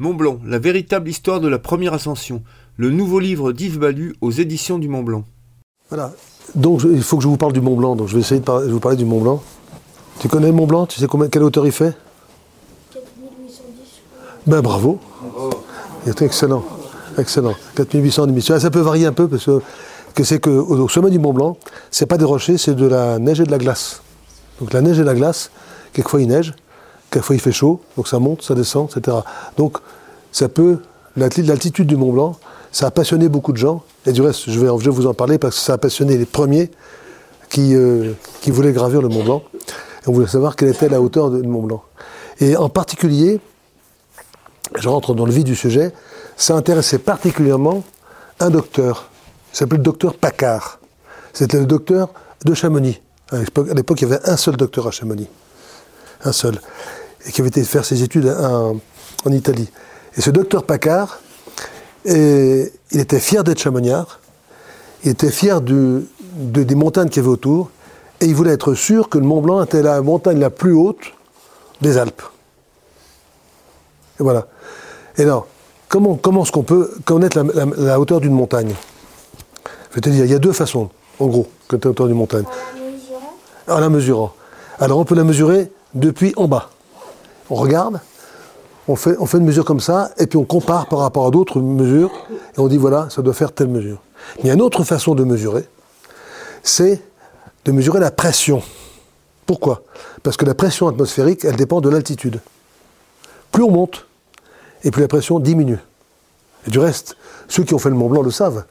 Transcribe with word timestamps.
Mont 0.00 0.14
Blanc, 0.14 0.40
la 0.46 0.58
véritable 0.58 1.10
histoire 1.10 1.40
de 1.40 1.48
la 1.48 1.58
première 1.58 1.92
ascension. 1.92 2.42
Le 2.78 2.88
nouveau 2.88 3.20
livre 3.20 3.52
d'Yves 3.52 3.78
Balu 3.78 4.14
aux 4.22 4.30
éditions 4.30 4.78
du 4.78 4.88
Mont 4.88 5.02
Blanc. 5.02 5.24
Voilà. 5.90 6.12
Donc 6.54 6.84
il 6.84 7.02
faut 7.02 7.18
que 7.18 7.22
je 7.22 7.28
vous 7.28 7.36
parle 7.36 7.52
du 7.52 7.60
Mont 7.60 7.76
Blanc. 7.76 7.96
Donc 7.96 8.08
je 8.08 8.14
vais 8.14 8.20
essayer 8.20 8.40
de, 8.40 8.70
vous 8.70 8.80
parler 8.80 8.96
du 8.96 9.04
Mont 9.04 9.20
Blanc. 9.20 9.42
Tu 10.18 10.28
connais 10.28 10.46
le 10.46 10.54
Mont 10.54 10.66
Blanc 10.66 10.86
Tu 10.86 10.98
sais 10.98 11.06
combien, 11.06 11.28
quelle 11.28 11.42
hauteur 11.42 11.66
il 11.66 11.72
fait? 11.72 11.94
4810. 12.94 14.00
Ben 14.46 14.62
bravo. 14.62 14.98
Il 16.06 16.08
est 16.08 16.22
excellent. 16.22 16.64
Excellent. 17.18 17.54
4810 17.76 18.58
Ça 18.58 18.70
peut 18.70 18.80
varier 18.80 19.04
un 19.04 19.12
peu 19.12 19.28
parce 19.28 19.44
que, 19.44 19.60
que 20.14 20.24
c'est 20.24 20.40
que 20.40 20.48
au 20.48 20.88
sommet 20.88 21.10
du 21.10 21.18
Mont 21.18 21.34
Blanc, 21.34 21.58
c'est 21.90 22.06
pas 22.06 22.16
des 22.16 22.24
rochers, 22.24 22.56
c'est 22.56 22.74
de 22.74 22.86
la 22.86 23.18
neige 23.18 23.42
et 23.42 23.44
de 23.44 23.50
la 23.50 23.58
glace. 23.58 24.00
Donc 24.60 24.72
la 24.72 24.80
neige 24.80 24.98
et 24.98 25.04
la 25.04 25.14
glace, 25.14 25.50
quelquefois 25.92 26.22
il 26.22 26.28
neige, 26.28 26.54
quelquefois 27.10 27.36
il 27.36 27.40
fait 27.40 27.52
chaud, 27.52 27.80
donc 27.96 28.08
ça 28.08 28.18
monte, 28.18 28.42
ça 28.42 28.54
descend, 28.54 28.88
etc. 28.90 29.18
Donc 29.56 29.78
ça 30.32 30.48
peut, 30.48 30.78
l'altitude 31.16 31.86
du 31.86 31.96
Mont 31.96 32.12
Blanc, 32.12 32.36
ça 32.72 32.86
a 32.86 32.90
passionné 32.90 33.28
beaucoup 33.28 33.52
de 33.52 33.58
gens. 33.58 33.82
Et 34.06 34.12
du 34.12 34.22
reste, 34.22 34.48
je 34.48 34.58
vais, 34.58 34.66
je 34.78 34.90
vous 34.90 35.06
en 35.06 35.14
parler 35.14 35.38
parce 35.38 35.56
que 35.56 35.62
ça 35.62 35.74
a 35.74 35.78
passionné 35.78 36.16
les 36.16 36.24
premiers 36.24 36.70
qui, 37.48 37.74
euh, 37.74 38.12
qui 38.40 38.50
voulaient 38.50 38.72
gravir 38.72 39.02
le 39.02 39.08
Mont 39.08 39.24
Blanc. 39.24 39.42
Et 40.04 40.08
on 40.08 40.12
voulait 40.12 40.26
savoir 40.26 40.56
quelle 40.56 40.68
était 40.68 40.88
la 40.88 41.00
hauteur 41.00 41.30
du 41.30 41.46
Mont 41.46 41.62
Blanc. 41.62 41.82
Et 42.40 42.56
en 42.56 42.68
particulier, 42.68 43.40
je 44.76 44.88
rentre 44.88 45.14
dans 45.14 45.26
le 45.26 45.32
vif 45.32 45.44
du 45.44 45.56
sujet, 45.56 45.92
ça 46.36 46.54
intéressait 46.54 46.98
particulièrement 46.98 47.82
un 48.38 48.50
docteur. 48.50 49.10
Il 49.52 49.56
s'appelait 49.56 49.78
le 49.78 49.82
docteur 49.82 50.14
Paccard. 50.14 50.78
C'était 51.32 51.58
le 51.58 51.66
docteur 51.66 52.10
de 52.44 52.54
Chamonix. 52.54 53.00
À 53.32 53.38
l'époque, 53.74 54.00
il 54.00 54.08
y 54.08 54.12
avait 54.12 54.28
un 54.28 54.36
seul 54.36 54.56
docteur 54.56 54.86
à 54.86 54.90
Chamonix. 54.90 55.28
Un 56.24 56.32
seul. 56.32 56.60
Et 57.26 57.32
qui 57.32 57.40
avait 57.40 57.48
été 57.48 57.62
faire 57.64 57.84
ses 57.84 58.02
études 58.02 58.26
en, 58.28 58.80
Italie. 59.30 59.68
Et 60.16 60.20
ce 60.20 60.30
docteur 60.30 60.64
Paccard, 60.64 61.20
il 62.04 62.70
était 62.92 63.20
fier 63.20 63.44
d'être 63.44 63.58
chamoniard. 63.58 64.20
Il 65.04 65.10
était 65.10 65.30
fier 65.30 65.60
des 65.60 66.74
montagnes 66.74 67.08
qu'il 67.08 67.22
y 67.22 67.24
avait 67.24 67.32
autour. 67.32 67.70
Et 68.20 68.26
il 68.26 68.34
voulait 68.34 68.52
être 68.52 68.74
sûr 68.74 69.08
que 69.08 69.18
le 69.18 69.24
Mont 69.24 69.40
Blanc 69.40 69.62
était 69.62 69.82
la 69.82 70.00
montagne 70.02 70.38
la 70.38 70.50
plus 70.50 70.72
haute 70.72 71.12
des 71.80 71.96
Alpes. 71.96 72.22
Et 74.18 74.22
voilà. 74.22 74.46
Et 75.16 75.22
alors, 75.22 75.46
comment, 75.88 76.16
comment 76.16 76.42
est-ce 76.42 76.52
qu'on 76.52 76.62
peut 76.62 76.90
connaître 77.04 77.42
la, 77.78 77.98
hauteur 77.98 78.20
d'une 78.20 78.34
montagne? 78.34 78.74
Je 79.90 79.94
vais 79.94 80.00
te 80.02 80.10
dire, 80.10 80.24
il 80.24 80.30
y 80.30 80.34
a 80.34 80.38
deux 80.38 80.52
façons, 80.52 80.90
en 81.18 81.26
gros, 81.26 81.48
que 81.68 81.76
la 81.76 81.90
hauteur 81.90 82.06
d'une 82.06 82.16
montagne. 82.16 82.44
En 83.66 83.78
la 83.78 83.88
mesurant. 83.88 84.32
Alors, 84.78 84.98
on 84.98 85.04
peut 85.04 85.14
la 85.14 85.24
mesurer 85.24 85.70
depuis 85.94 86.34
en 86.36 86.46
bas. 86.46 86.70
On 87.50 87.56
regarde, 87.56 88.00
on 88.88 88.96
fait, 88.96 89.16
on 89.18 89.26
fait 89.26 89.38
une 89.38 89.44
mesure 89.44 89.64
comme 89.64 89.80
ça, 89.80 90.12
et 90.18 90.26
puis 90.26 90.38
on 90.38 90.44
compare 90.44 90.86
par 90.86 91.00
rapport 91.00 91.26
à 91.26 91.30
d'autres 91.30 91.60
mesures, 91.60 92.10
et 92.56 92.60
on 92.60 92.68
dit, 92.68 92.76
voilà, 92.76 93.08
ça 93.10 93.22
doit 93.22 93.34
faire 93.34 93.52
telle 93.52 93.68
mesure. 93.68 94.00
Il 94.38 94.46
y 94.46 94.50
a 94.50 94.54
une 94.54 94.62
autre 94.62 94.84
façon 94.84 95.14
de 95.14 95.24
mesurer, 95.24 95.68
c'est 96.62 97.02
de 97.64 97.72
mesurer 97.72 98.00
la 98.00 98.10
pression. 98.10 98.62
Pourquoi? 99.46 99.82
Parce 100.22 100.36
que 100.36 100.44
la 100.44 100.54
pression 100.54 100.86
atmosphérique, 100.88 101.44
elle 101.44 101.56
dépend 101.56 101.80
de 101.80 101.88
l'altitude. 101.88 102.40
Plus 103.50 103.64
on 103.64 103.70
monte, 103.70 104.06
et 104.84 104.90
plus 104.90 105.02
la 105.02 105.08
pression 105.08 105.40
diminue. 105.40 105.78
Du 106.66 106.78
reste, 106.78 107.16
ceux 107.48 107.64
qui 107.64 107.74
ont 107.74 107.78
fait 107.78 107.90
le 107.90 107.96
Mont 107.96 108.08
Blanc 108.08 108.22
le 108.22 108.30
savent. 108.30 108.64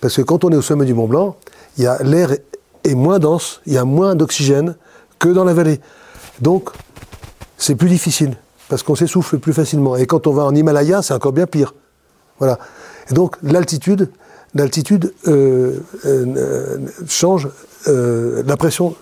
Parce 0.00 0.16
que 0.16 0.22
quand 0.22 0.44
on 0.44 0.50
est 0.50 0.56
au 0.56 0.62
sommet 0.62 0.86
du 0.86 0.94
Mont 0.94 1.06
Blanc, 1.06 1.36
l'air 1.76 2.30
est 2.84 2.94
moins 2.94 3.18
dense, 3.18 3.60
il 3.66 3.74
y 3.74 3.78
a 3.78 3.84
moins 3.84 4.14
d'oxygène 4.14 4.76
que 5.18 5.28
dans 5.28 5.44
la 5.44 5.54
vallée. 5.54 5.80
Donc, 6.40 6.70
c'est 7.62 7.76
plus 7.76 7.88
difficile, 7.88 8.34
parce 8.68 8.82
qu'on 8.82 8.96
s'essouffle 8.96 9.38
plus 9.38 9.52
facilement. 9.52 9.94
Et 9.94 10.06
quand 10.06 10.26
on 10.26 10.32
va 10.32 10.42
en 10.42 10.52
Himalaya, 10.52 11.00
c'est 11.00 11.14
encore 11.14 11.32
bien 11.32 11.46
pire. 11.46 11.74
Voilà. 12.38 12.58
Et 13.08 13.14
donc, 13.14 13.36
l'altitude, 13.44 14.10
l'altitude 14.54 15.14
euh, 15.28 15.78
euh, 16.04 16.78
change 17.06 17.48
euh, 17.86 18.42
la, 18.44 18.56
pression, 18.56 18.96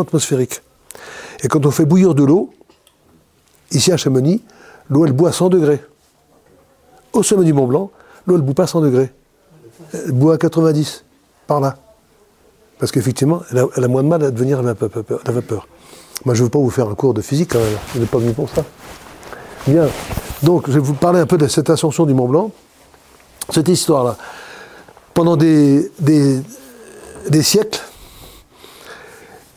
atmosphérique. 0.00 0.60
Et 1.44 1.48
quand 1.48 1.66
on 1.66 1.70
fait 1.70 1.84
bouillir 1.84 2.16
de 2.16 2.24
l'eau, 2.24 2.50
ici 3.70 3.92
à 3.92 3.96
Chamonix, 3.96 4.42
l'eau 4.90 5.06
elle 5.06 5.12
bout 5.12 5.28
à 5.28 5.32
100 5.32 5.48
degrés. 5.50 5.80
Au 7.12 7.22
sommet 7.22 7.44
du 7.44 7.52
Mont 7.52 7.68
Blanc, 7.68 7.92
l'eau 8.26 8.34
elle 8.34 8.42
bout 8.42 8.54
pas 8.54 8.64
à 8.64 8.66
100 8.66 8.80
degrés. 8.80 9.12
Elle 9.92 10.12
bout 10.12 10.32
à 10.32 10.38
90, 10.38 11.04
par 11.46 11.60
là. 11.60 11.78
Parce 12.80 12.90
qu'effectivement, 12.90 13.42
elle, 13.52 13.84
a 13.84 13.88
moins 13.88 14.02
de 14.02 14.08
mal 14.08 14.24
à 14.24 14.32
devenir 14.32 14.62
la 14.64 14.72
vapeur. 14.72 15.68
Moi, 16.24 16.34
je 16.34 16.40
ne 16.40 16.44
veux 16.44 16.50
pas 16.50 16.58
vous 16.58 16.70
faire 16.70 16.88
un 16.88 16.94
cours 16.94 17.14
de 17.14 17.22
physique 17.22 17.52
quand 17.52 17.60
même. 17.60 17.78
Je 17.94 18.00
n'ai 18.00 18.06
pas 18.06 18.18
venu 18.18 18.32
pour 18.32 18.48
ça. 18.48 18.64
Bien. 19.66 19.88
Donc, 20.42 20.66
je 20.68 20.72
vais 20.72 20.80
vous 20.80 20.94
parler 20.94 21.20
un 21.20 21.26
peu 21.26 21.38
de 21.38 21.46
cette 21.46 21.70
ascension 21.70 22.06
du 22.06 22.14
Mont 22.14 22.28
Blanc. 22.28 22.50
Cette 23.50 23.68
histoire-là. 23.68 24.16
Pendant 25.14 25.36
des, 25.36 25.90
des, 25.98 27.42
siècles, 27.42 27.80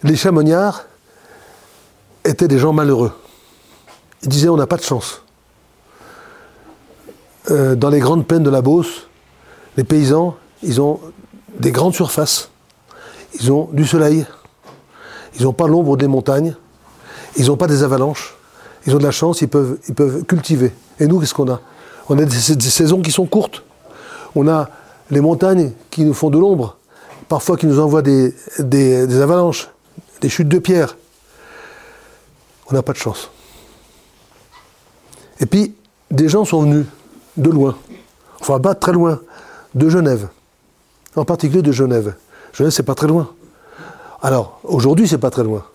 les 0.03 0.16
chamoniards 0.16 0.85
étaient 2.23 2.47
des 2.47 2.57
gens 2.57 2.73
malheureux. 2.73 3.11
Ils 4.23 4.29
disaient 4.29 4.50
on 4.50 4.57
n'a 4.57 4.67
pas 4.67 4.77
de 4.77 4.83
chance. 4.83 5.21
Euh, 7.50 7.75
dans 7.75 7.89
les 7.89 8.00
grandes 8.00 8.25
plaines 8.25 8.44
de 8.44 8.50
la 8.50 8.61
Beauce, 8.61 9.07
les 9.77 9.83
paysans, 9.83 10.35
ils 10.63 10.79
ont 10.79 11.00
des 11.59 11.71
grandes 11.71 11.94
surfaces, 11.94 12.50
ils 13.39 13.51
ont 13.51 13.69
du 13.73 13.85
soleil, 13.85 14.25
ils 15.36 15.44
n'ont 15.44 15.53
pas 15.53 15.68
l'ombre 15.68 15.97
des 15.97 16.08
montagnes, 16.08 16.56
ils 17.38 17.47
n'ont 17.47 17.58
pas 17.58 17.68
des 17.68 17.84
avalanches, 17.84 18.36
ils 18.86 18.96
ont 18.96 19.00
de 19.00 19.03
la 19.03 19.12
chance, 19.12 19.42
ils 19.42 19.47
peuvent, 19.47 19.78
cultiver. 20.28 20.72
Et 21.00 21.08
nous, 21.08 21.19
qu'est-ce 21.19 21.34
qu'on 21.34 21.50
a? 21.50 21.62
On 22.09 22.18
a 22.18 22.25
des, 22.25 22.36
saisons 22.36 23.02
qui 23.02 23.12
sont 23.12 23.25
courtes. 23.25 23.64
On 24.36 24.47
a 24.47 24.69
les 25.09 25.22
montagnes 25.22 25.72
qui 25.90 26.03
nous 26.03 26.14
font 26.14 26.30
de 26.30 26.38
l'ombre, 26.38 26.78
parfois 27.30 27.58
qui 27.58 27.68
nous 27.68 27.80
envoient 27.80 28.02
des, 28.02 28.34
des 28.59 29.22
avalanches, 29.22 29.69
des 30.19 30.30
chutes 30.30 30.50
de 30.50 30.59
pierres. 30.59 30.97
On 32.69 32.74
n'a 32.74 32.81
pas 32.81 32.94
de 32.94 32.98
chance. 32.98 33.30
Et 35.40 35.46
puis, 35.46 35.75
des 36.09 36.30
gens 36.30 36.46
sont 36.46 36.62
venus 36.62 36.86
de 37.38 37.50
loin, 37.50 37.78
enfin 38.40 38.59
pas 38.59 38.75
très 38.75 38.92
loin, 38.92 39.19
de 39.74 39.90
Genève, 39.90 40.28
en 41.16 41.25
particulier 41.25 41.62
de 41.62 41.72
Genève. 41.72 42.16
Genève, 42.53 42.72
c'est 42.72 42.84
pas 42.84 42.96
très 42.96 43.08
loin. 43.08 43.30
Alors, 44.21 44.59
aujourd'hui, 44.63 45.07
c'est 45.07 45.17
pas 45.17 45.31
très 45.31 45.43
loin. 45.43 45.65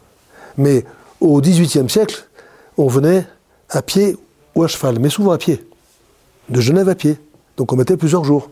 Mais 0.56 0.84
au 1.20 1.40
XVIIIe 1.40 1.90
siècle, 1.90 2.28
on 2.76 2.86
venait 2.88 3.26
à 3.70 3.82
pied 3.82 4.16
ou 4.54 4.62
à 4.62 4.68
cheval, 4.68 4.98
mais 5.00 5.10
souvent 5.10 5.32
à 5.32 5.38
pied. 5.38 5.66
De 6.48 6.60
Genève 6.60 6.88
à 6.88 6.94
pied. 6.94 7.18
Donc 7.56 7.72
on 7.72 7.76
mettait 7.76 7.96
plusieurs 7.96 8.24
jours. 8.24 8.50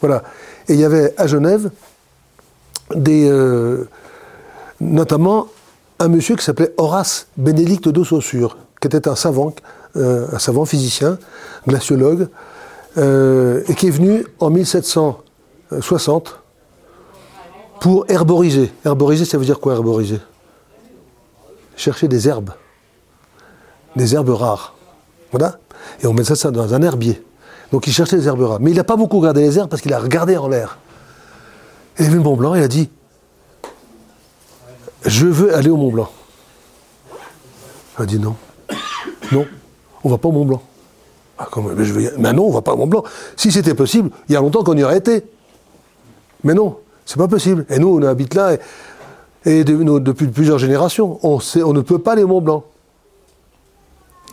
Voilà. 0.00 0.22
Et 0.68 0.74
il 0.74 0.80
y 0.80 0.84
avait 0.84 1.14
à 1.16 1.26
Genève 1.26 1.70
des, 2.94 3.28
euh, 3.28 3.88
notamment 4.80 5.48
un 5.98 6.08
monsieur 6.08 6.36
qui 6.36 6.44
s'appelait 6.44 6.72
Horace 6.76 7.26
Bénédicte 7.36 7.88
de 7.88 8.04
Saussure, 8.04 8.56
qui 8.80 8.86
était 8.86 9.08
un 9.08 9.16
savant, 9.16 9.52
euh, 9.96 10.28
un 10.32 10.38
savant 10.38 10.64
physicien, 10.64 11.18
glaciologue, 11.66 12.28
euh, 12.98 13.62
et 13.68 13.74
qui 13.74 13.88
est 13.88 13.90
venu 13.90 14.24
en 14.38 14.50
1760 14.50 16.43
pour 17.80 18.06
herboriser. 18.08 18.72
Herboriser, 18.84 19.24
ça 19.24 19.38
veut 19.38 19.44
dire 19.44 19.60
quoi 19.60 19.74
herboriser? 19.74 20.20
Chercher 21.76 22.08
des 22.08 22.28
herbes, 22.28 22.50
des 23.96 24.14
herbes 24.14 24.30
rares. 24.30 24.74
Voilà. 25.30 25.58
Et 26.02 26.06
on 26.06 26.12
met 26.12 26.24
ça 26.24 26.50
dans 26.50 26.74
un 26.74 26.82
herbier. 26.82 27.22
Donc 27.72 27.86
il 27.86 27.92
cherchait 27.92 28.16
des 28.16 28.26
herbes 28.26 28.42
rares. 28.42 28.60
Mais 28.60 28.70
il 28.70 28.76
n'a 28.76 28.84
pas 28.84 28.96
beaucoup 28.96 29.18
regardé 29.18 29.42
les 29.42 29.58
herbes 29.58 29.68
parce 29.68 29.82
qu'il 29.82 29.92
a 29.92 29.98
regardé 29.98 30.36
en 30.36 30.48
l'air. 30.48 30.78
Il 31.98 32.06
a 32.06 32.08
vu 32.08 32.16
le 32.16 32.22
Mont 32.22 32.36
Blanc 32.36 32.54
il 32.54 32.62
a 32.62 32.68
dit 32.68 32.90
Je 35.04 35.26
veux 35.26 35.54
aller 35.54 35.70
au 35.70 35.76
Mont 35.76 35.90
Blanc. 35.90 36.10
Il 37.98 38.02
a 38.02 38.06
dit 38.06 38.18
non. 38.18 38.36
Non, 39.32 39.46
on 40.02 40.10
va 40.10 40.18
pas 40.18 40.28
au 40.28 40.32
Mont 40.32 40.44
Blanc. 40.44 40.62
Ah, 41.38 41.48
mais, 41.76 41.84
je 41.84 41.94
mais 42.16 42.32
non, 42.32 42.44
on 42.44 42.50
va 42.50 42.62
pas 42.62 42.72
au 42.72 42.76
Mont 42.76 42.86
Blanc. 42.86 43.04
Si 43.36 43.50
c'était 43.50 43.74
possible, 43.74 44.10
il 44.28 44.34
y 44.34 44.36
a 44.36 44.40
longtemps 44.40 44.62
qu'on 44.62 44.76
y 44.76 44.84
aurait 44.84 44.98
été. 44.98 45.24
Mais 46.44 46.54
non, 46.54 46.78
c'est 47.04 47.18
pas 47.18 47.28
possible. 47.28 47.66
Et 47.68 47.78
nous, 47.78 47.88
on 47.88 48.02
habite 48.02 48.34
là, 48.34 48.56
et, 49.44 49.64
depuis 49.64 50.28
plusieurs 50.28 50.58
générations, 50.58 51.18
on, 51.22 51.38
ne 51.72 51.80
peut 51.80 51.98
pas 51.98 52.12
aller 52.12 52.22
au 52.22 52.28
Mont 52.28 52.40
Blanc. 52.40 52.64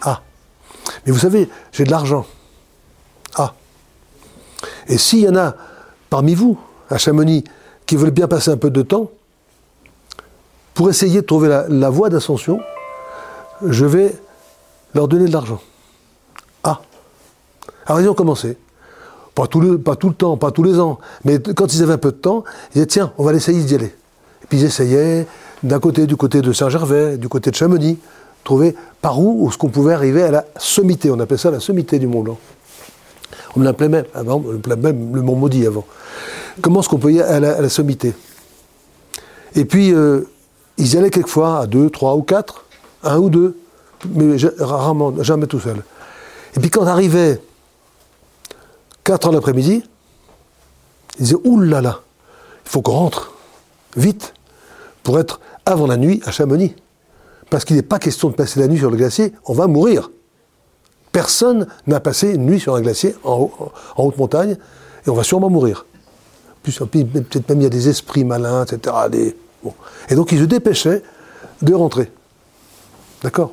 Ah. 0.01 0.21
Mais 1.05 1.11
vous 1.11 1.19
savez, 1.19 1.49
j'ai 1.71 1.83
de 1.83 1.91
l'argent. 1.91 2.25
Ah. 3.35 3.53
Et 4.87 4.97
s'il 4.97 5.19
y 5.19 5.29
en 5.29 5.35
a 5.35 5.55
parmi 6.09 6.33
vous, 6.33 6.57
à 6.89 6.97
Chamonix, 6.97 7.43
qui 7.85 7.95
veulent 7.97 8.11
bien 8.11 8.27
passer 8.27 8.51
un 8.51 8.57
peu 8.57 8.69
de 8.69 8.81
temps, 8.81 9.11
pour 10.73 10.89
essayer 10.89 11.21
de 11.21 11.25
trouver 11.25 11.49
la, 11.49 11.67
la 11.67 11.89
voie 11.89 12.09
d'ascension, 12.09 12.61
je 13.65 13.85
vais 13.85 14.15
leur 14.93 15.07
donner 15.07 15.25
de 15.25 15.33
l'argent. 15.33 15.61
Ah. 16.63 16.81
Alors 17.85 18.01
ils 18.01 18.09
ont 18.09 18.13
commencé. 18.13 18.57
Pas 19.41 19.47
tout, 19.47 19.59
le, 19.59 19.79
temps, 20.13 20.37
pas 20.37 20.51
tous 20.51 20.61
les 20.61 20.79
ans. 20.79 20.99
Mais 21.25 21.39
quand 21.39 21.73
ils 21.73 21.81
avaient 21.81 21.93
un 21.93 21.97
peu 21.97 22.11
de 22.11 22.17
temps, 22.17 22.43
ils 22.69 22.73
disaient 22.73 22.85
tiens, 22.85 23.11
on 23.17 23.23
va 23.23 23.33
essayer 23.33 23.59
d'y 23.63 23.73
aller. 23.73 23.87
Et 24.43 24.47
puis 24.47 24.59
ils 24.59 24.65
essayaient 24.65 25.25
d'un 25.63 25.79
côté, 25.79 26.05
du 26.05 26.15
côté 26.15 26.41
de 26.41 26.53
Saint-Gervais, 26.53 27.17
du 27.17 27.27
côté 27.27 27.49
de 27.49 27.55
Chamonix, 27.55 27.97
trouver 28.43 28.75
par 29.01 29.19
où 29.19 29.49
est-ce 29.49 29.57
qu'on 29.57 29.69
pouvait 29.69 29.95
arriver 29.95 30.21
à 30.21 30.29
la 30.29 30.45
sommité. 30.57 31.09
On 31.09 31.19
appelait 31.19 31.39
ça 31.39 31.49
la 31.49 31.59
sommité 31.59 31.97
du 31.97 32.05
Mont 32.05 32.21
Blanc. 32.21 32.37
On 33.55 33.61
l'appelait 33.61 33.89
même, 33.89 34.05
avant, 34.13 34.43
le 34.45 35.21
Mont 35.23 35.35
Maudit 35.35 35.65
avant. 35.65 35.87
Comment 36.61 36.81
est-ce 36.81 36.89
qu'on 36.89 36.99
peut 36.99 37.11
y 37.11 37.19
aller 37.19 37.47
à 37.47 37.61
la, 37.61 37.69
sommité? 37.69 38.13
Et 39.55 39.65
puis, 39.65 39.91
euh, 39.91 40.21
ils 40.77 40.93
y 40.93 40.97
allaient 40.97 41.09
quelquefois 41.09 41.61
à 41.61 41.65
deux, 41.65 41.89
trois 41.89 42.15
ou 42.15 42.21
quatre, 42.21 42.65
un 43.03 43.17
ou 43.17 43.31
deux, 43.31 43.57
mais 44.07 44.35
rarement, 44.59 45.15
jamais 45.23 45.47
tout 45.47 45.59
seul. 45.59 45.77
Et 46.55 46.59
puis 46.59 46.69
quand 46.69 46.85
arrivait 46.85 47.41
4 49.11 49.25
heures 49.27 49.33
l'après-midi, 49.33 49.83
Ouh 51.43 51.59
là 51.59 51.81
là, 51.81 51.99
il 52.65 52.69
faut 52.69 52.81
qu'on 52.81 52.93
rentre, 52.93 53.33
vite, 53.97 54.33
pour 55.03 55.19
être 55.19 55.41
avant 55.65 55.85
la 55.85 55.97
nuit 55.97 56.21
à 56.25 56.31
Chamonix. 56.31 56.73
Parce 57.49 57.65
qu'il 57.65 57.75
n'est 57.75 57.81
pas 57.81 57.99
question 57.99 58.29
de 58.29 58.35
passer 58.35 58.61
la 58.61 58.67
nuit 58.69 58.77
sur 58.77 58.89
le 58.89 58.95
glacier, 58.95 59.33
on 59.43 59.53
va 59.53 59.67
mourir. 59.67 60.09
Personne 61.11 61.67
n'a 61.87 61.99
passé 61.99 62.35
une 62.35 62.45
nuit 62.45 62.61
sur 62.61 62.73
un 62.73 62.81
glacier 62.81 63.13
en, 63.25 63.33
haut- 63.33 63.71
en 63.97 64.05
haute 64.05 64.17
montagne, 64.17 64.55
et 65.05 65.09
on 65.09 65.13
va 65.13 65.23
sûrement 65.23 65.49
mourir. 65.49 65.85
Puis, 66.63 66.71
peut-être 66.71 67.49
même 67.49 67.59
il 67.59 67.63
y 67.63 67.67
a 67.67 67.69
des 67.69 67.89
esprits 67.89 68.23
malins, 68.23 68.63
etc. 68.63 68.95
Et 70.09 70.15
donc 70.15 70.31
ils 70.31 70.39
se 70.39 70.45
dépêchaient 70.45 71.03
de 71.61 71.73
rentrer. 71.73 72.09
D'accord? 73.23 73.51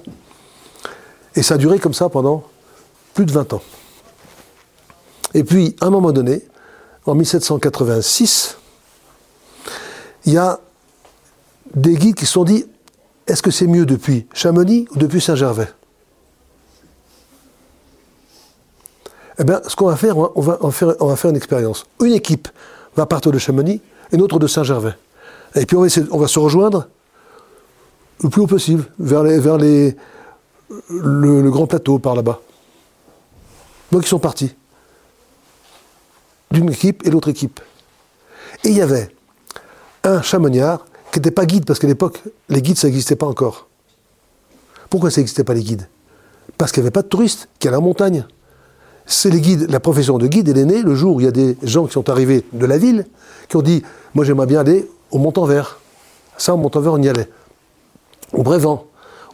Et 1.34 1.42
ça 1.42 1.54
a 1.54 1.58
duré 1.58 1.80
comme 1.80 1.94
ça 1.94 2.08
pendant 2.08 2.44
plus 3.12 3.26
de 3.26 3.32
20 3.32 3.54
ans. 3.54 3.62
Et 5.34 5.44
puis, 5.44 5.76
à 5.80 5.86
un 5.86 5.90
moment 5.90 6.12
donné, 6.12 6.42
en 7.06 7.14
1786, 7.14 8.56
il 10.24 10.32
y 10.32 10.38
a 10.38 10.60
des 11.74 11.94
guides 11.94 12.14
qui 12.14 12.26
se 12.26 12.32
sont 12.32 12.44
dit 12.44 12.66
est-ce 13.26 13.42
que 13.42 13.50
c'est 13.50 13.66
mieux 13.66 13.84
depuis 13.84 14.26
Chamonix 14.32 14.88
ou 14.94 14.98
depuis 14.98 15.20
Saint-Gervais? 15.20 15.68
Eh 19.38 19.44
bien, 19.44 19.60
ce 19.66 19.76
qu'on 19.76 19.86
va 19.86 19.96
faire, 19.96 20.16
on 20.16 20.40
va, 20.40 20.58
faire, 20.70 20.94
on 21.00 21.06
va 21.06 21.16
faire 21.16 21.30
une 21.30 21.36
expérience. 21.36 21.84
Une 22.02 22.12
équipe 22.12 22.48
va 22.96 23.06
partir 23.06 23.30
de 23.30 23.38
Chamonix, 23.38 23.80
une 24.12 24.22
autre 24.22 24.38
de 24.38 24.46
Saint-Gervais. 24.46 24.94
Et 25.54 25.66
puis 25.66 25.76
on 25.76 25.82
va, 25.82 26.28
se 26.28 26.38
rejoindre 26.38 26.88
le 28.22 28.30
plus 28.30 28.42
haut 28.42 28.46
possible, 28.46 28.84
vers, 28.98 29.22
vers 29.22 29.58
le, 29.58 29.94
le 30.88 31.50
grand 31.50 31.66
plateau 31.66 31.98
par 31.98 32.14
là-bas. 32.14 32.40
Donc 33.92 34.04
ils 34.04 34.08
sont 34.08 34.18
partis. 34.18 34.54
D'une 36.50 36.70
équipe 36.70 37.06
et 37.06 37.10
l'autre 37.10 37.28
équipe. 37.28 37.60
Et 38.64 38.68
il 38.68 38.76
y 38.76 38.82
avait 38.82 39.10
un 40.04 40.22
chamoniard 40.22 40.86
qui 41.12 41.18
n'était 41.18 41.30
pas 41.30 41.46
guide, 41.46 41.64
parce 41.64 41.78
qu'à 41.78 41.86
l'époque, 41.86 42.22
les 42.48 42.62
guides, 42.62 42.78
ça 42.78 42.88
n'existait 42.88 43.16
pas 43.16 43.26
encore. 43.26 43.68
Pourquoi 44.90 45.10
ça 45.10 45.20
n'existait 45.20 45.44
pas 45.44 45.54
les 45.54 45.62
guides? 45.62 45.88
Parce 46.56 46.72
qu'il 46.72 46.82
n'y 46.82 46.86
avait 46.86 46.92
pas 46.92 47.02
de 47.02 47.08
touristes 47.08 47.48
qui 47.58 47.68
allaient 47.68 47.76
en 47.76 47.82
montagne. 47.82 48.26
C'est 49.06 49.30
les 49.30 49.40
guides, 49.40 49.70
la 49.70 49.80
profession 49.80 50.18
de 50.18 50.26
guide, 50.26 50.48
elle 50.48 50.58
est 50.58 50.64
née 50.64 50.82
le 50.82 50.94
jour 50.94 51.16
où 51.16 51.20
il 51.20 51.24
y 51.24 51.28
a 51.28 51.32
des 51.32 51.56
gens 51.62 51.86
qui 51.86 51.92
sont 51.92 52.10
arrivés 52.10 52.44
de 52.52 52.66
la 52.66 52.76
ville, 52.76 53.06
qui 53.48 53.56
ont 53.56 53.62
dit 53.62 53.82
Moi 54.14 54.24
j'aimerais 54.24 54.46
bien 54.46 54.60
aller 54.60 54.88
au 55.10 55.18
Montanvert. 55.18 55.80
Ça, 56.36 56.54
au 56.54 56.56
Montanvert, 56.58 56.92
on 56.92 57.02
y 57.02 57.08
allait. 57.08 57.28
Au 58.32 58.42
Brévent, 58.42 58.86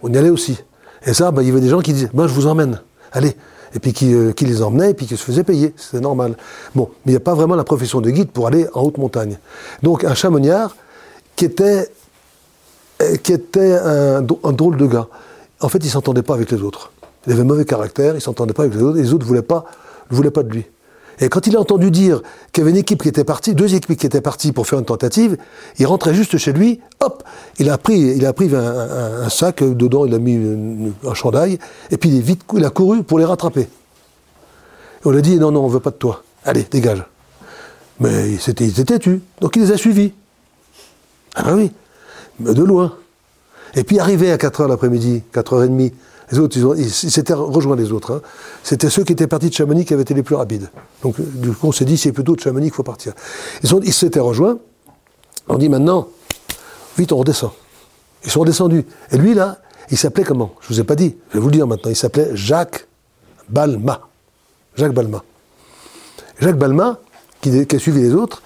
on 0.02 0.12
y 0.12 0.16
allait 0.16 0.30
aussi. 0.30 0.58
Et 1.04 1.12
ça, 1.12 1.32
bah, 1.32 1.42
il 1.42 1.48
y 1.48 1.50
avait 1.50 1.60
des 1.60 1.68
gens 1.68 1.80
qui 1.80 1.92
disaient 1.92 2.10
Ben, 2.14 2.28
je 2.28 2.32
vous 2.32 2.46
emmène, 2.46 2.80
allez. 3.12 3.36
Et 3.74 3.80
puis 3.80 3.92
qui, 3.92 4.14
euh, 4.14 4.32
qui 4.32 4.44
les 4.44 4.62
emmenaient 4.62 4.90
et 4.90 4.94
puis 4.94 5.06
qui 5.06 5.16
se 5.16 5.24
faisaient 5.24 5.42
payer. 5.42 5.74
C'était 5.76 6.00
normal. 6.00 6.36
Bon, 6.74 6.90
mais 7.04 7.10
il 7.10 7.14
n'y 7.14 7.16
a 7.16 7.20
pas 7.20 7.34
vraiment 7.34 7.56
la 7.56 7.64
profession 7.64 8.00
de 8.00 8.10
guide 8.10 8.30
pour 8.30 8.46
aller 8.46 8.66
en 8.72 8.82
haute 8.82 8.98
montagne. 8.98 9.38
Donc 9.82 10.04
un 10.04 10.14
chamoniard 10.14 10.76
qui 11.34 11.44
était, 11.46 11.90
euh, 13.02 13.16
qui 13.16 13.32
était 13.32 13.72
un, 13.72 14.22
dr- 14.22 14.38
un 14.44 14.52
drôle 14.52 14.76
de 14.76 14.86
gars. 14.86 15.08
En 15.60 15.68
fait, 15.68 15.78
il 15.78 15.86
ne 15.86 15.90
s'entendait 15.90 16.22
pas 16.22 16.34
avec 16.34 16.50
les 16.52 16.62
autres. 16.62 16.92
Il 17.26 17.32
avait 17.32 17.42
mauvais 17.42 17.64
caractère, 17.64 18.12
il 18.12 18.16
ne 18.16 18.20
s'entendait 18.20 18.52
pas 18.52 18.64
avec 18.64 18.74
les 18.74 18.82
autres, 18.82 18.98
et 18.98 19.02
les 19.02 19.12
autres 19.12 19.24
ne 19.24 19.28
voulaient 19.28 19.42
pas, 19.42 19.64
ne 20.10 20.16
voulaient 20.16 20.30
pas 20.30 20.42
de 20.42 20.50
lui. 20.50 20.66
Et 21.20 21.28
quand 21.28 21.46
il 21.46 21.56
a 21.56 21.60
entendu 21.60 21.90
dire 21.90 22.22
qu'il 22.52 22.62
y 22.62 22.64
avait 22.64 22.70
une 22.70 22.76
équipe 22.76 23.02
qui 23.02 23.08
était 23.08 23.24
partie, 23.24 23.54
deux 23.54 23.74
équipes 23.74 23.98
qui 23.98 24.06
étaient 24.06 24.20
parties 24.20 24.52
pour 24.52 24.66
faire 24.66 24.78
une 24.78 24.84
tentative, 24.84 25.36
il 25.78 25.86
rentrait 25.86 26.14
juste 26.14 26.36
chez 26.38 26.52
lui, 26.52 26.80
hop, 27.00 27.22
il 27.58 27.70
a 27.70 27.78
pris, 27.78 28.20
un, 28.20 29.28
sac, 29.28 29.62
dedans 29.62 30.06
il 30.06 30.14
a 30.14 30.18
mis 30.18 30.92
un 31.06 31.14
chandail, 31.14 31.58
et 31.90 31.96
puis 31.96 32.10
il, 32.10 32.20
vite, 32.20 32.42
il 32.54 32.64
a 32.64 32.70
couru 32.70 33.02
pour 33.02 33.18
les 33.18 33.24
rattraper. 33.24 33.68
On 35.04 35.10
lui 35.10 35.18
a 35.18 35.22
dit, 35.22 35.38
non, 35.38 35.50
non, 35.50 35.64
on 35.64 35.68
ne 35.68 35.72
veut 35.72 35.80
pas 35.80 35.90
de 35.90 35.96
toi. 35.96 36.22
Allez, 36.44 36.66
dégage. 36.70 37.04
Mais 38.00 38.30
il 38.30 38.40
s'était, 38.40 38.64
il 38.64 38.70
était 38.70 38.84
têtu, 38.84 39.20
donc 39.40 39.54
il 39.56 39.62
les 39.62 39.72
a 39.72 39.76
suivis. 39.76 40.12
Ah 41.36 41.42
ben 41.44 41.56
oui, 41.56 41.72
mais 42.40 42.54
de 42.54 42.62
loin. 42.62 42.94
Et 43.74 43.84
puis 43.84 43.98
arrivé 43.98 44.30
à 44.30 44.36
4h 44.36 44.68
l'après-midi, 44.68 45.22
4h30, 45.32 45.92
les 46.30 46.38
autres, 46.38 46.56
ils, 46.78 46.90
s'étaient 46.90 47.34
rejoints 47.34 47.76
les 47.76 47.92
autres. 47.92 48.12
hein. 48.14 48.20
C'était 48.62 48.88
ceux 48.88 49.04
qui 49.04 49.12
étaient 49.12 49.26
partis 49.26 49.50
de 49.50 49.54
Chamonix 49.54 49.84
qui 49.84 49.92
avaient 49.92 50.02
été 50.02 50.14
les 50.14 50.22
plus 50.22 50.34
rapides. 50.34 50.70
Donc 51.02 51.20
euh, 51.20 51.22
du 51.22 51.52
coup, 51.52 51.68
on 51.68 51.72
s'est 51.72 51.84
dit, 51.84 51.98
c'est 51.98 52.12
plutôt 52.12 52.34
de 52.34 52.40
Chamonix 52.40 52.66
qu'il 52.66 52.74
faut 52.74 52.82
partir. 52.82 53.12
Ils 53.62 53.92
s'étaient 53.92 54.20
rejoints. 54.20 54.58
On 55.48 55.58
dit 55.58 55.68
maintenant, 55.68 56.08
vite, 56.96 57.12
on 57.12 57.18
redescend. 57.18 57.50
Ils 58.24 58.30
sont 58.30 58.40
redescendus. 58.40 58.86
Et 59.10 59.18
lui, 59.18 59.34
là, 59.34 59.58
il 59.90 59.98
s'appelait 59.98 60.24
comment? 60.24 60.54
Je 60.62 60.68
vous 60.68 60.80
ai 60.80 60.84
pas 60.84 60.94
dit. 60.94 61.16
Je 61.28 61.34
vais 61.34 61.40
vous 61.40 61.48
le 61.48 61.54
dire 61.54 61.66
maintenant. 61.66 61.90
Il 61.90 61.96
s'appelait 61.96 62.30
Jacques 62.34 62.86
Balma. 63.50 64.00
Jacques 64.76 64.94
Balma. 64.94 65.22
Jacques 66.40 66.58
Balma, 66.58 67.00
qui, 67.42 67.50
a 67.50 67.78
suivi 67.78 68.00
les 68.00 68.14
autres, 68.14 68.42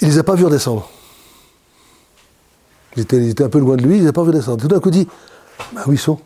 il 0.00 0.08
les 0.08 0.18
a 0.18 0.22
pas 0.22 0.36
vus 0.36 0.44
redescendre. 0.44 0.88
Ils 2.96 3.02
étaient, 3.02 3.16
ils 3.16 3.30
étaient 3.30 3.44
un 3.44 3.48
peu 3.48 3.58
loin 3.58 3.76
de 3.76 3.82
lui, 3.82 3.96
ils 3.96 4.00
n'avaient 4.00 4.12
pas 4.12 4.22
vu 4.22 4.30
descendre. 4.30 4.62
Tout 4.62 4.68
d'un 4.68 4.80
coup, 4.80 4.88
il 4.88 5.04
dit 5.04 5.08
Bah, 5.72 5.82
où 5.86 5.92
ils 5.92 5.98
sont 5.98 6.18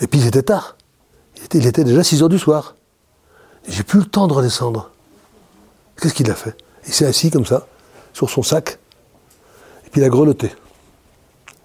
Et 0.00 0.06
puis, 0.06 0.20
il 0.20 0.26
était 0.26 0.42
tard. 0.42 0.76
Il 1.52 1.66
était, 1.66 1.84
déjà 1.84 2.02
6 2.02 2.22
heures 2.22 2.28
du 2.28 2.38
soir. 2.38 2.74
J'ai 3.68 3.82
plus 3.82 4.00
le 4.00 4.06
temps 4.06 4.26
de 4.26 4.32
redescendre. 4.32 4.90
Qu'est-ce 6.00 6.14
qu'il 6.14 6.30
a 6.30 6.34
fait? 6.34 6.56
Il 6.86 6.92
s'est 6.92 7.06
assis 7.06 7.30
comme 7.30 7.46
ça, 7.46 7.66
sur 8.12 8.28
son 8.28 8.42
sac, 8.42 8.78
et 9.86 9.90
puis 9.90 10.00
il 10.00 10.04
a 10.04 10.08
grelotté. 10.08 10.52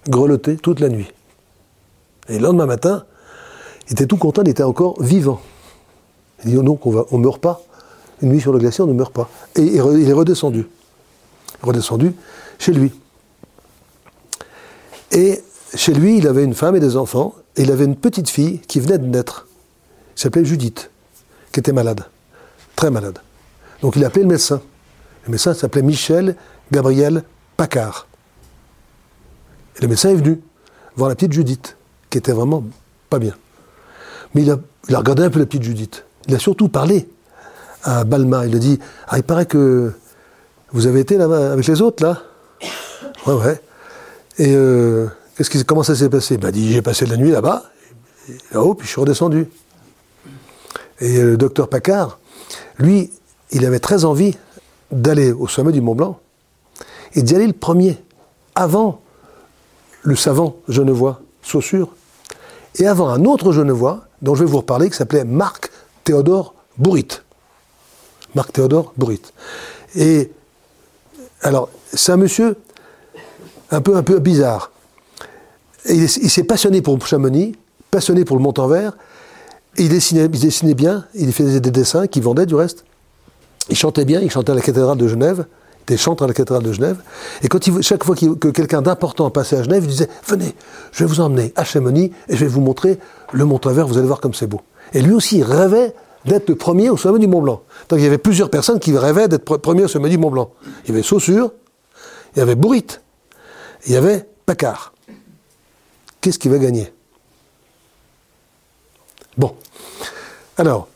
Grelotté 0.08 0.58
toute 0.58 0.80
la 0.80 0.90
nuit. 0.90 1.12
Et 2.30 2.38
le 2.38 2.44
lendemain 2.44 2.68
matin, 2.68 3.06
il 3.88 3.94
était 3.94 4.06
tout 4.06 4.18
content, 4.18 4.44
il 4.44 4.50
était 4.50 4.64
encore 4.64 5.02
vivant. 5.02 5.42
Il 6.44 6.52
dit 6.52 6.58
oh 6.58 6.64
non, 6.64 6.80
on 7.12 7.18
ne 7.18 7.24
meurt 7.24 7.42
pas. 7.42 7.62
Une 8.22 8.30
nuit 8.30 8.40
sur 8.40 8.54
le 8.54 8.60
glacier, 8.60 8.84
on 8.84 8.88
ne 8.88 8.94
meurt 8.94 9.14
pas. 9.14 9.30
Et 9.56 9.64
il 9.64 10.10
est 10.10 10.14
redescendu 10.14 10.68
redescendu 11.62 12.14
chez 12.58 12.74
lui. 12.74 12.92
Et 15.12 15.42
chez 15.76 15.94
lui, 15.94 16.18
il 16.18 16.28
avait 16.28 16.44
une 16.44 16.54
femme 16.54 16.76
et 16.76 16.80
des 16.80 16.98
enfants, 16.98 17.36
et 17.56 17.64
il 17.64 17.72
avait 17.72 17.86
une 17.86 17.96
petite 17.96 18.30
fille 18.30 18.60
qui 18.60 18.80
venait 18.80 18.98
de 18.98 19.06
naître, 19.06 19.48
qui 20.16 20.24
s'appelait 20.24 20.46
Judith, 20.46 20.92
qui 21.52 21.60
était 21.60 21.74
malade, 21.74 22.06
très 22.76 22.92
malade. 22.92 23.20
Donc 23.82 23.96
il 23.96 24.04
a 24.04 24.08
appelé 24.08 24.24
le 24.24 24.30
médecin. 24.30 24.62
Le 25.26 25.32
médecin 25.32 25.54
s'appelait 25.54 25.82
Michel 25.82 26.36
Gabriel 26.72 27.24
Paccard. 27.58 28.08
Et 29.78 29.82
le 29.82 29.88
médecin 29.88 30.10
est 30.10 30.16
venu 30.16 30.42
voir 30.96 31.10
la 31.10 31.16
petite 31.16 31.34
Judith, 31.34 31.78
qui 32.10 32.18
était 32.18 32.32
vraiment 32.32 32.64
pas 33.10 33.20
bien. 33.20 33.34
Mais 34.34 34.42
il 34.44 34.52
a, 34.52 34.60
il 34.88 34.96
a 34.96 35.00
regardé 35.00 35.24
un 35.24 35.30
peu 35.30 35.40
la 35.40 35.46
petite 35.46 35.64
Judith. 35.64 36.06
Il 36.28 36.36
a 36.36 36.40
surtout 36.40 36.70
parlé 36.70 37.10
à 37.84 38.04
Balma. 38.04 38.46
Il 38.46 38.56
a 38.56 38.60
dit 38.60 38.80
Ah, 39.08 39.18
il 39.18 39.24
paraît 39.24 39.46
que 39.46 39.92
vous 40.72 40.88
avez 40.88 41.00
été 41.00 41.18
là-bas 41.18 41.54
avec 41.54 41.66
les 41.66 41.82
autres, 41.82 42.04
là 42.04 42.22
Ouais, 43.26 43.34
ouais. 43.34 43.62
Et 44.40 44.56
euh, 44.56 45.08
qu'est-ce 45.36 45.50
qui, 45.50 45.64
comment 45.66 45.84
ça 45.84 45.96
s'est 45.96 46.10
passé? 46.10 46.36
Il 46.36 46.42
m'a 46.42 46.52
dit 46.52 46.72
J'ai 46.72 46.82
passé 46.82 47.06
la 47.06 47.18
nuit 47.18 47.32
là-bas, 47.32 47.64
là-haut, 48.54 48.74
puis 48.74 48.88
je 48.88 48.94
suis 48.94 49.02
redescendu. 49.02 49.50
Et 51.02 51.18
euh, 51.18 51.32
le 51.32 51.38
docteur 51.38 51.68
Paccard, 51.68 52.20
lui, 52.78 53.12
il 53.52 53.66
avait 53.66 53.82
très 53.82 54.06
envie 54.06 54.38
d'aller 54.92 55.34
au 55.34 55.48
sommet 55.48 55.74
du 55.74 55.82
Mont 55.82 55.94
Blanc 55.94 56.20
et 57.16 57.22
d'y 57.22 57.36
aller 57.36 57.48
le 57.48 57.54
premier, 57.54 57.98
avant 58.56 59.02
le 60.04 60.16
savant 60.16 60.56
genevois 60.70 61.22
Saussure, 61.42 61.94
et 62.78 62.88
avant 62.88 63.10
un 63.10 63.26
autre 63.26 63.52
genevois 63.52 64.06
dont 64.22 64.36
je 64.36 64.46
vais 64.46 64.50
vous 64.50 64.58
reparler, 64.58 64.90
qui 64.90 64.96
s'appelait 64.96 65.26
Marc 65.26 65.70
Théodore 66.06 66.54
Bourrit. 66.78 67.08
Marc 68.36 68.54
Théodore 68.54 68.94
Bourrit. 68.96 69.22
Et 69.96 70.32
alors, 71.42 71.70
c'est 71.94 72.14
un 72.14 72.18
monsieur 72.18 72.56
un 73.72 73.82
peu, 73.82 73.96
un 73.96 74.04
peu 74.04 74.20
bizarre. 74.20 74.72
Et 75.86 75.96
il, 75.96 76.10
s'est 76.10 76.44
passionné 76.44 76.82
pour 76.82 77.06
Chamonix, 77.06 77.56
passionné 77.92 78.26
pour 78.26 78.38
le 78.38 78.44
Montanvert, 78.44 78.94
et 79.78 79.84
il 79.84 79.90
dessinait, 79.90 80.26
il 80.26 80.40
dessinait 80.40 80.74
bien, 80.74 81.06
il 81.14 81.32
faisait 81.32 81.62
des 81.62 81.72
dessins 81.72 82.08
qu'il 82.08 82.24
vendait 82.24 82.46
du 82.46 82.56
reste. 82.56 82.84
Il 83.70 83.78
chantait 83.78 84.06
bien, 84.06 84.20
il 84.20 84.30
chantait 84.30 84.52
à 84.52 84.56
la 84.56 84.62
cathédrale 84.62 84.98
de 84.98 85.08
Genève, 85.08 85.46
il 85.80 85.94
était 85.94 85.98
chanteur 85.98 86.26
à 86.26 86.28
la 86.28 86.34
cathédrale 86.34 86.64
de 86.64 86.74
Genève. 86.74 86.98
Et 87.44 87.48
chaque 87.82 88.04
fois 88.04 88.16
que 88.16 88.50
quelqu'un 88.50 88.82
d'important 88.82 89.30
passait 89.30 89.58
à 89.58 89.64
Genève, 89.64 89.84
il 89.84 89.90
disait 89.90 90.10
Venez, 90.28 90.54
je 90.92 91.04
vais 91.04 91.10
vous 91.10 91.22
emmener 91.22 91.54
à 91.56 91.64
Chamonix 91.64 92.12
et 92.28 92.36
je 92.36 92.46
vais 92.46 92.48
vous 92.48 92.62
montrer 92.62 93.00
le 93.32 93.46
Montanvert, 93.46 93.88
vous 93.88 93.98
allez 93.98 94.08
voir 94.08 94.20
comme 94.20 94.34
c'est 94.34 94.48
beau. 94.48 94.62
Et 94.94 95.02
lui 95.02 95.14
aussi, 95.14 95.38
il 95.38 95.44
rêvait 95.44 95.94
d'être 96.26 96.50
le 96.50 96.56
premier 96.56 96.90
au 96.90 96.98
sommet 96.98 97.20
du 97.20 97.28
Mont 97.28 97.42
Blanc. 97.42 97.62
Donc 97.88 98.00
il 98.00 98.04
y 98.04 98.08
avait 98.08 98.18
plusieurs 98.18 98.50
personnes 98.50 98.80
qui 98.80 98.98
rêvaient 98.98 99.28
d'être 99.28 99.46
pre- 99.46 99.60
premier 99.60 99.84
au 99.84 99.88
sommet 99.88 100.10
du 100.10 100.18
Mont 100.18 100.32
Blanc. 100.32 100.52
Il 100.84 100.90
y 100.90 100.92
avait 100.94 101.04
Saussure, 101.04 101.52
il 102.36 102.40
y 102.40 102.42
avait 102.42 102.56
Bourrit, 102.56 102.86
il 103.86 103.94
y 103.94 103.96
avait 103.96 104.28
Paccard. 104.46 104.94
Qu'est-ce 106.22 106.40
qu'il 106.40 106.52
va 106.52 106.58
gagner? 106.58 106.92
Bon. 109.38 109.56
Alors, 110.58 110.88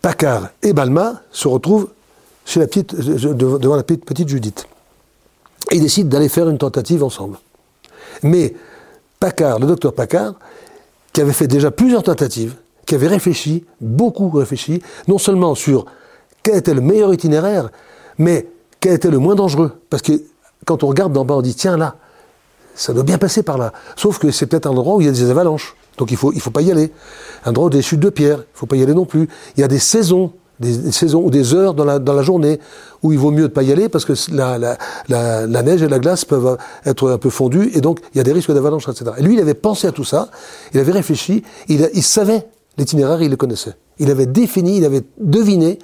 Paccard 0.00 0.50
et 0.62 0.72
Balma 0.72 1.22
se 1.32 1.48
retrouvent 1.48 1.88
petite, 2.44 2.94
devant 2.94 3.76
la 3.76 3.82
petite 3.82 4.28
Judith. 4.28 4.66
Ils 5.70 5.80
décident 5.80 6.08
d'aller 6.08 6.28
faire 6.28 6.48
une 6.48 6.58
tentative 6.58 7.02
ensemble. 7.02 7.38
Mais 8.22 8.54
Paccard, 9.18 9.58
le 9.58 9.66
docteur 9.66 9.94
Paccard, 9.94 10.34
qui 11.12 11.20
avait 11.20 11.32
fait 11.32 11.48
déjà 11.48 11.70
plusieurs 11.70 12.02
tentatives, 12.02 12.56
qui 12.86 12.94
avait 12.94 13.08
réfléchi, 13.08 13.64
beaucoup 13.80 14.30
réfléchi, 14.30 14.82
non 15.08 15.18
seulement 15.18 15.54
sur 15.54 15.86
quel 16.42 16.56
était 16.56 16.74
le 16.74 16.80
meilleur 16.80 17.12
itinéraire, 17.12 17.70
mais 18.18 18.48
quel 18.80 18.94
était 18.94 19.10
le 19.10 19.18
moins 19.18 19.34
dangereux. 19.34 19.72
Parce 19.90 20.02
que 20.02 20.20
quand 20.64 20.84
on 20.84 20.88
regarde 20.88 21.12
d'en 21.12 21.24
bas, 21.24 21.34
on 21.34 21.42
dit 21.42 21.54
tiens 21.54 21.76
là, 21.76 21.96
ça 22.74 22.92
doit 22.92 23.02
bien 23.02 23.18
passer 23.18 23.42
par 23.42 23.58
là. 23.58 23.72
Sauf 23.96 24.18
que 24.18 24.30
c'est 24.30 24.46
peut-être 24.46 24.66
un 24.66 24.70
endroit 24.70 24.96
où 24.96 25.00
il 25.00 25.06
y 25.06 25.10
a 25.10 25.12
des 25.12 25.30
avalanches. 25.30 25.76
Donc 25.98 26.10
il 26.10 26.14
ne 26.14 26.18
faut, 26.18 26.32
il 26.32 26.40
pas 26.40 26.62
y 26.62 26.70
aller. 26.70 26.92
Un 27.44 27.50
endroit 27.50 27.66
où 27.66 27.70
des 27.70 27.82
chutes 27.82 28.00
de 28.00 28.10
pierre, 28.10 28.38
il 28.38 28.54
ne 28.54 28.58
faut 28.58 28.66
pas 28.66 28.76
y 28.76 28.82
aller 28.82 28.94
non 28.94 29.04
plus. 29.04 29.28
Il 29.56 29.60
y 29.60 29.64
a 29.64 29.68
des 29.68 29.78
saisons, 29.78 30.32
des, 30.58 30.92
saisons 30.92 31.22
ou 31.22 31.30
des 31.30 31.54
heures 31.54 31.74
dans 31.74 31.84
la, 31.84 32.22
journée 32.22 32.60
où 33.02 33.12
il 33.12 33.18
vaut 33.18 33.30
mieux 33.30 33.44
ne 33.44 33.48
pas 33.48 33.62
y 33.62 33.72
aller 33.72 33.88
parce 33.88 34.04
que 34.04 34.14
la, 34.32 35.62
neige 35.62 35.82
et 35.82 35.88
la 35.88 35.98
glace 35.98 36.24
peuvent 36.24 36.56
être 36.86 37.10
un 37.10 37.18
peu 37.18 37.30
fondues 37.30 37.70
et 37.74 37.80
donc 37.80 38.00
il 38.14 38.18
y 38.18 38.20
a 38.20 38.24
des 38.24 38.32
risques 38.32 38.52
d'avalanche, 38.52 38.88
etc. 38.88 39.10
Et 39.18 39.22
lui, 39.22 39.34
il 39.34 39.40
avait 39.40 39.54
pensé 39.54 39.86
à 39.86 39.92
tout 39.92 40.04
ça, 40.04 40.28
il 40.72 40.80
avait 40.80 40.92
réfléchi, 40.92 41.42
il, 41.68 41.90
il 41.92 42.02
savait 42.02 42.46
l'itinéraire, 42.78 43.20
il 43.20 43.30
le 43.30 43.36
connaissait. 43.36 43.74
Il 43.98 44.10
avait 44.10 44.26
défini, 44.26 44.78
il 44.78 44.84
avait 44.84 45.02
deviné 45.18 45.78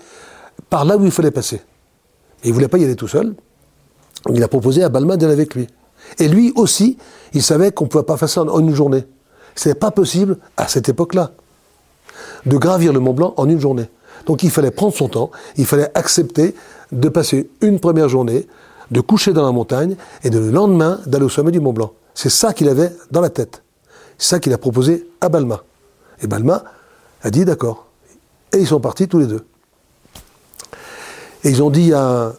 par 0.71 0.85
là 0.85 0.97
où 0.97 1.05
il 1.05 1.11
fallait 1.11 1.31
passer. 1.31 1.57
Et 1.57 2.47
il 2.47 2.51
ne 2.51 2.55
voulait 2.55 2.69
pas 2.69 2.79
y 2.79 2.85
aller 2.85 2.97
tout 2.97 3.09
seul. 3.09 3.35
Il 4.33 4.43
a 4.43 4.49
proposé 4.49 4.83
à 4.83 4.89
Balma 4.89 5.17
d'aller 5.17 5.33
avec 5.33 5.55
lui. 5.55 5.69
Et 6.19 6.29
lui 6.29 6.53
aussi, 6.57 6.99
il 7.35 7.43
savait 7.43 7.73
qu'on 7.73 7.85
ne 7.85 7.91
pouvait 7.91 8.05
pas 8.05 8.17
faire 8.17 8.29
ça 8.29 8.43
en 8.43 8.61
une 8.61 8.75
journée. 8.75 9.05
Ce 9.55 9.69
n'était 9.69 9.79
pas 9.79 9.91
possible, 9.91 10.39
à 10.57 10.69
cette 10.69 10.89
époque-là, 10.89 11.33
de 12.47 12.57
gravir 12.57 12.93
le 12.93 13.01
Mont 13.01 13.13
Blanc 13.13 13.35
en 13.37 13.49
une 13.49 13.61
journée. 13.61 13.89
Donc 14.27 14.43
il 14.43 14.51
fallait 14.51 14.71
prendre 14.71 14.95
son 14.95 15.09
temps, 15.09 15.31
il 15.57 15.67
fallait 15.67 15.91
accepter 15.95 16.55
de 16.93 17.09
passer 17.09 17.51
une 17.61 17.81
première 17.81 18.09
journée, 18.09 18.47
de 18.91 19.01
coucher 19.01 19.33
dans 19.33 19.45
la 19.45 19.53
montagne, 19.53 19.97
et 20.25 20.31
de 20.31 20.39
le 20.39 20.51
lendemain 20.51 21.01
d'aller 21.07 21.25
au 21.25 21.29
sommet 21.29 21.51
du 21.51 21.61
Mont 21.61 21.73
Blanc. 21.73 21.93
C'est 22.15 22.31
ça 22.31 22.53
qu'il 22.53 22.69
avait 22.69 22.93
dans 23.11 23.21
la 23.21 23.31
tête. 23.31 23.63
C'est 24.17 24.29
ça 24.31 24.41
qu'il 24.41 24.53
a 24.53 24.59
proposé 24.59 25.09
à 25.21 25.29
Balma. 25.29 25.63
Et 26.23 26.27
Balma 26.27 26.65
a 27.23 27.31
dit 27.31 27.45
d'accord. 27.45 27.87
Et 28.53 28.59
ils 28.59 28.67
sont 28.67 28.81
partis 28.81 29.09
tous 29.09 29.19
les 29.19 29.27
deux. 29.27 29.45
Et 31.45 31.51
ils 31.51 31.63
ont 31.63 31.71
dit 31.71 31.93
à, 31.93 32.33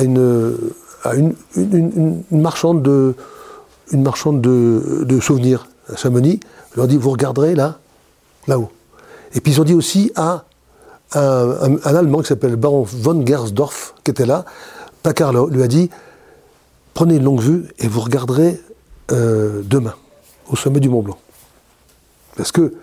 une, 0.00 0.54
une, 1.04 2.22
marchande 2.30 2.82
de, 2.82 3.14
une 3.92 4.02
marchande 4.02 4.40
de, 4.40 5.20
souvenirs 5.20 5.66
à 5.92 5.96
Chamonix, 5.96 6.40
ont 6.76 6.86
dit 6.86 6.96
vous 6.96 7.10
regarderez 7.10 7.54
là, 7.54 7.78
là-haut. 8.46 8.70
Et 9.34 9.40
puis 9.40 9.52
ils 9.52 9.60
ont 9.60 9.64
dit 9.64 9.74
aussi 9.74 10.12
à 10.16 10.44
un, 11.14 11.76
Allemand 11.84 12.20
qui 12.20 12.28
s'appelle 12.28 12.56
Baron 12.56 12.82
von 12.82 13.24
Gersdorf, 13.24 13.94
qui 14.04 14.10
était 14.10 14.26
là, 14.26 14.44
Paccard 15.02 15.32
lui 15.48 15.62
a 15.62 15.68
dit 15.68 15.90
prenez 16.94 17.16
une 17.16 17.24
longue 17.24 17.40
vue 17.40 17.66
et 17.78 17.88
vous 17.88 18.00
regarderez 18.00 18.60
euh, 19.12 19.62
demain 19.64 19.94
au 20.48 20.56
sommet 20.56 20.80
du 20.80 20.88
Mont 20.88 21.02
Blanc. 21.02 21.18
Parce 22.36 22.52
que 22.52 22.74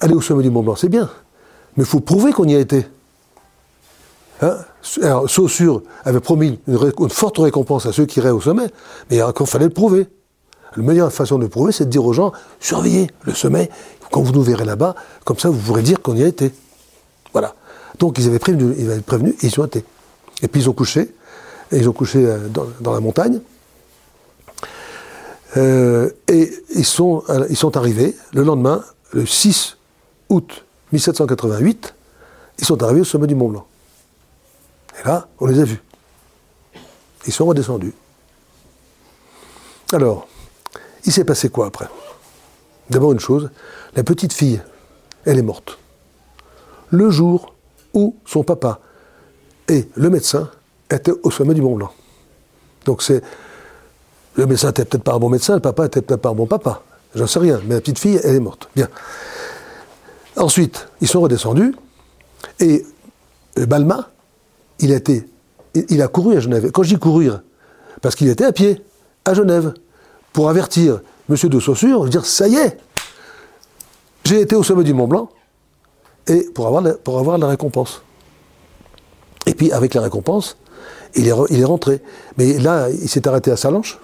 aller 0.00 0.14
au 0.14 0.20
sommet 0.20 0.42
du 0.42 0.50
Mont 0.50 0.62
Blanc, 0.62 0.76
c'est 0.76 0.88
bien, 0.88 1.10
mais 1.76 1.84
il 1.84 1.86
faut 1.86 2.00
prouver 2.00 2.32
qu'on 2.32 2.44
y 2.44 2.54
a 2.54 2.58
été. 2.58 2.86
Hein? 4.42 4.56
Alors, 5.02 5.28
Saussure 5.28 5.82
avait 6.04 6.20
promis 6.20 6.58
une, 6.68 6.78
forte 7.08 7.38
récompense 7.38 7.86
à 7.86 7.92
ceux 7.92 8.06
qui 8.06 8.20
iraient 8.20 8.30
au 8.30 8.40
sommet, 8.40 8.66
mais 9.10 9.18
il 9.18 9.46
fallait 9.46 9.66
le 9.66 9.70
prouver. 9.70 10.06
La 10.76 10.82
meilleure 10.82 11.12
façon 11.12 11.38
de 11.38 11.44
le 11.44 11.48
prouver, 11.48 11.72
c'est 11.72 11.86
de 11.86 11.90
dire 11.90 12.04
aux 12.04 12.12
gens 12.12 12.32
surveillez 12.60 13.10
le 13.22 13.32
sommet, 13.32 13.70
quand 14.10 14.20
vous 14.20 14.32
nous 14.32 14.42
verrez 14.42 14.64
là-bas, 14.64 14.94
comme 15.24 15.38
ça 15.38 15.48
vous 15.48 15.58
pourrez 15.58 15.82
dire 15.82 16.02
qu'on 16.02 16.14
y 16.16 16.22
a 16.22 16.26
été. 16.26 16.52
Voilà. 17.32 17.54
Donc 17.98 18.18
ils 18.18 18.26
avaient 18.26 18.38
prévenu, 18.38 18.74
ils 18.78 18.90
avaient 18.90 19.00
prévenu 19.00 19.30
et 19.30 19.46
ils 19.46 19.52
y 19.54 19.58
ont 19.58 19.64
été. 19.64 19.84
Et 20.42 20.48
puis 20.48 20.60
ils 20.60 20.68
ont 20.68 20.74
couché, 20.74 21.14
ils 21.72 21.88
ont 21.88 21.92
couché 21.92 22.24
euh, 22.24 22.48
dans, 22.48 22.92
la 22.92 23.00
montagne. 23.00 23.40
Euh, 25.56 26.10
et 26.28 26.52
ils 26.74 26.84
sont, 26.84 27.22
euh, 27.30 27.46
ils 27.48 27.56
sont 27.56 27.76
arrivés 27.76 28.14
le 28.34 28.42
lendemain, 28.42 28.84
le 29.12 29.24
6 29.24 29.78
août 30.28 30.64
1788, 30.92 31.94
ils 32.58 32.64
sont 32.64 32.82
arrivés 32.82 33.00
au 33.00 33.04
sommet 33.04 33.26
du 33.26 33.34
Mont 33.34 33.48
Blanc. 33.48 33.66
Et 34.98 35.06
là, 35.06 35.28
on 35.38 35.46
les 35.46 35.60
a 35.60 35.64
vus. 35.64 35.82
Ils 37.26 37.32
sont 37.32 37.46
redescendus. 37.46 37.94
Alors, 39.92 40.28
il 41.04 41.12
s'est 41.12 41.24
passé 41.24 41.48
quoi 41.48 41.66
après? 41.66 41.88
D'abord 42.90 43.12
une 43.12 43.20
chose, 43.20 43.50
la 43.94 44.04
petite 44.04 44.32
fille, 44.32 44.60
elle 45.24 45.38
est 45.38 45.42
morte. 45.42 45.78
Le 46.90 47.10
jour 47.10 47.54
où 47.94 48.16
son 48.24 48.44
papa 48.44 48.80
et 49.68 49.88
le 49.94 50.10
médecin 50.10 50.50
étaient 50.90 51.12
au 51.22 51.30
sommet 51.30 51.54
du 51.54 51.62
Mont 51.62 51.74
Blanc. 51.74 51.92
Donc 52.84 53.02
c'est. 53.02 53.22
Le 54.34 54.46
médecin 54.46 54.68
n'était 54.68 54.84
peut-être 54.84 55.02
pas 55.02 55.14
un 55.14 55.18
bon 55.18 55.30
médecin, 55.30 55.54
le 55.54 55.60
papa 55.60 55.84
n'était 55.84 56.02
peut-être 56.02 56.20
pas 56.20 56.28
un 56.28 56.34
bon 56.34 56.46
papa. 56.46 56.82
J'en 57.14 57.26
sais 57.26 57.38
rien, 57.38 57.60
mais 57.64 57.74
la 57.74 57.80
petite 57.80 57.98
fille, 57.98 58.20
elle 58.22 58.36
est 58.36 58.40
morte. 58.40 58.68
Bien. 58.76 58.88
Ensuite, 60.36 60.88
ils 61.00 61.08
sont 61.08 61.22
redescendus 61.22 61.74
et 62.60 62.84
Balma, 63.56 64.10
il 64.78 64.92
a, 66.02 66.08
couru 66.08 66.36
à 66.36 66.40
Genève. 66.40 66.70
Quand 66.70 66.82
je 66.82 66.94
dis 66.94 67.00
courir, 67.00 67.42
parce 68.02 68.14
qu'il 68.14 68.28
était 68.28 68.44
à 68.44 68.52
pied, 68.52 68.82
à 69.24 69.34
Genève, 69.34 69.74
pour 70.32 70.48
avertir 70.48 71.00
M. 71.30 71.36
de 71.36 71.60
Saussure, 71.60 72.08
dire 72.08 72.24
ça 72.24 72.48
y 72.48 72.56
est, 72.56 72.78
j'ai 74.24 74.40
été 74.40 74.56
au 74.56 74.62
sommet 74.62 74.84
du 74.84 74.92
Mont 74.92 75.06
Blanc, 75.06 75.30
et 76.26 76.42
pour 76.54 76.66
avoir 76.66 76.82
la, 76.82 77.38
la 77.38 77.46
récompense. 77.46 78.02
Et 79.46 79.54
puis 79.54 79.70
avec 79.72 79.94
la 79.94 80.02
récompense, 80.02 80.56
il 81.14 81.28
est, 81.28 81.64
rentré. 81.64 82.02
Mais 82.36 82.58
là, 82.58 82.88
il 82.90 83.08
s'est 83.08 83.26
arrêté 83.26 83.50
à 83.50 83.56
Salanches, 83.56 83.98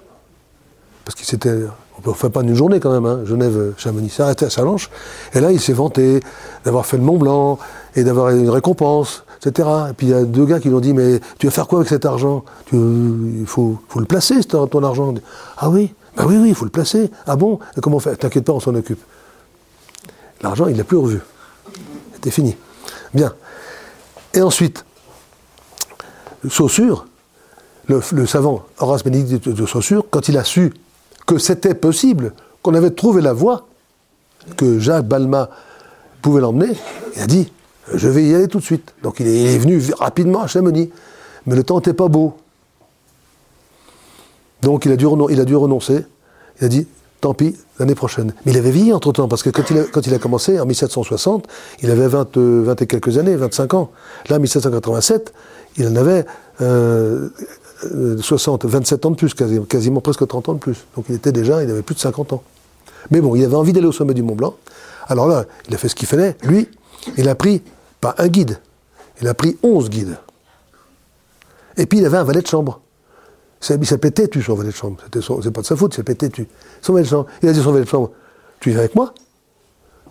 parce 1.05 1.15
qu'il 1.15 1.25
s'était 1.25 1.63
on 2.05 2.13
fait 2.13 2.29
pas 2.29 2.41
une 2.41 2.55
journée 2.55 2.79
quand 2.79 2.91
même, 2.91 3.05
hein, 3.05 3.21
Genève-Chamonix. 3.23 4.09
s'est 4.09 4.23
arrêté 4.23 4.45
à 4.45 4.49
Salanches. 4.49 4.89
Et 5.33 5.39
là, 5.39 5.51
il 5.51 5.59
s'est 5.61 5.73
vanté 5.73 6.19
d'avoir 6.65 6.85
fait 6.85 6.97
le 6.97 7.03
Mont 7.03 7.17
Blanc 7.17 7.59
et 7.95 8.03
d'avoir 8.03 8.29
une 8.29 8.49
récompense, 8.49 9.23
etc. 9.45 9.69
Et 9.89 9.93
puis 9.93 10.07
il 10.07 10.09
y 10.11 10.13
a 10.13 10.23
deux 10.23 10.45
gars 10.45 10.59
qui 10.59 10.69
lui 10.69 10.75
ont 10.75 10.79
dit 10.79 10.93
Mais 10.93 11.19
tu 11.37 11.47
vas 11.47 11.51
faire 11.51 11.67
quoi 11.67 11.79
avec 11.79 11.89
cet 11.89 12.05
argent? 12.05 12.45
Il 12.71 13.45
faut, 13.45 13.79
le 13.95 14.05
placer, 14.05 14.43
ton 14.43 14.83
argent. 14.83 15.13
Ah 15.57 15.69
oui? 15.69 15.93
Ben 16.15 16.25
oui, 16.27 16.37
oui, 16.37 16.49
il 16.49 16.55
faut 16.55 16.65
le 16.65 16.71
placer. 16.71 17.09
Ah 17.25 17.35
bon? 17.35 17.59
Comment 17.81 17.99
faire 17.99 18.17
T'inquiète 18.17 18.45
pas, 18.45 18.53
on 18.53 18.59
s'en 18.59 18.75
occupe. 18.75 19.01
L'argent, 20.41 20.67
il 20.67 20.77
l'a 20.77 20.83
plus 20.83 20.97
revu. 20.97 21.21
C'était 22.13 22.31
fini. 22.31 22.55
Bien. 23.13 23.33
Et 24.33 24.41
ensuite, 24.41 24.85
Saussure, 26.49 27.05
le, 27.87 28.01
le 28.11 28.25
savant 28.27 28.63
Horace 28.79 29.03
Bénédicte 29.03 29.49
de 29.49 29.65
Saussure, 29.65 30.05
quand 30.09 30.27
il 30.27 30.37
a 30.37 30.43
su 30.43 30.73
que 31.25 31.37
c'était 31.37 31.73
possible, 31.73 32.33
qu'on 32.61 32.73
avait 32.73 32.91
trouvé 32.91 33.21
la 33.21 33.33
voie, 33.33 33.67
que 34.57 34.79
Jacques 34.79 35.07
Balma 35.07 35.49
pouvait 36.21 36.41
l'emmener, 36.41 36.75
il 37.15 37.21
a 37.21 37.27
dit 37.27 37.51
Je 37.93 38.07
vais 38.07 38.23
y 38.23 38.33
aller 38.33 38.47
tout 38.47 38.59
de 38.59 38.63
suite. 38.63 38.93
Donc 39.03 39.19
il 39.19 39.27
est, 39.27 39.57
venu 39.57 39.81
rapidement 39.97 40.41
à 40.41 40.47
Chamonix. 40.47 40.89
Mais 41.45 41.55
le 41.55 41.63
temps 41.63 41.77
n'était 41.77 41.93
pas 41.93 42.07
beau. 42.07 42.37
Donc 44.61 44.85
il 44.85 44.91
a, 44.91 44.95
dû, 44.95 45.05
renoncer. 45.05 46.05
Il 46.61 46.65
a 46.65 46.67
dit 46.69 46.87
Tant 47.19 47.33
pis, 47.33 47.55
l'année 47.79 47.95
prochaine. 47.95 48.33
Mais 48.45 48.51
il 48.51 48.57
avait 48.57 48.71
vieilli 48.71 48.91
entre 48.91 49.11
temps, 49.13 49.29
parce 49.29 49.43
que 49.43 49.49
quand 49.49 50.07
il 50.07 50.13
a, 50.13 50.19
commencé, 50.19 50.59
en 50.59 50.65
1760, 50.65 51.47
il 51.81 51.89
avait 51.89 52.07
20, 52.07 52.35
20, 52.35 52.81
et 52.81 52.87
quelques 52.87 53.17
années, 53.17 53.35
25 53.35 53.73
ans. 53.75 53.91
Là, 54.29 54.35
en 54.35 54.39
1787, 54.39 55.33
il 55.77 55.87
en 55.87 55.95
avait 55.95 56.25
euh, 56.59 57.29
60, 58.19 58.65
27 58.65 59.05
ans 59.05 59.11
de 59.11 59.15
plus, 59.15 59.33
quasiment, 59.33 60.01
presque 60.01 60.27
30 60.27 60.49
ans 60.49 60.53
de 60.53 60.59
plus. 60.59 60.85
Donc 60.95 61.05
il 61.09 61.15
était 61.15 61.31
déjà, 61.31 61.63
il 61.63 61.69
avait 61.69 61.81
plus 61.81 61.95
de 61.95 61.99
50 62.01 62.33
ans. 62.33 62.43
Mais 63.11 63.21
bon, 63.21 63.35
il 63.35 63.43
avait 63.43 63.55
envie 63.55 63.73
d'aller 63.73 63.87
au 63.87 63.91
sommet 63.91 64.13
du 64.13 64.23
Mont 64.23 64.35
Blanc. 64.35 64.55
Alors 65.07 65.27
là, 65.27 65.45
il 65.67 65.75
a 65.75 65.77
fait 65.77 65.89
ce 65.89 65.95
qu'il 65.95 66.07
fallait. 66.07 66.35
Lui, 66.43 66.67
il 67.17 67.29
a 67.29 67.35
pris, 67.35 67.61
pas 68.01 68.15
un 68.17 68.27
guide, 68.27 68.59
il 69.21 69.27
a 69.27 69.33
pris 69.33 69.57
11 69.63 69.89
guides. 69.89 70.17
Et 71.77 71.85
puis 71.85 71.99
il 71.99 72.05
avait 72.05 72.17
un 72.17 72.23
valet 72.23 72.41
de 72.41 72.47
chambre. 72.47 72.81
Il 73.69 73.85
s'appelait 73.87 74.11
Tétu, 74.11 74.41
son 74.41 74.55
valet 74.55 74.69
de 74.69 74.75
chambre. 74.75 74.97
C'est 75.13 75.51
pas 75.51 75.61
de 75.61 75.65
sa 75.65 75.75
faute, 75.75 75.93
il 75.93 75.97
s'appelait 75.97 76.15
Tétu. 76.15 76.47
Son 76.81 76.93
valet 76.93 77.05
de 77.05 77.09
chambre. 77.09 77.27
Il 77.41 77.49
a 77.49 77.53
dit 77.53 77.61
son 77.61 77.71
valet 77.71 77.85
de 77.85 77.89
chambre 77.89 78.11
Tu 78.59 78.69
viens 78.71 78.79
avec 78.79 78.95
moi? 78.95 79.13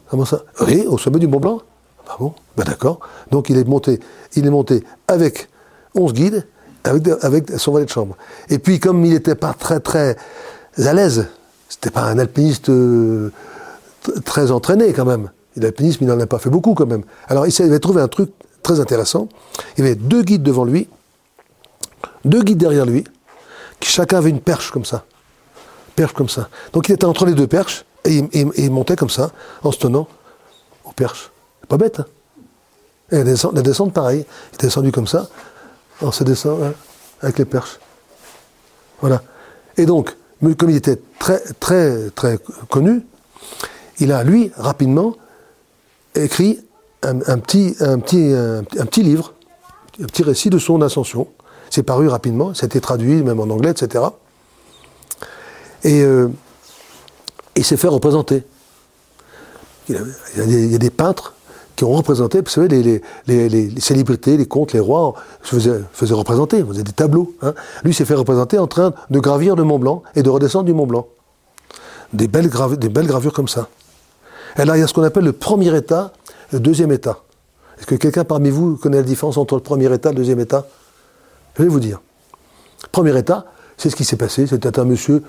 Comment 0.08 0.24
ça? 0.24 0.42
Oui, 0.66 0.84
au 0.86 0.98
sommet 0.98 1.18
du 1.18 1.26
Mont 1.26 1.40
Blanc. 1.40 1.60
Ah 2.08 2.16
bon? 2.18 2.34
Ben 2.56 2.64
d'accord. 2.64 3.00
Donc 3.30 3.50
il 3.50 3.58
est 3.58 3.64
monté, 3.64 4.00
il 4.34 4.46
est 4.46 4.50
monté 4.50 4.82
avec 5.06 5.48
11 5.94 6.12
guides 6.12 6.46
avec, 6.84 7.50
son 7.56 7.72
valet 7.72 7.84
de 7.84 7.90
chambre. 7.90 8.16
Et 8.48 8.58
puis, 8.58 8.80
comme 8.80 9.04
il 9.04 9.12
n'était 9.12 9.34
pas 9.34 9.54
très 9.54 9.80
très 9.80 10.16
à 10.78 10.92
l'aise, 10.92 11.28
c'était 11.68 11.90
pas 11.90 12.02
un 12.02 12.18
alpiniste 12.18 12.68
euh, 12.68 13.30
très 14.24 14.50
entraîné 14.50 14.92
quand 14.92 15.04
même. 15.04 15.30
L'alpinisme, 15.56 16.04
il 16.04 16.06
n'en 16.06 16.18
a 16.18 16.26
pas 16.26 16.38
fait 16.38 16.50
beaucoup 16.50 16.74
quand 16.74 16.86
même. 16.86 17.04
Alors, 17.28 17.46
il 17.46 17.62
avait 17.62 17.78
trouvé 17.78 18.00
un 18.00 18.08
truc 18.08 18.30
très 18.62 18.80
intéressant. 18.80 19.28
Il 19.76 19.84
avait 19.84 19.94
deux 19.94 20.22
guides 20.22 20.42
devant 20.42 20.64
lui, 20.64 20.88
deux 22.24 22.42
guides 22.42 22.58
derrière 22.58 22.86
lui, 22.86 23.04
qui 23.80 23.90
chacun 23.90 24.18
avait 24.18 24.30
une 24.30 24.40
perche 24.40 24.70
comme 24.70 24.84
ça. 24.84 25.04
perche 25.96 26.12
comme 26.12 26.28
ça. 26.28 26.48
Donc 26.72 26.88
il 26.88 26.92
était 26.92 27.04
entre 27.04 27.26
les 27.26 27.34
deux 27.34 27.46
perches, 27.46 27.84
et 28.04 28.24
il, 28.32 28.70
montait 28.70 28.96
comme 28.96 29.10
ça, 29.10 29.30
en 29.62 29.72
se 29.72 29.78
tenant 29.78 30.08
aux 30.84 30.92
perches. 30.92 31.30
Pas 31.68 31.76
bête, 31.76 32.00
hein 32.00 32.06
Et 33.10 33.18
la 33.18 33.62
descente, 33.62 33.92
pareil. 33.92 34.24
Il 34.52 34.54
est 34.54 34.62
descendu 34.62 34.90
comme 34.90 35.06
ça, 35.06 35.28
en 36.00 36.12
se 36.12 36.24
descendant 36.24 36.64
hein, 36.64 36.74
avec 37.20 37.38
les 37.38 37.44
perches. 37.44 37.78
Voilà. 39.00 39.22
Et 39.76 39.86
donc, 39.86 40.16
comme 40.58 40.70
il 40.70 40.76
était 40.76 41.00
très, 41.18 41.40
très, 41.60 42.10
très 42.10 42.38
connu, 42.68 43.04
il 43.98 44.12
a, 44.12 44.24
lui, 44.24 44.50
rapidement, 44.56 45.16
écrit 46.14 46.60
un, 47.02 47.18
petit, 47.38 47.74
un, 47.80 47.98
petit, 47.98 48.32
un, 48.32 48.58
un 48.60 48.86
petit 48.86 49.02
livre, 49.02 49.34
un 50.00 50.06
petit 50.06 50.22
récit 50.22 50.50
de 50.50 50.58
son 50.58 50.80
ascension. 50.82 51.26
C'est 51.70 51.82
paru 51.82 52.08
rapidement, 52.08 52.52
été 52.52 52.80
traduit 52.80 53.22
même 53.22 53.40
en 53.40 53.44
anglais, 53.44 53.70
etc. 53.70 54.04
Et 55.84 56.02
euh, 56.02 56.28
il 57.56 57.64
s'est 57.64 57.76
fait 57.76 57.88
représenter. 57.88 58.44
Il, 59.88 59.96
y 60.36 60.74
a 60.74 60.78
des, 60.78 60.90
peintres 60.90 61.34
qui 61.74 61.84
ont 61.84 61.92
représenté, 61.92 62.40
vous 62.40 62.48
savez, 62.48 62.68
les, 62.68 63.02
les- 63.26 63.48
les- 63.48 63.80
célébrités, 63.80 64.36
les 64.36 64.46
comtes, 64.46 64.72
les 64.72 64.80
rois 64.80 65.14
se 65.42 65.56
faisaient, 65.56 66.14
représenter, 66.14 66.58
ils 66.58 66.66
faisaient 66.66 66.84
des 66.84 66.92
tableaux. 66.92 67.34
hein. 67.42 67.54
Lui 67.82 67.92
s'est 67.92 68.04
fait 68.04 68.14
représenter 68.14 68.58
en 68.58 68.68
train 68.68 68.94
de 69.10 69.18
gravir 69.18 69.56
le 69.56 69.64
Mont 69.64 69.78
Blanc 69.80 70.02
et 70.14 70.22
de 70.22 70.30
redescendre 70.30 70.66
du 70.66 70.72
Mont 70.74 70.86
Blanc. 70.86 71.08
Des 72.12 72.28
belles, 72.28 72.50
des 72.78 72.88
belles 72.90 73.06
gravures 73.06 73.32
comme 73.32 73.48
ça. 73.48 73.68
Et 74.58 74.64
là, 74.64 74.76
il 74.76 74.80
y 74.80 74.82
a 74.82 74.86
ce 74.86 74.92
qu'on 74.92 75.02
appelle 75.02 75.24
le 75.24 75.32
premier 75.32 75.74
état, 75.76 76.12
le 76.52 76.60
deuxième 76.60 76.92
état. 76.92 77.18
Est-ce 77.78 77.86
que 77.86 77.94
quelqu'un 77.94 78.24
parmi 78.24 78.50
vous 78.50 78.76
connaît 78.76 78.98
la 78.98 79.02
différence 79.02 79.36
entre 79.36 79.54
le 79.54 79.60
premier 79.60 79.92
état 79.92 80.10
et 80.10 80.12
le 80.12 80.18
deuxième 80.18 80.40
état? 80.40 80.66
Je 81.56 81.62
vais 81.62 81.68
vous 81.68 81.80
dire. 81.80 82.00
Premier 82.92 83.16
état, 83.18 83.46
c'est 83.76 83.90
ce 83.90 83.96
qui 83.96 84.04
s'est 84.04 84.16
passé. 84.16 84.46
C'était 84.46 84.78
un 84.78 84.84
monsieur 84.84 85.22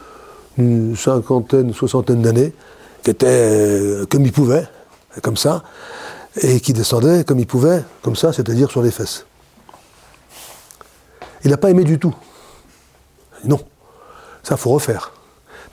d'une 0.57 0.95
cinquantaine, 0.95 1.73
soixantaine 1.73 2.21
d'années, 2.21 2.53
qui 3.03 3.09
était 3.09 3.25
euh, 3.27 4.05
comme 4.05 4.25
il 4.25 4.31
pouvait, 4.31 4.67
comme 5.21 5.37
ça, 5.37 5.63
et 6.41 6.59
qui 6.59 6.73
descendait 6.73 7.23
comme 7.23 7.39
il 7.39 7.47
pouvait, 7.47 7.83
comme 8.01 8.15
ça, 8.15 8.33
c'est-à-dire 8.33 8.69
sur 8.69 8.81
les 8.81 8.91
fesses. 8.91 9.25
Il 11.43 11.51
n'a 11.51 11.57
pas 11.57 11.69
aimé 11.69 11.83
du 11.83 11.99
tout. 11.99 12.15
Non, 13.43 13.59
ça 14.43 14.57
faut 14.57 14.69
refaire. 14.69 15.11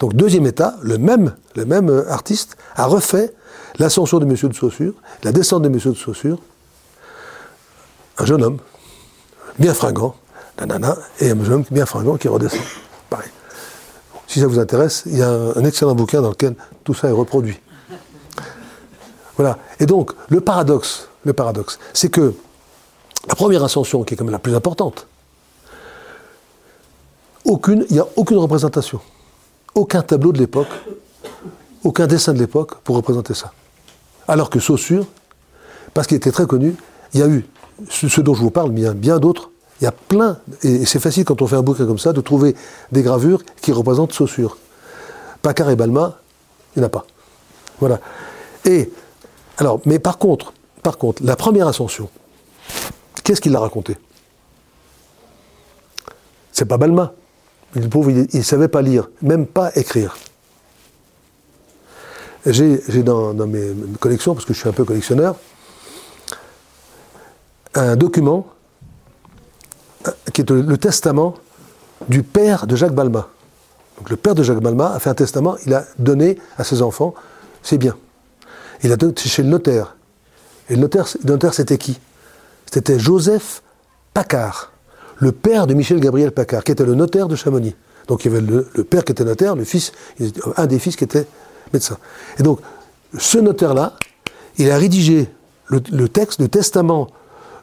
Donc 0.00 0.14
deuxième 0.14 0.46
état, 0.46 0.76
le 0.82 0.98
même, 0.98 1.34
le 1.54 1.64
même 1.64 1.90
euh, 1.90 2.10
artiste 2.10 2.56
a 2.74 2.86
refait 2.86 3.34
l'ascension 3.78 4.18
de 4.18 4.24
Monsieur 4.24 4.48
de 4.48 4.54
Saussure, 4.54 4.94
la 5.22 5.32
descente 5.32 5.62
de 5.62 5.68
Monsieur 5.68 5.90
de 5.90 5.96
Saussure, 5.96 6.38
un 8.18 8.24
jeune 8.24 8.42
homme, 8.42 8.58
bien 9.58 9.74
fringant, 9.74 10.14
nanana, 10.58 10.96
et 11.20 11.30
un 11.30 11.44
jeune 11.44 11.54
homme 11.54 11.64
bien 11.70 11.86
fringant 11.86 12.16
qui 12.16 12.28
redescend. 12.28 12.60
Pareil. 13.08 13.30
Si 14.26 14.40
ça 14.40 14.46
vous 14.46 14.58
intéresse, 14.58 15.02
il 15.06 15.18
y 15.18 15.22
a 15.22 15.30
un, 15.30 15.64
excellent 15.64 15.94
bouquin 15.94 16.22
dans 16.22 16.30
lequel 16.30 16.54
tout 16.84 16.94
ça 16.94 17.08
est 17.08 17.12
reproduit. 17.12 17.58
Voilà. 19.36 19.58
Et 19.78 19.86
donc, 19.86 20.12
le 20.28 20.40
paradoxe, 20.40 21.08
le 21.24 21.32
paradoxe, 21.32 21.78
c'est 21.94 22.10
que 22.10 22.34
la 23.26 23.34
première 23.34 23.64
ascension, 23.64 24.04
qui 24.04 24.14
est 24.14 24.16
quand 24.16 24.24
même 24.24 24.32
la 24.32 24.38
plus 24.38 24.54
importante, 24.54 25.06
il 27.68 27.86
n'y 27.90 27.98
a 27.98 28.06
aucune 28.16 28.38
représentation, 28.38 29.00
aucun 29.74 30.02
tableau 30.02 30.32
de 30.32 30.38
l'époque, 30.38 30.68
aucun 31.82 32.06
dessin 32.06 32.32
de 32.32 32.38
l'époque 32.38 32.76
pour 32.80 32.96
représenter 32.96 33.34
ça. 33.34 33.52
Alors 34.30 34.48
que 34.48 34.60
Saussure, 34.60 35.06
parce 35.92 36.06
qu'il 36.06 36.16
était 36.16 36.30
très 36.30 36.46
connu, 36.46 36.76
il 37.14 37.18
y 37.18 37.22
a 37.24 37.26
eu 37.26 37.44
ce, 37.88 38.20
dont 38.20 38.32
je 38.32 38.40
vous 38.40 38.52
parle, 38.52 38.70
mais 38.70 38.88
bien 38.94 39.18
d'autres. 39.18 39.50
Il 39.80 39.84
y 39.84 39.86
a 39.88 39.92
plein, 39.92 40.38
et 40.62 40.86
c'est 40.86 41.00
facile 41.00 41.24
quand 41.24 41.42
on 41.42 41.48
fait 41.48 41.56
un 41.56 41.62
bouquin 41.62 41.84
comme 41.84 41.98
ça, 41.98 42.12
de 42.12 42.20
trouver 42.20 42.54
des 42.92 43.02
gravures 43.02 43.42
qui 43.60 43.72
représentent 43.72 44.12
Saussure. 44.12 44.56
Paccard 45.42 45.70
et 45.70 45.74
Balma, 45.74 46.20
il 46.76 46.78
n'y 46.78 46.84
en 46.84 46.86
a 46.86 46.90
pas. 46.90 47.06
Voilà. 47.80 47.98
Et, 48.66 48.92
alors, 49.58 49.80
mais 49.84 49.98
par 49.98 50.16
contre, 50.16 50.52
par 50.84 50.96
contre, 50.96 51.24
la 51.24 51.34
première 51.34 51.66
ascension, 51.66 52.08
qu'est-ce 53.24 53.40
qu'il 53.40 53.56
a 53.56 53.58
raconté? 53.58 53.96
C'est 56.52 56.66
pas 56.66 56.76
Balma. 56.76 57.14
Il 57.74 57.88
ne 58.32 58.42
savait 58.42 58.68
pas 58.68 58.82
lire, 58.82 59.08
même 59.22 59.46
pas 59.46 59.72
écrire. 59.74 60.16
J'ai 62.46 63.02
dans, 63.02 63.34
mes, 63.46 63.72
collections, 63.98 64.34
parce 64.34 64.46
que 64.46 64.54
je 64.54 64.58
suis 64.58 64.68
un 64.68 64.72
peu 64.72 64.84
collectionneur, 64.84 65.36
un 67.74 67.96
document 67.96 68.46
euh, 70.06 70.10
qui 70.32 70.40
est 70.40 70.50
le, 70.50 70.62
le 70.62 70.78
testament 70.78 71.34
du 72.08 72.22
père 72.22 72.66
de 72.66 72.74
Jacques 72.76 72.94
Balma. 72.94 73.28
Donc 73.98 74.10
le 74.10 74.16
père 74.16 74.34
de 74.34 74.42
Jacques 74.42 74.60
Balma 74.60 74.94
a 74.94 74.98
fait 74.98 75.10
un 75.10 75.14
testament, 75.14 75.56
il 75.66 75.74
a 75.74 75.84
donné 75.98 76.38
à 76.56 76.64
ses 76.64 76.82
enfants 76.82 77.14
ses 77.62 77.76
biens. 77.76 77.96
Il 78.82 78.92
a 78.92 78.96
donné 78.96 79.12
chez 79.16 79.42
le 79.42 79.48
notaire. 79.48 79.96
Et 80.70 80.74
le 80.74 80.80
notaire, 80.80 81.06
le 81.22 81.30
notaire 81.30 81.52
c'était 81.52 81.76
qui? 81.78 82.00
C'était 82.72 82.98
Joseph 82.98 83.62
Paccard, 84.14 84.72
le 85.18 85.32
père 85.32 85.66
de 85.66 85.74
Michel 85.74 86.00
Gabriel 86.00 86.32
Paccard, 86.32 86.64
qui 86.64 86.72
était 86.72 86.86
le 86.86 86.94
notaire 86.94 87.28
de 87.28 87.36
Chamonix. 87.36 87.74
Donc 88.08 88.24
il 88.24 88.32
y 88.32 88.34
avait 88.34 88.44
le, 88.44 88.68
le 88.74 88.84
père 88.84 89.04
qui 89.04 89.12
était 89.12 89.24
notaire, 89.24 89.54
le 89.54 89.64
fils, 89.64 89.92
un 90.56 90.66
des 90.66 90.78
fils 90.78 90.96
qui 90.96 91.04
était 91.04 91.26
Et 92.38 92.42
donc, 92.42 92.60
ce 93.18 93.38
notaire-là, 93.38 93.94
il 94.58 94.70
a 94.70 94.76
rédigé 94.76 95.28
le, 95.66 96.08
texte, 96.08 96.40
le 96.40 96.48
testament 96.48 97.08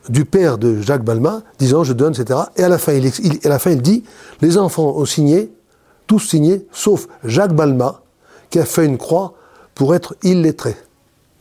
du 0.10 0.26
père 0.26 0.58
de 0.58 0.82
Jacques 0.82 1.04
Balma, 1.04 1.42
disant 1.60 1.84
je 1.84 1.94
donne, 1.94 2.14
etc. 2.14 2.40
Et 2.56 2.64
à 2.64 2.70
la 2.70 2.78
fin, 2.78 2.94
il, 2.94 3.82
dit 3.82 4.04
les 4.42 4.58
enfants 4.58 4.96
ont 4.96 5.06
signé, 5.06 5.52
tous 6.08 6.20
signé, 6.20 6.66
sauf 6.72 7.08
Jacques 7.24 7.54
Balma, 7.54 8.02
qui 8.50 8.60
a 8.60 8.66
fait 8.66 8.86
une 8.86 8.98
croix 8.98 9.34
pour 9.76 9.94
être 9.94 10.16
illettré. 10.24 10.76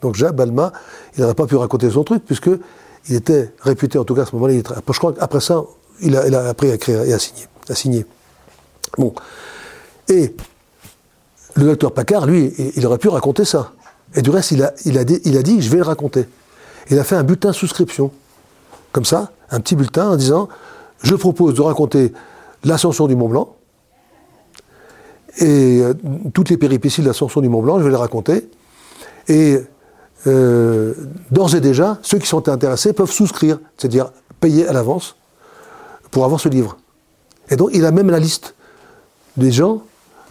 Donc 0.02 0.16
Jacques 0.16 0.34
Balma, 0.34 0.72
il 1.16 1.22
n'aurait 1.22 1.34
pas 1.34 1.46
pu 1.46 1.56
raconter 1.56 1.90
son 1.90 2.04
truc, 2.04 2.24
puisque 2.24 2.50
il 3.08 3.14
était 3.14 3.52
réputé, 3.60 3.98
en 3.98 4.04
tout 4.04 4.14
cas 4.14 4.22
à 4.22 4.26
ce 4.26 4.34
moment-là, 4.34 4.54
illettré. 4.54 4.74
Je 4.86 4.98
crois 4.98 5.12
qu'après 5.12 5.40
ça, 5.40 5.62
il 6.00 6.16
a, 6.16 6.48
appris 6.48 6.70
à 6.70 6.74
écrire 6.74 7.02
et 7.02 7.12
à 7.12 7.18
signer. 7.18 7.46
À 7.68 7.74
signer. 7.74 8.06
Bon. 8.98 9.14
Et 10.08 10.34
le 11.56 11.64
docteur 11.64 11.92
Paccard, 11.92 12.26
lui, 12.26 12.52
il- 12.76 12.86
aurait 12.86 12.98
pu 12.98 13.08
raconter 13.08 13.44
ça. 13.44 13.72
Et 14.14 14.22
du 14.22 14.30
reste, 14.30 14.50
il 14.52 14.62
a, 14.62 14.72
il 14.84 14.98
a, 14.98 15.04
dit, 15.04 15.20
il 15.24 15.36
a 15.36 15.42
dit, 15.42 15.60
je 15.60 15.70
vais 15.70 15.78
le 15.78 15.82
raconter. 15.82 16.26
Il 16.90 16.98
a 16.98 17.04
fait 17.04 17.16
un 17.16 17.24
bulletin 17.24 17.52
souscription. 17.52 18.10
Comme 18.92 19.04
ça, 19.04 19.32
un 19.50 19.60
petit 19.60 19.74
bulletin 19.74 20.10
en 20.10 20.16
disant, 20.16 20.48
je 21.02 21.14
propose 21.14 21.54
de 21.54 21.60
raconter 21.62 22.12
l'ascension 22.64 23.06
du 23.06 23.16
Mont 23.16 23.28
Blanc. 23.28 23.56
Et 25.38 25.80
euh, 25.82 25.94
toutes 26.32 26.48
les 26.48 26.56
péripéties 26.56 27.02
de 27.02 27.06
l'ascension 27.06 27.40
du 27.40 27.48
Mont 27.48 27.62
Blanc, 27.62 27.78
je 27.78 27.84
vais 27.84 27.90
les 27.90 27.96
raconter. 27.96 28.48
Et 29.28 29.58
euh, 30.26 30.94
d'ores 31.30 31.54
et 31.54 31.60
déjà, 31.60 31.98
ceux 32.02 32.18
qui 32.18 32.26
sont 32.26 32.48
intéressés 32.48 32.92
peuvent 32.92 33.10
souscrire, 33.10 33.58
c'est-à-dire 33.76 34.12
payer 34.40 34.66
à 34.66 34.72
l'avance 34.72 35.16
pour 36.10 36.24
avoir 36.24 36.40
ce 36.40 36.48
livre. 36.48 36.76
Et 37.50 37.56
donc, 37.56 37.70
il 37.74 37.84
a 37.84 37.90
même 37.90 38.10
la 38.10 38.18
liste 38.18 38.54
des 39.36 39.52
gens, 39.52 39.82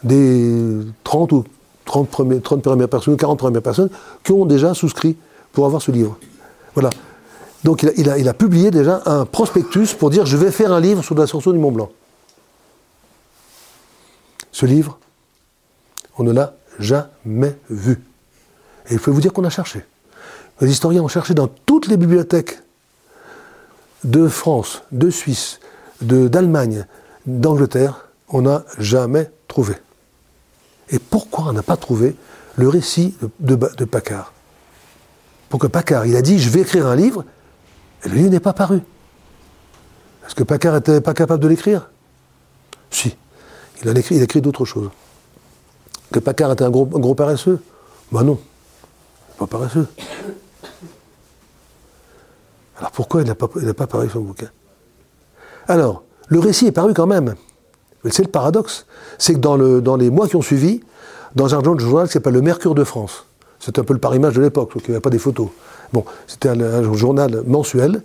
des 0.03 0.81
30 1.03 1.31
ou 1.31 1.43
30 1.85 2.09
premiers- 2.09 2.41
30 2.41 2.61
premières 2.61 2.89
personnes, 2.89 3.13
ou 3.13 3.17
40 3.17 3.39
premières 3.39 3.61
personnes, 3.61 3.89
qui 4.23 4.31
ont 4.31 4.45
déjà 4.45 4.73
souscrit 4.73 5.15
pour 5.53 5.65
avoir 5.65 5.81
ce 5.81 5.91
livre. 5.91 6.17
Voilà. 6.73 6.89
Donc 7.63 7.83
il 7.83 8.29
a, 8.29 8.33
publié 8.33 8.69
déjà 8.69 9.01
un 9.07 9.25
prospectus 9.25 9.95
pour 9.95 10.11
dire 10.11 10.27
je 10.27 10.37
vais 10.37 10.51
faire 10.51 10.71
un 10.71 10.79
livre 10.79 11.03
sur 11.03 11.15
l'ascension 11.15 11.51
du 11.51 11.57
Mont 11.57 11.71
Blanc. 11.71 11.89
Ce 14.51 14.67
livre, 14.67 14.99
on 16.17 16.23
ne 16.23 16.31
l'a 16.31 16.53
jamais 16.79 17.57
vu. 17.69 18.03
Et 18.87 18.93
il 18.93 18.99
faut 18.99 19.11
vous 19.11 19.21
dire 19.21 19.33
qu'on 19.33 19.43
a 19.45 19.49
cherché. 19.49 19.83
Les 20.61 20.69
historiens 20.69 21.01
ont 21.01 21.07
cherché 21.07 21.33
dans 21.33 21.47
toutes 21.47 21.87
les 21.87 21.97
bibliothèques 21.97 22.59
de 24.03 24.27
France, 24.27 24.83
de 24.91 25.09
Suisse, 25.09 25.59
d'Allemagne, 26.01 26.85
d'Angleterre, 27.25 28.07
on 28.29 28.43
n'a 28.43 28.63
jamais 28.77 29.31
trouvé. 29.47 29.73
Et 30.89 30.99
pourquoi 30.99 31.45
on 31.45 31.53
n'a 31.53 31.63
pas 31.63 31.77
trouvé 31.77 32.15
le 32.55 32.69
récit 32.69 33.15
de, 33.21 33.55
de, 33.55 33.69
de 33.75 33.85
Paccard? 33.85 34.33
Pour 35.49 35.59
que 35.59 35.67
Paccard, 35.67 36.05
il 36.05 36.15
a 36.15 36.21
dit, 36.21 36.39
je 36.39 36.49
vais 36.49 36.61
écrire 36.61 36.87
un 36.87 36.95
livre, 36.95 37.25
et 38.03 38.09
le 38.09 38.15
livre 38.15 38.29
n'est 38.29 38.39
pas 38.39 38.53
paru. 38.53 38.81
Est-ce 40.25 40.35
que 40.35 40.43
Paccard 40.43 40.73
n'était 40.73 41.01
pas 41.01 41.13
capable 41.13 41.41
de 41.41 41.47
l'écrire? 41.47 41.89
Si. 42.89 43.15
Il 43.81 43.89
a 43.89 43.99
écrit, 43.99 44.41
d'autres 44.41 44.65
choses. 44.65 44.89
Que 46.11 46.19
Paccard 46.19 46.51
était 46.51 46.63
un 46.63 46.69
gros, 46.69 47.15
paresseux? 47.15 47.61
Ben 48.11 48.23
non. 48.23 48.39
Pas 49.37 49.47
paresseux. 49.47 49.87
Alors 52.77 52.91
pourquoi 52.91 53.21
il 53.21 53.27
n'a 53.27 53.35
pas 53.35 53.87
paru 53.87 54.09
son 54.09 54.21
bouquin? 54.21 54.49
Alors, 55.67 56.03
le 56.27 56.39
récit 56.39 56.67
est 56.67 56.71
paru 56.71 56.93
quand 56.93 57.07
même. 57.07 57.35
C'est 58.11 58.23
le 58.23 58.29
paradoxe. 58.29 58.85
C'est 59.17 59.33
que 59.33 59.39
dans, 59.39 59.57
le, 59.57 59.81
dans 59.81 59.95
les 59.95 60.09
mois 60.09 60.27
qui 60.27 60.35
ont 60.35 60.41
suivi, 60.41 60.81
dans 61.35 61.55
un 61.55 61.61
journal 61.77 62.07
qui 62.07 62.13
s'appelle 62.13 62.33
Le 62.33 62.41
Mercure 62.41 62.75
de 62.75 62.83
France, 62.83 63.25
c'est 63.59 63.79
un 63.79 63.83
peu 63.83 63.93
le 63.93 63.99
Paris-Match 63.99 64.35
de 64.35 64.41
l'époque, 64.41 64.71
sauf 64.73 64.81
qu'il 64.83 64.91
n'y 64.91 64.95
avait 64.95 65.01
pas 65.01 65.09
des 65.09 65.19
photos. 65.19 65.49
Bon, 65.93 66.05
c'était 66.27 66.49
un, 66.49 66.93
journal 66.93 67.43
mensuel 67.45 68.01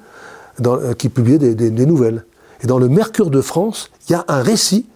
euh, 0.65 0.95
qui 0.95 1.09
publiait 1.09 1.39
des, 1.39 1.87
nouvelles. 1.87 2.25
Et 2.63 2.67
dans 2.67 2.79
le 2.79 2.89
Mercure 2.89 3.31
de 3.31 3.41
France, 3.41 3.91
il 4.09 4.13
y 4.13 4.15
a 4.15 4.25
un 4.29 4.43
récit 4.43 4.87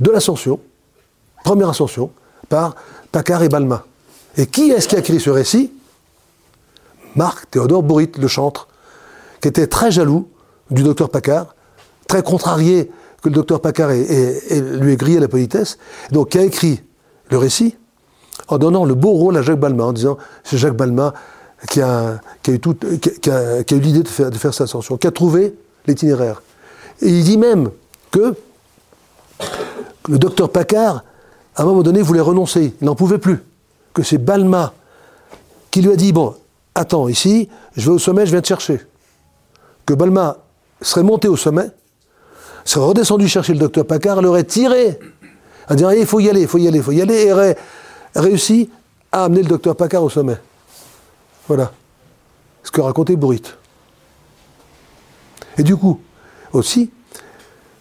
de 0.00 0.10
l'ascension 0.10 0.60
première 1.42 1.68
ascension, 1.68 2.10
par 2.48 2.74
Paccard 3.10 3.42
et 3.42 3.48
Balma. 3.48 3.84
Et 4.36 4.46
qui 4.46 4.70
est-ce 4.70 4.88
qui 4.88 4.96
a 4.96 5.00
écrit 5.00 5.20
ce 5.20 5.30
récit? 5.30 5.72
Marc 7.14 7.50
Théodore 7.50 7.82
Borit, 7.82 8.10
le 8.18 8.28
chantre, 8.28 8.68
qui 9.40 9.48
était 9.48 9.66
très 9.66 9.90
jaloux 9.90 10.28
du 10.70 10.82
docteur 10.82 11.10
Paccard, 11.10 11.54
très 12.08 12.22
contrarié 12.22 12.90
que 13.22 13.28
le 13.28 13.34
docteur 13.36 13.60
Paccard 13.60 13.90
lui 13.90 14.92
ait 14.92 14.96
grillé 14.96 15.20
la 15.20 15.28
politesse, 15.28 15.78
donc 16.10 16.30
qui 16.30 16.38
a 16.38 16.42
écrit 16.42 16.82
le 17.30 17.38
récit 17.38 17.76
en 18.48 18.58
donnant 18.58 18.84
le 18.84 18.94
beau 18.94 19.12
rôle 19.12 19.36
à 19.36 19.42
Jacques 19.42 19.60
Balma, 19.60 19.84
en 19.84 19.92
disant 19.92 20.18
c'est 20.44 20.58
Jacques 20.58 20.76
Balma 20.76 21.14
qui 21.70 21.80
a, 21.80 22.20
eu, 22.48 22.58
l'idée 23.70 24.02
de 24.02 24.08
faire, 24.08 24.30
de 24.30 24.36
cette 24.36 24.60
ascension, 24.60 24.96
qui 24.96 25.06
a 25.06 25.12
trouvé 25.12 25.54
l'itinéraire. 25.86 26.42
Et 27.00 27.08
il 27.08 27.24
dit 27.24 27.38
même 27.38 27.70
que 28.10 28.34
le 30.08 30.18
docteur 30.18 30.50
Paccard, 30.50 31.04
à 31.54 31.62
un 31.62 31.64
moment 31.64 31.82
donné, 31.82 32.02
voulait 32.02 32.20
renoncer, 32.20 32.74
il 32.80 32.84
n'en 32.84 32.96
pouvait 32.96 33.18
plus, 33.18 33.42
que 33.94 34.02
c'est 34.02 34.18
Balma 34.18 34.72
qui 35.70 35.82
lui 35.82 35.92
a 35.92 35.96
dit, 35.96 36.12
bon, 36.12 36.34
attends, 36.74 37.08
ici, 37.08 37.48
je 37.76 37.86
vais 37.86 37.94
au 37.94 37.98
sommet, 37.98 38.26
je 38.26 38.32
viens 38.32 38.42
te 38.42 38.48
chercher. 38.48 38.80
Que 39.86 39.94
Balma 39.94 40.38
serait 40.80 41.04
monté 41.04 41.28
au 41.28 41.36
sommet, 41.36 41.70
serait 42.64 42.86
redescendu 42.86 43.28
chercher 43.28 43.52
le 43.54 43.58
docteur 43.58 43.86
Paccard, 43.86 44.22
l'aurait 44.22 44.44
tiré, 44.44 44.98
à 45.68 45.74
dire, 45.74 45.92
il 45.92 46.06
faut 46.06 46.20
y 46.20 46.28
aller, 46.28 46.42
il 46.42 46.48
faut 46.48 46.58
y 46.58 46.68
aller, 46.68 46.78
il 46.78 46.82
faut 46.82 46.92
y 46.92 47.00
aller, 47.00 47.26
et 47.26 47.32
aurait 47.32 47.56
réussi 48.14 48.70
à 49.10 49.24
amener 49.24 49.42
le 49.42 49.48
docteur 49.48 49.76
Paccard 49.76 50.02
au 50.02 50.10
sommet. 50.10 50.36
Voilà. 51.48 51.72
Ce 52.62 52.70
que 52.70 52.80
racontait 52.80 53.16
Bourrit. 53.16 53.42
Et 55.58 55.62
du 55.62 55.76
coup, 55.76 56.00
aussi, 56.52 56.90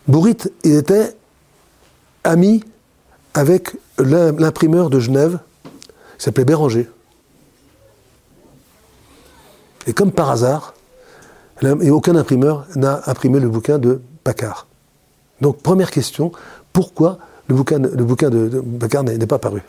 Bourrit, 0.07 0.37
était 0.63 1.15
ami 2.23 2.63
avec 3.33 3.75
l'imprimeur 3.97 4.89
de 4.89 4.99
Genève, 4.99 5.39
qui 6.17 6.25
s'appelait 6.25 6.45
Béranger. 6.45 6.89
Et 9.87 9.93
comme 9.93 10.11
par 10.11 10.31
hasard, 10.31 10.73
aucun 11.63 12.15
imprimeur 12.15 12.65
n'a 12.75 13.01
imprimé 13.05 13.39
le 13.39 13.49
bouquin 13.49 13.77
de 13.77 14.01
Paccard. 14.23 14.67
Donc, 15.41 15.57
première 15.57 15.91
question, 15.91 16.31
pourquoi 16.71 17.17
le 17.47 17.55
bouquin, 17.55 17.79
de, 17.79 17.89
de 17.89 19.11
n'est 19.11 19.27
pas 19.27 19.39
paru? 19.39 19.61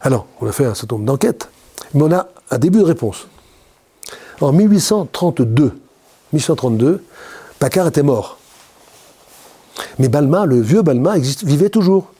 Alors, 0.00 0.26
on 0.40 0.46
a 0.46 0.52
fait 0.52 0.64
un 0.64 0.74
certain 0.74 0.96
nombre 0.96 1.06
d'enquêtes, 1.06 1.48
mais 1.94 2.02
on 2.02 2.12
a 2.12 2.28
un 2.50 2.58
début 2.58 2.78
de 2.78 2.84
réponse. 2.84 3.26
En 4.40 4.52
1832, 4.52 5.78
1832, 6.32 7.04
Paccard 7.58 7.86
était 7.86 8.02
mort. 8.02 8.38
Mais 9.98 10.08
Balma, 10.08 10.44
le 10.44 10.60
vieux 10.60 10.82
Balma, 10.82 11.16
vivait 11.18 11.70
toujours. 11.70 12.12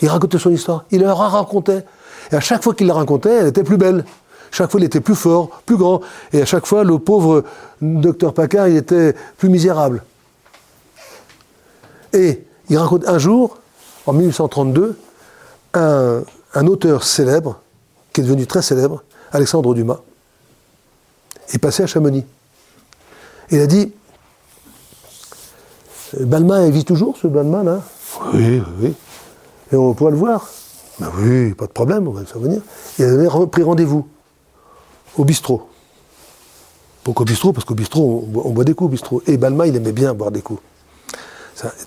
Il 0.00 0.08
racontait 0.08 0.38
son 0.38 0.50
histoire. 0.50 0.84
Il 0.90 1.00
leur 1.00 1.18
racontait. 1.18 1.84
Et 2.30 2.34
à 2.34 2.40
chaque 2.40 2.62
fois 2.62 2.74
qu'il 2.74 2.86
la 2.86 2.94
racontait, 2.94 3.34
elle 3.34 3.48
était 3.48 3.64
plus 3.64 3.76
belle. 3.76 4.04
Chaque 4.52 4.70
fois, 4.70 4.80
il 4.80 4.84
était 4.84 5.00
plus 5.00 5.14
fort, 5.14 5.62
plus 5.64 5.76
grand. 5.76 6.02
Et 6.34 6.42
à 6.42 6.44
chaque 6.44 6.66
fois, 6.66 6.84
le 6.84 6.98
pauvre 6.98 7.42
docteur 7.80 8.34
Paccard, 8.34 8.68
il 8.68 8.76
était 8.76 9.16
plus 9.38 9.48
misérable. 9.48 10.04
Et 12.12 12.44
il 12.68 12.76
raconte 12.76 13.08
un 13.08 13.18
jour, 13.18 13.56
en 14.06 14.12
1832, 14.12 14.98
un, 15.72 16.22
un 16.54 16.66
auteur 16.66 17.02
célèbre, 17.02 17.60
qui 18.12 18.20
est 18.20 18.24
devenu 18.24 18.46
très 18.46 18.60
célèbre, 18.60 19.02
Alexandre 19.32 19.74
Dumas, 19.74 20.00
est 21.54 21.58
passé 21.58 21.82
à 21.82 21.86
Chamonix. 21.86 22.26
Il 23.50 23.58
a 23.58 23.66
dit 23.66 23.90
Balma, 26.20 26.66
il 26.66 26.72
vit 26.72 26.84
toujours 26.84 27.16
ce 27.16 27.26
Balma 27.26 27.62
là? 27.62 27.80
Oui, 28.34 28.62
oui. 28.80 28.94
Et 29.72 29.76
on 29.76 29.94
pourra 29.94 30.10
le 30.10 30.16
voir 30.18 30.46
Ben 30.98 31.10
oui, 31.16 31.54
pas 31.54 31.66
de 31.66 31.72
problème, 31.72 32.06
on 32.06 32.10
va 32.10 32.20
le 32.20 32.40
venir. 32.40 32.60
Il 32.98 33.06
a 33.06 33.46
pris 33.46 33.62
rendez-vous 33.62 34.06
au 35.16 35.24
bistrot. 35.24 35.68
Pourquoi 37.04 37.24
au 37.24 37.26
bistrot? 37.26 37.52
Parce 37.52 37.64
qu'au 37.64 37.74
bistrot, 37.74 38.28
on 38.44 38.50
boit, 38.50 38.64
des 38.64 38.74
coups 38.74 38.90
bistrot. 38.92 39.22
Et 39.26 39.36
Balma, 39.36 39.66
il 39.66 39.76
aimait 39.76 39.92
bien 39.92 40.14
boire 40.14 40.30
des 40.30 40.42
coups. 40.42 40.60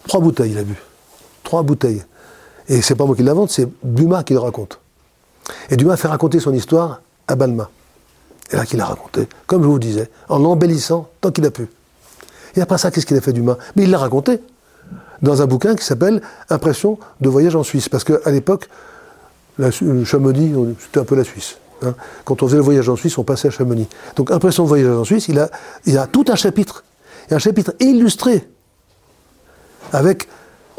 trois 0.07 0.19
bouteilles, 0.19 0.51
il 0.51 0.57
a 0.57 0.63
bu. 0.63 0.75
Trois 1.43 1.63
bouteilles. 1.63 2.03
Et 2.67 2.81
c'est 2.81 2.95
pas 2.95 3.05
moi 3.05 3.15
qui 3.15 3.23
l'invente, 3.23 3.51
c'est 3.51 3.67
Dumas 3.83 4.23
qui 4.23 4.33
le 4.33 4.39
raconte. 4.39 4.79
Et 5.69 5.77
Dumas 5.77 5.97
fait 5.97 6.07
raconter 6.07 6.39
son 6.39 6.53
histoire 6.53 7.01
à 7.27 7.35
Balma. 7.35 7.69
Et 8.51 8.55
là 8.55 8.65
qu'il 8.65 8.79
a 8.81 8.85
raconté, 8.85 9.27
comme 9.47 9.63
je 9.63 9.67
vous 9.67 9.79
disais, 9.79 10.09
en 10.29 10.39
l'embellissant 10.39 11.09
tant 11.21 11.31
qu'il 11.31 11.45
a 11.45 11.51
pu. 11.51 11.67
Et 12.55 12.61
après 12.61 12.77
ça, 12.77 12.91
qu'est-ce 12.91 13.05
qu'il 13.05 13.17
a 13.17 13.21
fait 13.21 13.33
Dumas? 13.33 13.57
Mais 13.75 13.83
il 13.83 13.91
l'a 13.91 13.97
raconté 13.97 14.39
dans 15.21 15.41
un 15.41 15.45
bouquin 15.45 15.75
qui 15.75 15.83
s'appelle 15.83 16.21
Impression 16.49 16.99
de 17.21 17.29
voyage 17.29 17.55
en 17.55 17.63
Suisse. 17.63 17.89
Parce 17.89 18.03
qu'à 18.03 18.31
l'époque, 18.31 18.69
Chamonix, 19.59 20.53
c'était 20.79 20.99
un 20.99 21.05
peu 21.05 21.15
la 21.15 21.23
Suisse. 21.23 21.57
Hein. 21.83 21.93
Quand 22.23 22.41
on 22.41 22.47
faisait 22.47 22.57
le 22.57 22.63
voyage 22.63 22.89
en 22.89 22.95
Suisse, 22.95 23.17
on 23.17 23.23
passait 23.23 23.47
à 23.49 23.51
Chamonix. 23.51 23.87
Donc 24.15 24.31
Impression 24.31 24.63
de 24.63 24.69
voyage 24.69 24.95
en 24.95 25.03
Suisse, 25.03 25.27
il 25.27 25.39
a, 25.39 25.49
il 25.85 25.97
a 25.97 26.07
tout 26.07 26.25
un 26.27 26.35
chapitre. 26.35 26.83
Et 27.29 27.33
un 27.33 27.39
chapitre 27.39 27.73
illustré 27.79 28.47
avec 29.91 30.27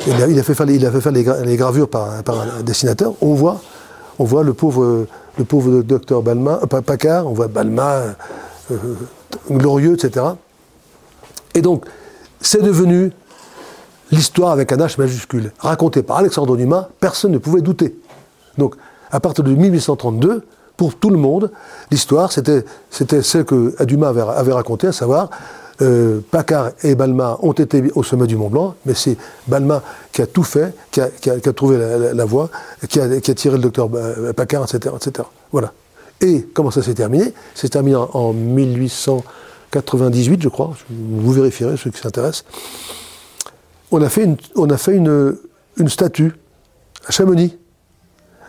il 0.06 0.38
a, 0.38 0.42
fait 0.42 0.54
faire, 0.54 0.66
les, 0.66 1.56
gravures 1.56 1.88
par, 1.88 2.10
un 2.28 2.62
dessinateur. 2.62 3.14
On 3.20 3.34
voit, 3.34 3.60
on 4.18 4.24
voit 4.24 4.42
le 4.42 4.52
pauvre, 4.52 5.06
le 5.38 5.44
pauvre 5.44 5.82
docteur 5.82 6.22
Balma, 6.22 6.60
euh, 6.62 7.22
on 7.24 7.32
voit 7.32 7.48
Balma, 7.48 7.92
euh, 7.92 8.12
euh, 8.72 8.76
glorieux, 9.50 9.94
etc. 9.94 10.26
Et 11.54 11.62
donc, 11.62 11.86
c'est 12.40 12.62
devenu 12.62 13.10
l'histoire 14.10 14.50
avec 14.52 14.70
un 14.72 14.76
H 14.76 14.98
majuscule, 14.98 15.52
racontée 15.58 16.02
par 16.02 16.18
Alexandre 16.18 16.56
Dumas, 16.56 16.88
personne 17.00 17.32
ne 17.32 17.38
pouvait 17.38 17.62
douter. 17.62 17.98
Donc, 18.58 18.76
à 19.10 19.20
partir 19.20 19.44
de 19.44 19.54
1832, 19.54 20.44
pour 20.76 20.96
tout 20.96 21.10
le 21.10 21.16
monde, 21.16 21.50
l'histoire, 21.90 22.32
c'était, 22.32 22.64
celle 22.90 23.44
que 23.44 23.82
Dumas 23.84 24.08
avait, 24.08 24.22
avait 24.22 24.52
racontée, 24.52 24.88
à 24.88 24.92
savoir 24.92 25.30
euh, 25.82 26.20
Paccard 26.30 26.70
et 26.82 26.94
Balma 26.94 27.36
ont 27.42 27.52
été 27.52 27.82
au 27.94 28.02
sommet 28.02 28.26
du 28.26 28.36
Mont 28.36 28.48
Blanc, 28.48 28.74
mais 28.86 28.94
c'est 28.94 29.18
Balma 29.46 29.82
qui 30.10 30.22
a 30.22 30.26
tout 30.26 30.42
fait, 30.42 30.74
qui 30.90 31.02
a, 31.02 31.10
trouvé 31.52 31.76
la, 32.14 32.24
voie, 32.24 32.48
qui 32.88 32.98
a, 32.98 33.20
tiré 33.20 33.56
le 33.56 33.62
docteur 33.62 33.90
Paccard, 34.34 34.64
etc., 34.64 34.94
etc. 34.96 35.28
Voilà. 35.52 35.74
Et 36.22 36.48
comment 36.54 36.70
ça 36.70 36.82
s'est 36.82 36.94
terminé? 36.94 37.34
C'est 37.54 37.68
terminé 37.68 37.96
en, 37.96 38.32
1898, 38.32 40.42
je 40.42 40.48
crois. 40.48 40.72
Vous 40.88 41.32
vérifierez, 41.32 41.76
ceux 41.76 41.90
qui 41.90 42.00
s'intéressent. 42.00 42.46
On 43.90 44.00
a 44.00 44.08
fait 44.08 44.24
une, 44.24 44.38
on 44.54 44.70
a 44.70 44.78
fait 44.78 44.94
une, 44.94 45.36
une 45.76 45.90
statue 45.90 46.32
à 47.06 47.12
Chamonix. 47.12 47.54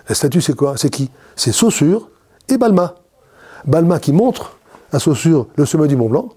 La 0.07 0.15
statue, 0.15 0.41
c'est 0.41 0.55
quoi? 0.55 0.77
C'est 0.77 0.89
qui? 0.89 1.11
C'est 1.35 1.51
Saussure 1.51 2.07
et 2.49 2.57
Balma. 2.57 2.95
Balma 3.65 3.99
qui 3.99 4.13
montre 4.13 4.57
à 4.91 4.99
Saussure 4.99 5.47
le 5.55 5.65
sommet 5.65 5.88
du 5.88 5.95
Mont 5.95 6.10
Blanc, 6.10 6.29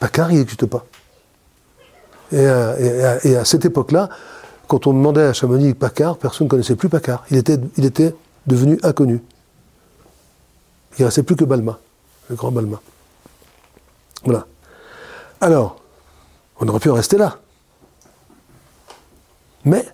Paccard, 0.00 0.32
il 0.32 0.38
n'existe 0.38 0.66
pas. 0.66 0.84
Et 2.32 2.46
à, 2.46 3.44
cette 3.44 3.64
époque-là, 3.64 4.08
quand 4.66 4.86
on 4.86 4.92
demandait 4.92 5.22
à 5.22 5.32
Chamonix 5.32 5.72
Paccard, 5.74 6.18
personne 6.18 6.46
ne 6.46 6.50
connaissait 6.50 6.76
plus 6.76 6.88
Paccard. 6.88 7.24
Il 7.30 7.36
était, 7.36 7.58
il 7.76 7.84
était 7.84 8.14
devenu 8.46 8.78
inconnu. 8.82 9.22
Il 10.98 11.02
ne 11.02 11.06
restait 11.06 11.22
plus 11.22 11.36
que 11.36 11.44
Balma, 11.44 11.78
le 12.28 12.36
grand 12.36 12.50
Balma. 12.50 12.80
Voilà. 14.24 14.46
Alors, 15.40 15.76
on 16.60 16.68
aurait 16.68 16.80
pu 16.80 16.90
en 16.90 16.94
rester 16.94 17.16
là. 17.16 17.38
Mais, 19.64 19.84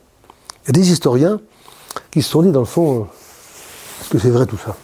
il 0.64 0.66
y 0.66 0.70
a 0.70 0.72
des 0.72 0.90
historiens 0.90 1.40
qui 2.10 2.22
se 2.22 2.30
sont 2.30 2.42
dit, 2.42 2.50
dans 2.50 2.60
le 2.60 2.66
fond, 2.66 3.08
est-ce 4.00 4.08
que 4.10 4.18
c'est 4.18 4.30
vrai 4.30 4.46
tout 4.46 4.58
ça 4.58 4.76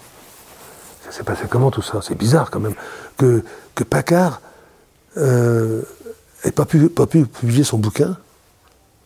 Ça 1.05 1.13
s'est 1.13 1.25
passé 1.25 1.45
comment 1.49 1.71
tout 1.71 1.83
ça? 1.83 2.01
C'est 2.03 2.15
bizarre 2.15 2.51
quand 2.51 2.61
même 2.61 2.75
que, 3.17 3.43
que 3.75 3.85
Paccard 3.85 4.41
n'a 5.17 5.23
euh, 5.23 5.83
pas 6.55 6.67
pu, 6.67 6.89
publier 6.89 7.65
son 7.65 7.79
bouquin. 7.79 8.17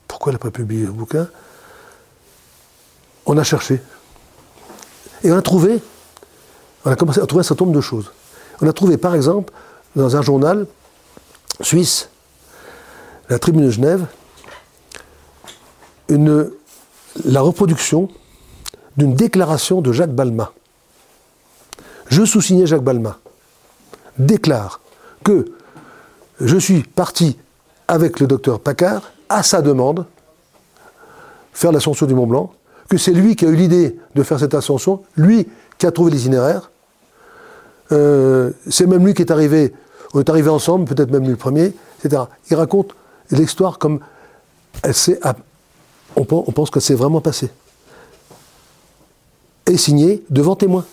Pourquoi 0.09 0.31
elle 0.31 0.35
n'a 0.35 0.41
pas 0.41 0.51
publié 0.51 0.87
le 0.87 0.93
bouquin? 0.93 1.29
On 3.27 3.39
a 3.39 3.45
cherché. 3.45 3.81
Et 5.23 5.31
on 5.31 5.37
a 5.37 5.43
trouvé, 5.43 5.81
on 6.85 6.91
a 6.91 6.97
commencé 6.97 7.21
à 7.21 7.27
trouver 7.27 7.41
un 7.41 7.45
certain 7.45 7.65
nombre 7.65 7.77
de 7.77 7.83
choses. 7.83 8.13
On 8.61 8.69
a 8.69 8.73
trouvé 8.73 8.97
par 8.97 9.15
exemple 9.15 9.53
dans 9.95 10.17
un 10.17 10.23
journal 10.23 10.67
suisse, 11.61 12.09
la 13.29 13.39
Tribune 13.39 13.67
de 13.67 13.71
Genève, 13.71 14.07
une, 16.09 16.51
la 17.25 17.41
reproduction 17.41 18.09
d'une 18.97 19.15
déclaration 19.15 19.81
de 19.81 19.93
Jacques 19.93 20.15
Balma. 20.15 20.53
Je 22.09 22.25
sous-signais 22.25 22.67
Jacques 22.67 22.83
Balma 22.83 23.19
déclare 24.19 24.81
que 25.25 25.47
je 26.41 26.57
suis 26.57 26.83
parti 26.83 27.39
avec 27.89 28.21
le 28.21 28.27
docteur 28.27 28.61
Paccard, 28.61 29.13
à 29.29 29.43
sa 29.43 29.63
demande, 29.63 30.07
faire 31.53 31.73
l'ascension 31.73 32.07
du 32.07 32.15
Mont 32.15 32.27
Blanc, 32.27 32.53
que 32.89 32.97
c'est 32.97 33.13
lui 33.13 33.37
qui 33.37 33.47
a 33.47 33.49
eu 33.49 33.57
l'idée 33.57 33.99
de 34.15 34.23
faire 34.23 34.39
cette 34.39 34.55
ascension, 34.55 35.03
lui 35.17 35.47
qui 35.79 35.87
a 35.87 35.93
trouvé 35.93 36.11
l'itinéraire. 36.11 36.71
Euh, 37.93 38.51
c'est 38.69 38.87
même 38.87 39.05
lui 39.05 39.15
qui 39.15 39.23
est 39.23 39.31
arrivé, 39.31 39.73
on 40.15 40.21
est 40.21 40.29
arrivé 40.29 40.49
ensemble, 40.49 40.85
peut-être 40.85 41.11
même 41.11 41.23
lui 41.23 41.31
le 41.31 41.37
premier, 41.37 41.73
etc. 42.03 42.23
Il 42.51 42.57
raconte 42.57 42.95
l'histoire 43.31 43.79
comme 43.79 44.01
elle 44.83 44.95
on, 46.17 46.27
on 46.31 46.53
pense 46.53 46.71
que 46.71 46.81
c'est 46.81 46.95
vraiment 46.95 47.21
passé. 47.21 47.51
Et 49.71 49.77
signé 49.77 50.25
devant 50.31 50.57
témoin. 50.57 50.85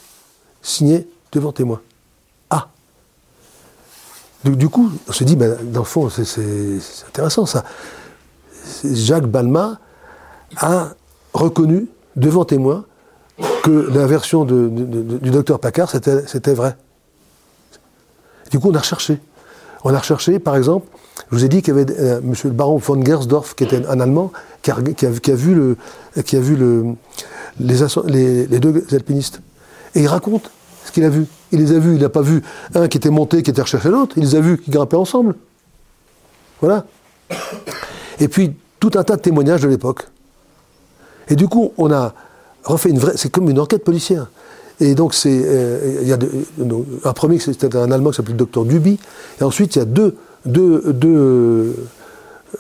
Signé 0.61 1.07
devant 1.31 1.51
témoin. 1.51 1.81
Ah 2.51 2.67
Du, 4.43 4.55
du 4.55 4.69
coup, 4.69 4.91
on 5.07 5.11
se 5.11 5.23
dit, 5.23 5.35
ben, 5.35 5.57
dans 5.63 5.79
le 5.79 5.85
fond, 5.85 6.09
c'est- 6.11 6.77
intéressant 7.07 7.47
ça. 7.47 7.63
Jacques 8.83 9.25
Balma 9.25 9.79
a 10.57 10.89
reconnu 11.33 11.87
devant 12.15 12.45
témoin 12.45 12.85
que 13.63 13.71
la 13.91 14.05
version 14.05 14.45
du 14.45 15.31
docteur 15.31 15.59
Paccard, 15.59 15.89
c'était 15.89 16.53
vrai. 16.53 16.77
Du 18.51 18.59
coup, 18.59 18.69
on 18.69 18.75
a 18.75 18.79
recherché. 18.79 19.19
On 19.83 19.91
a 19.93 19.97
recherché, 19.99 20.37
par 20.37 20.55
exemple, 20.55 20.85
je 21.31 21.35
vous 21.35 21.45
ai 21.45 21.49
dit 21.49 21.61
qu'il 21.61 21.75
y 21.75 21.79
avait 21.79 21.91
euh, 21.99 22.19
M. 22.19 22.33
le 22.43 22.49
baron 22.51 22.77
von 22.77 23.03
Gersdorf, 23.03 23.55
qui 23.55 23.63
était 23.63 23.85
un 23.85 23.99
Allemand, 23.99 24.31
qui 24.61 24.71
a, 24.71 24.75
vu, 24.75 24.95
les, 28.07 28.59
deux 28.59 28.85
alpinistes. 28.91 29.41
Et 29.95 30.01
il 30.01 30.07
raconte 30.07 30.51
ce 30.85 30.91
qu'il 30.91 31.03
a 31.03 31.09
vu. 31.09 31.25
Il 31.51 31.59
les 31.59 31.71
a 31.73 31.79
vus, 31.79 31.95
il 31.95 32.01
n'a 32.01 32.09
pas 32.09 32.21
vu 32.21 32.41
un 32.75 32.87
qui 32.87 32.97
était 32.97 33.09
monté, 33.09 33.41
qui 33.43 33.51
était 33.51 33.61
recherché 33.61 33.89
l'autre, 33.89 34.15
il 34.17 34.23
les 34.23 34.35
a 34.35 34.41
vus 34.41 34.57
qui 34.57 34.71
grimpaient 34.71 34.97
ensemble. 34.97 35.35
Voilà. 36.61 36.85
Et 38.19 38.27
puis, 38.27 38.55
tout 38.79 38.91
un 38.95 39.03
tas 39.03 39.15
de 39.15 39.21
témoignages 39.21 39.61
de 39.61 39.67
l'époque. 39.67 40.07
Et 41.29 41.35
du 41.35 41.47
coup, 41.47 41.73
on 41.77 41.91
a 41.91 42.13
refait 42.63 42.89
une 42.89 42.99
vraie. 42.99 43.13
C'est 43.15 43.31
comme 43.31 43.49
une 43.49 43.59
enquête 43.59 43.83
policière. 43.83 44.29
Et 44.79 44.95
donc, 44.95 45.13
c'est. 45.13 45.41
euh, 45.45 45.99
il 46.01 46.07
y 46.07 46.13
a 46.13 46.17
un 47.03 47.13
premier, 47.13 47.39
c'était 47.39 47.75
un 47.75 47.91
Allemand 47.91 48.11
qui 48.11 48.17
s'appelait 48.17 48.33
le 48.33 48.39
docteur 48.39 48.65
Duby. 48.65 48.99
Et 49.39 49.43
ensuite, 49.43 49.75
il 49.75 49.79
y 49.79 49.81
a 49.81 49.85
deux, 49.85 50.15
deux, 50.47 50.83
euh, 51.05 51.73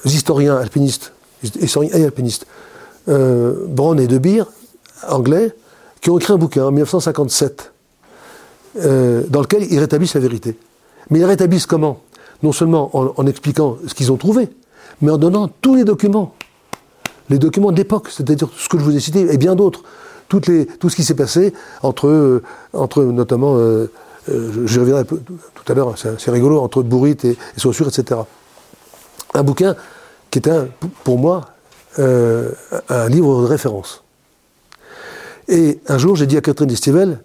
historiens 0.05 0.57
alpinistes, 0.57 1.13
historiens 1.59 1.91
et 1.93 2.03
alpinistes, 2.03 2.45
euh, 3.07 3.65
Braun 3.67 3.97
et 3.97 4.07
De 4.07 4.17
Beer, 4.17 4.43
anglais, 5.07 5.53
qui 6.01 6.09
ont 6.09 6.17
écrit 6.17 6.33
un 6.33 6.37
bouquin 6.37 6.65
en 6.65 6.71
1957, 6.71 7.71
euh, 8.79 9.23
dans 9.29 9.41
lequel 9.41 9.63
ils 9.71 9.79
rétablissent 9.79 10.13
la 10.13 10.21
vérité. 10.21 10.57
Mais 11.09 11.19
ils 11.19 11.25
rétablissent 11.25 11.65
comment? 11.65 12.01
Non 12.43 12.51
seulement 12.51 12.91
en, 12.93 13.25
expliquant 13.25 13.77
ce 13.87 13.95
qu'ils 13.95 14.11
ont 14.11 14.17
trouvé, 14.17 14.49
mais 15.01 15.11
en 15.11 15.17
donnant 15.17 15.47
tous 15.47 15.75
les 15.75 15.83
documents 15.83 16.33
les 17.29 17.39
documents 17.39 17.73
de 17.73 17.77
l'époque, 17.77 18.07
c'est-à-dire 18.09 18.47
ce 18.55 18.69
que 18.69 18.79
je 18.79 18.83
vous 18.85 18.95
ai 18.95 19.01
cité, 19.01 19.33
et 19.33 19.37
bien 19.37 19.55
d'autres. 19.55 19.83
Tout 20.29 20.39
ce 20.41 20.95
qui 20.95 21.03
s'est 21.03 21.13
passé 21.13 21.53
entre, 21.83 22.41
entre 22.71 23.03
notamment, 23.03 23.57
je- 24.27 24.65
j'y 24.65 24.79
reviendrai 24.79 25.05
tout 25.05 25.17
à 25.67 25.73
l'heure, 25.73 25.95
c'est 25.97 26.31
rigolo, 26.31 26.59
entre 26.59 26.83
Bourrit 26.83 27.17
et, 27.23 27.29
et 27.31 27.37
Saussure, 27.57 27.87
etc. 27.87 28.21
Un 29.33 29.43
bouquin 29.43 29.75
qui 30.31 30.39
était, 30.39 30.51
un- 30.51 30.67
pour 31.03 31.17
moi, 31.17 31.45
euh, 31.99 32.51
un 32.89 33.09
livre 33.09 33.41
de 33.41 33.47
référence. 33.47 34.03
Et 35.47 35.79
un 35.87 35.97
jour, 35.97 36.15
j'ai 36.15 36.27
dit 36.27 36.37
à 36.37 36.41
Catherine 36.41 36.67
Destivelle, 36.67 37.19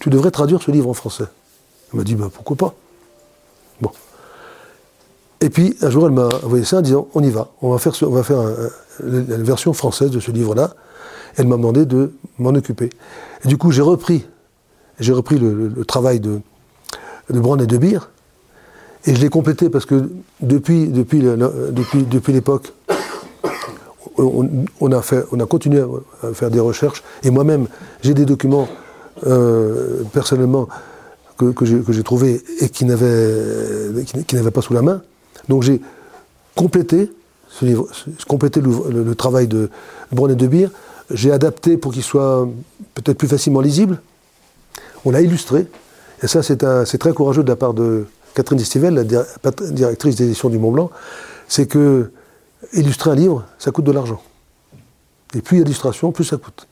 tu, 0.00 0.10
devrais 0.10 0.30
traduire 0.30 0.60
ce 0.62 0.70
livre 0.70 0.88
en 0.88 0.94
français. 0.94 1.24
Elle 1.92 1.98
m'a 1.98 2.04
dit, 2.04 2.14
bah, 2.14 2.28
pourquoi 2.32 2.56
pas 2.56 2.74
Bon. 3.80 3.90
Et 5.40 5.48
puis, 5.48 5.76
un 5.80 5.90
jour, 5.90 6.06
elle 6.06 6.12
m'a 6.12 6.28
envoyé 6.44 6.64
ça 6.64 6.78
en 6.78 6.80
disant 6.82 7.08
On 7.14 7.22
y 7.22 7.30
va, 7.30 7.48
on 7.62 7.70
va 7.70 7.78
faire, 7.78 7.94
ce- 7.94 8.04
version 8.98 9.72
française 9.72 10.10
de 10.10 10.20
ce 10.20 10.30
livre-là. 10.30 10.74
Elle 11.36 11.46
m'a 11.46 11.56
demandé 11.56 11.86
de 11.86 12.12
m'en 12.38 12.50
occuper. 12.50 12.90
Et 13.44 13.48
du 13.48 13.56
coup, 13.56 13.70
j'ai 13.70 13.80
repris, 13.82 14.26
j'ai 15.00 15.12
repris 15.12 15.38
le, 15.38 15.84
travail 15.84 16.20
de, 16.20 16.40
de 17.30 17.40
Brand 17.40 17.60
et 17.60 17.66
de 17.66 17.76
Beer, 17.76 18.10
et 19.06 19.14
je 19.14 19.20
l'ai 19.20 19.28
complété 19.28 19.70
parce 19.70 19.86
que 19.86 20.10
depuis, 20.40 20.88
depuis, 20.88 21.20
depuis, 21.22 22.32
l'époque, 22.32 22.72
on, 24.18 24.92
a 24.92 25.02
fait, 25.02 25.24
on 25.32 25.40
a 25.40 25.46
continué 25.46 25.82
à, 26.22 26.34
faire 26.34 26.50
des 26.50 26.60
recherches, 26.60 27.02
et 27.22 27.30
moi-même, 27.30 27.66
j'ai 28.02 28.14
des 28.14 28.26
documents 28.26 28.68
euh, 29.26 30.02
personnellement 30.12 30.68
que, 31.38 31.50
que 31.52 31.92
j'ai 31.92 32.02
trouvés 32.02 32.42
et 32.60 32.68
qui 32.68 32.84
n'avaient 32.84 34.04
qui, 34.04 34.36
pas 34.36 34.62
sous 34.62 34.74
la 34.74 34.82
main. 34.82 35.02
Donc 35.48 35.62
j'ai 35.62 35.80
complété 36.54 37.10
ce 37.50 37.64
complété 38.26 38.60
le, 38.60 39.14
travail 39.14 39.48
de 39.48 39.70
Braun 40.12 40.30
et 40.30 40.34
de 40.34 40.46
Beer. 40.46 40.68
J'ai 41.10 41.32
adapté 41.32 41.76
pour 41.76 41.92
qu'il 41.92 42.02
soit 42.02 42.48
peut-être 42.94 43.18
plus 43.18 43.28
facilement 43.28 43.60
lisible. 43.60 44.00
On 45.04 45.10
l'a 45.10 45.20
illustré. 45.20 45.66
Et 46.22 46.26
ça, 46.26 46.42
c'est 46.42 46.98
très 46.98 47.12
courageux 47.12 47.42
de 47.42 47.48
la 47.48 47.56
part 47.56 47.74
de 47.74 48.06
Catherine 48.34 48.58
Destivelle, 48.58 48.94
la 48.94 49.04
directrice 49.70 50.16
des 50.16 50.24
éditions 50.24 50.50
du 50.50 50.58
Mont 50.58 50.70
Blanc. 50.72 50.90
C'est 51.48 51.66
que 51.66 52.10
illustrer 52.74 53.10
un 53.10 53.14
livre, 53.14 53.44
ça 53.58 53.70
coûte 53.70 53.84
de 53.84 53.92
l'argent. 53.92 54.22
Et 55.34 55.40
plus 55.40 55.56
il 55.56 55.60
y 55.60 55.62
a 55.62 55.64
d'illustrations, 55.64 56.12
plus 56.12 56.24
ça 56.24 56.36
coûte. 56.36 56.66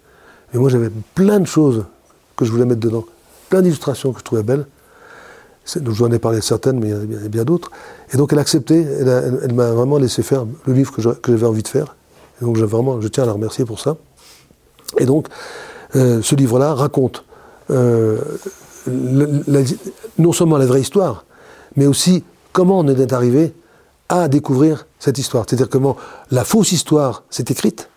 Et 0.53 0.59
moi, 0.59 0.69
j'avais 0.69 0.91
plein 1.15 1.41
de 1.41 1.47
choses 1.47 1.85
que 2.37 2.45
je 2.45 2.53
voulais 2.53 2.65
mettre 2.67 2.81
dedans. 2.81 3.05
Plein 3.49 3.63
d'illustrations 3.63 4.13
que 4.13 4.19
je 4.21 4.25
trouvais 4.25 4.43
belles. 4.43 4.67
Je 5.67 5.81
vous 5.81 6.03
en 6.03 6.13
ai 6.13 6.19
parlé 6.19 6.41
certaines, 6.41 6.79
mais 6.79 6.89
il 6.89 6.93
y 6.93 6.95
en 6.95 7.25
a 7.25 7.29
bien, 7.29 7.43
a 7.43 7.45
d'autres. 7.45 7.71
Et 8.13 8.17
donc, 8.17 8.33
elle 8.33 8.39
a 8.39 8.43
accepté, 8.43 8.81
elle, 8.83 9.09
a- 9.09 9.53
m'a 9.53 9.71
vraiment 9.73 9.99
laissé 9.99 10.23
faire 10.23 10.47
le 10.67 10.73
livre 10.73 10.93
que 10.93 11.03
j'avais 11.03 11.47
envie 11.47 11.63
de 11.63 11.69
faire. 11.69 11.97
Et 12.41 12.45
donc, 12.45 12.57
je 12.57 13.09
tiens 13.09 13.25
à 13.25 13.27
la 13.27 13.33
remercier 13.33 13.65
pour 13.65 13.81
ça. 13.81 13.97
Et 14.99 15.05
donc, 15.05 15.27
euh, 15.97 16.23
ce 16.23 16.35
livre-là 16.35 16.75
raconte 16.75 17.25
euh, 17.71 18.19
non 20.19 20.33
seulement 20.33 20.59
la 20.59 20.67
vraie 20.67 20.81
histoire, 20.81 21.25
mais 21.77 21.87
aussi 21.87 22.25
comment 22.53 22.79
on 22.81 22.89
est 22.89 23.13
arrivé 23.13 23.55
à 24.09 24.29
découvrir 24.29 24.87
cette 24.99 25.19
histoire. 25.19 25.45
C'est-à-dire 25.49 25.69
comment 25.69 25.97
la 26.31 26.45
fausse 26.45 26.73
histoire 26.73 27.25
s'est 27.31 27.45
écrite, 27.49 27.89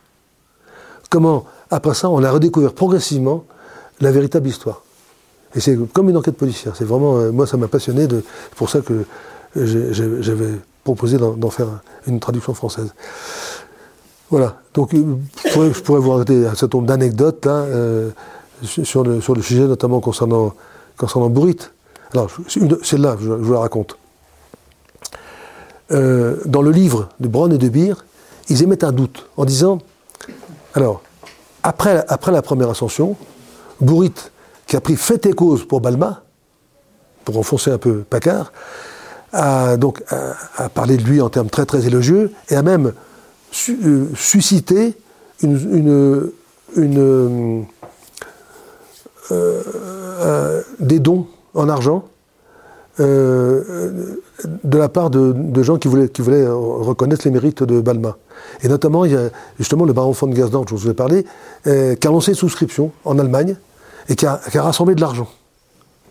comment, 1.10 1.46
après 1.70 1.94
ça, 1.94 2.10
on 2.10 2.24
a 2.24 2.32
redécouvert 2.32 2.74
progressivement 2.74 3.46
la 4.02 4.12
véritable 4.12 4.48
histoire. 4.48 4.82
Et 5.56 5.60
c'est 5.60 5.78
comme 5.94 6.10
une 6.10 6.18
enquête 6.18 6.38
policière. 6.38 6.76
C'est 6.76 6.86
vraiment, 6.86 7.18
euh, 7.18 7.32
moi, 7.32 7.46
ça 7.46 7.58
m'a 7.58 7.68
passionné. 7.68 8.08
C'est 8.10 8.56
pour 8.56 8.70
ça 8.70 8.80
que 8.82 9.06
j'ai- 9.56 9.94
j'avais 9.94 10.54
proposé 10.84 11.18
d'en 11.18 11.50
faire 11.50 11.68
une 12.08 12.20
traduction 12.20 12.54
française. 12.54 12.94
Voilà. 14.30 14.58
Donc, 14.74 14.94
euh, 14.94 15.18
je 15.46 15.80
pourrais, 15.82 16.00
vous 16.00 16.12
raconter 16.12 16.48
un 16.48 16.56
certain 16.56 16.78
nombre 16.78 16.88
d'anecdotes 16.88 17.46
euh, 17.48 18.10
sur, 18.64 19.04
le, 19.04 19.22
sur 19.22 19.36
le 19.36 19.42
sujet, 19.42 19.64
notamment 19.64 20.00
concernant, 20.00 20.54
concernant 20.98 21.30
Bourrit. 21.30 21.58
Alors, 22.14 22.30
celle-là, 22.48 23.18
je, 23.20 23.32
vous 23.32 23.54
la 23.54 23.60
raconte. 23.60 23.98
Euh, 25.92 26.38
dans 26.46 26.62
le 26.62 26.72
livre 26.72 27.10
de 27.20 27.28
Braun 27.28 27.52
et 27.52 27.58
de 27.58 27.70
Beer, 27.70 27.96
ils 28.50 28.64
émettent 28.64 28.84
un 28.84 28.92
doute 28.92 29.28
en 29.38 29.46
disant 29.46 29.80
alors, 30.74 31.02
après, 31.64 32.06
après 32.08 32.32
la 32.32 32.42
première 32.42 32.70
ascension, 32.70 33.18
Bourrit, 33.82 34.14
qui 34.68 34.76
a 34.76 34.82
pris 34.82 34.96
fait 34.96 35.26
et 35.26 35.34
cause 35.34 35.68
pour 35.68 35.82
Balma, 35.82 36.24
pour 37.26 37.38
enfoncer 37.38 37.72
un 37.72 37.78
peu 37.78 38.04
Paccard, 38.10 38.52
a 39.34 39.78
donc 39.78 40.04
a, 40.58 40.70
parlé 40.70 40.98
de 40.98 41.04
lui 41.04 41.22
en 41.22 41.30
termes 41.30 41.50
très 41.50 41.66
très 41.66 41.88
élogieux 41.88 42.32
et 42.50 42.56
a 42.56 42.62
même 42.62 42.94
euh, 43.70 44.08
suscité 44.16 44.98
une, 45.42 46.32
des 50.80 51.00
dons 51.00 51.28
en 51.54 51.70
argent 51.70 52.06
euh, 53.00 54.18
de 54.64 54.78
la 54.78 54.90
part 54.90 55.10
de, 55.10 55.64
gens 55.64 55.78
qui 55.78 55.88
voulaient, 55.88 56.10
euh, 56.20 56.54
reconnaître 56.54 57.22
les 57.26 57.32
mérites 57.32 57.64
de 57.64 57.80
Balma. 57.80 58.18
Et 58.64 58.68
notamment, 58.68 59.06
il 59.06 59.14
y 59.14 59.16
a 59.16 59.30
justement 59.58 59.86
le 59.86 59.94
baron 59.94 60.12
von 60.12 60.34
Gersdorf, 60.34 60.66
dont 60.66 60.78
je 60.78 60.84
vous 60.84 60.90
ai 60.90 60.94
parlé, 60.94 61.26
euh, 61.68 61.96
qui 61.96 62.08
a 62.08 62.12
lancé 62.12 62.32
une 62.32 62.38
souscription 62.38 62.92
en 63.06 63.18
Allemagne 63.18 63.56
et 64.10 64.16
qui 64.16 64.26
a, 64.26 64.42
rassemblé 64.56 64.96
de 64.96 65.02
l'argent 65.02 65.30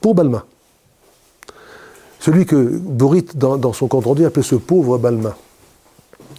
pour 0.01 0.15
Balma. 0.15 0.47
Celui 2.19 2.47
que 2.47 2.57
Borit, 2.57 3.27
dans, 3.35 3.57
dans 3.57 3.73
son 3.73 3.87
compte 3.87 4.07
rendu, 4.07 4.25
appelait 4.25 4.43
ce 4.43 4.55
pauvre 4.55 4.97
Balma. 4.97 5.37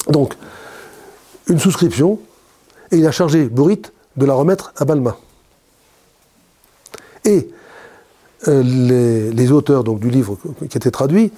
Donc, 0.10 0.36
une 1.48 1.60
souscription, 1.60 2.20
et 2.91 2.98
il 2.98 3.06
a 3.06 3.12
chargé 3.12 3.46
Borit 3.46 3.84
de 4.15 4.26
la 4.26 4.34
remettre 4.34 4.74
à 4.78 4.86
Balma. 4.86 5.17
Et 7.25 7.49
euh, 8.47 8.63
les, 9.31 9.51
auteurs 9.51 9.84
du 9.84 10.10
livre 10.10 10.38
qui 10.67 10.75
a 10.75 10.77
été 10.77 10.89
traduit 10.91 11.31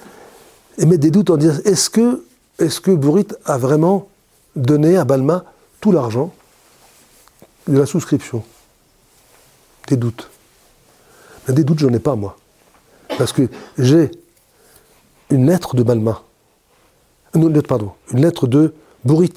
émettent 0.78 1.00
des 1.00 1.10
doutes 1.10 1.30
en 1.30 1.36
disant 1.36 1.58
est-ce 1.64 1.90
que, 1.90 2.22
est 2.58 3.36
a 3.44 3.58
vraiment 3.58 4.08
donné 4.56 4.96
à 4.96 5.04
Balma 5.04 5.44
tout 5.80 5.92
l'argent 5.92 6.32
de 7.68 7.78
la 7.78 7.86
souscription? 7.86 8.42
Des 9.88 9.96
doutes. 9.96 10.30
Mais 11.46 11.54
des 11.54 11.64
doutes, 11.64 11.80
je 11.80 11.86
n'en 11.86 11.94
ai 11.94 11.98
pas, 11.98 12.16
moi. 12.16 12.38
Parce 13.18 13.34
que 13.34 13.48
j'ai 13.76 14.10
une 15.28 15.46
lettre 15.46 15.76
de 15.76 15.82
Balma. 15.82 16.22
Non, 17.34 17.48
une 17.48 17.54
lettre, 17.54 17.68
pardon. 17.68 17.92
Une 18.12 18.22
lettre 18.22 18.46
de 18.46 18.72
Bourrit 19.04 19.34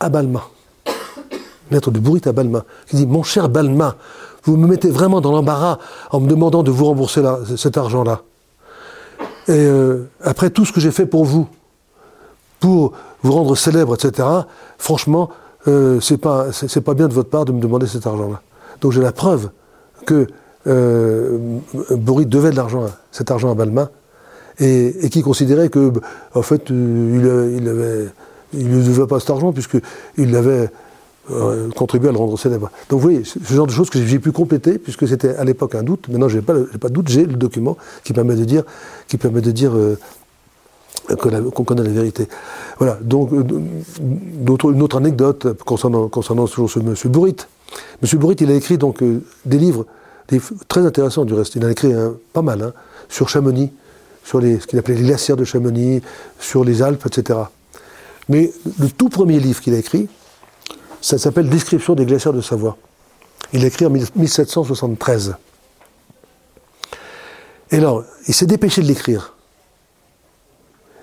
à 0.00 0.08
Balma. 0.08 0.48
Une 0.86 1.76
lettre 1.76 1.90
de 1.90 2.00
Bourrit 2.00 2.22
à 2.24 2.32
Balma. 2.32 2.64
Qui 2.86 2.96
dit 2.96 3.06
Mon 3.06 3.22
cher 3.22 3.50
Balma, 3.50 3.96
vous 4.44 4.56
me 4.56 4.66
mettez 4.66 4.90
vraiment 4.90 5.20
dans 5.20 5.32
l'embarras 5.32 5.78
en 6.10 6.20
me 6.20 6.28
demandant 6.28 6.62
de 6.62 6.70
vous 6.70 6.86
rembourser 6.86 7.22
cet 7.56 7.76
argent-là. 7.76 8.22
Et 9.48 9.52
euh, 9.52 10.08
après 10.22 10.50
tout 10.50 10.64
ce 10.64 10.72
que 10.72 10.80
j'ai 10.80 10.90
fait 10.90 11.06
pour 11.06 11.24
vous, 11.24 11.48
pour 12.60 12.92
vous 13.22 13.32
rendre 13.32 13.56
célèbre, 13.56 13.94
etc., 13.94 14.28
franchement, 14.78 15.30
euh, 15.68 16.00
c'est 16.00 16.16
pas, 16.16 16.52
c'est 16.52 16.80
pas 16.80 16.94
bien 16.94 17.08
de 17.08 17.12
votre 17.12 17.30
part 17.30 17.44
de 17.44 17.52
me 17.52 17.60
demander 17.60 17.86
cet 17.86 18.06
argent-là. 18.06 18.40
Donc 18.80 18.92
j'ai 18.92 19.00
la 19.00 19.12
preuve 19.12 19.50
que 20.06 20.26
euh, 20.66 21.38
Boris 21.90 22.26
devait 22.26 22.50
de 22.50 22.56
l'argent, 22.56 22.86
cet 23.10 23.30
argent 23.30 23.50
à 23.50 23.54
Balmain, 23.54 23.90
et, 24.58 25.08
qui 25.10 25.22
considérait 25.22 25.68
que, 25.68 25.92
en 26.34 26.42
fait, 26.42 26.70
euh, 26.70 27.56
il, 27.56 28.60
il 28.60 28.68
ne 28.68 28.82
devait 28.82 29.06
pas 29.06 29.18
cet 29.18 29.30
argent 29.30 29.52
puisqu'il 29.52 30.36
avait 30.36 30.70
euh, 31.30 31.70
contribué 31.70 32.08
à 32.08 32.12
le 32.12 32.18
rendre 32.18 32.36
célèbre. 32.36 32.68
Donc 32.90 33.00
vous 33.00 33.08
voyez, 33.08 33.22
ce 33.22 33.54
genre 33.54 33.68
de 33.68 33.72
choses 33.72 33.90
que 33.90 34.04
j'ai 34.04 34.18
pu 34.18 34.32
compléter, 34.32 34.76
puisque 34.78 35.06
c'était 35.06 35.36
à 35.36 35.44
l'époque 35.44 35.76
un 35.76 35.84
doute. 35.84 36.08
Maintenant, 36.08 36.28
je 36.28 36.38
n'ai 36.38 36.42
pas, 36.42 36.54
de 36.54 36.88
doute, 36.88 37.06
j'ai 37.06 37.24
le 37.24 37.34
document 37.34 37.76
qui 38.02 38.12
permet 38.12 38.34
de 38.34 38.44
dire, 38.44 38.64
euh, 39.76 39.96
qu'on 41.14 41.62
connaît 41.62 41.84
la 41.84 41.90
vérité. 41.90 42.26
Voilà. 42.78 42.98
Donc, 43.00 43.30
une 43.30 44.82
autre 44.82 44.96
anecdote 44.96 45.56
concernant, 45.64 46.08
toujours 46.08 46.68
ce 46.68 46.80
monsieur 46.80 47.08
Bourrit. 47.08 47.36
Monsieur 48.02 48.18
Bourrit, 48.18 48.36
il 48.40 48.50
a 48.50 48.54
écrit 48.54 48.76
des 48.76 49.58
livres 49.58 49.86
très 50.66 50.84
intéressant 50.84 51.24
du 51.24 51.34
reste. 51.34 51.54
Il 51.54 51.64
a 51.64 51.70
écrit 51.70 51.92
pas 52.32 52.42
mal 52.42 52.62
hein, 52.62 52.72
sur 53.08 53.28
Chamonix, 53.28 53.70
sur 54.24 54.40
ce 54.40 54.66
qu'il 54.66 54.76
appelait 54.76 54.96
les 54.96 55.04
glacières 55.04 55.36
de 55.36 55.44
Chamonix, 55.44 56.02
sur 56.40 56.64
les 56.64 56.82
Alpes, 56.82 57.06
etc. 57.06 57.38
Mais 58.28 58.52
le 58.80 58.88
tout 58.88 59.08
premier 59.08 59.38
livre 59.38 59.60
qu'il 59.60 59.74
a 59.74 59.78
écrit, 59.78 60.08
ça 61.02 61.18
s'appelle 61.18 61.48
Description 61.50 61.94
des 61.94 62.06
glacières 62.06 62.32
de 62.32 62.40
Savoie. 62.40 62.78
Il 63.52 63.64
écrit 63.64 63.84
en 63.84 63.90
1773. 63.90 65.34
Et 67.72 67.76
alors, 67.76 68.04
il 68.28 68.34
s'est 68.34 68.46
dépêché 68.46 68.80
de 68.82 68.86
l'écrire. 68.86 69.34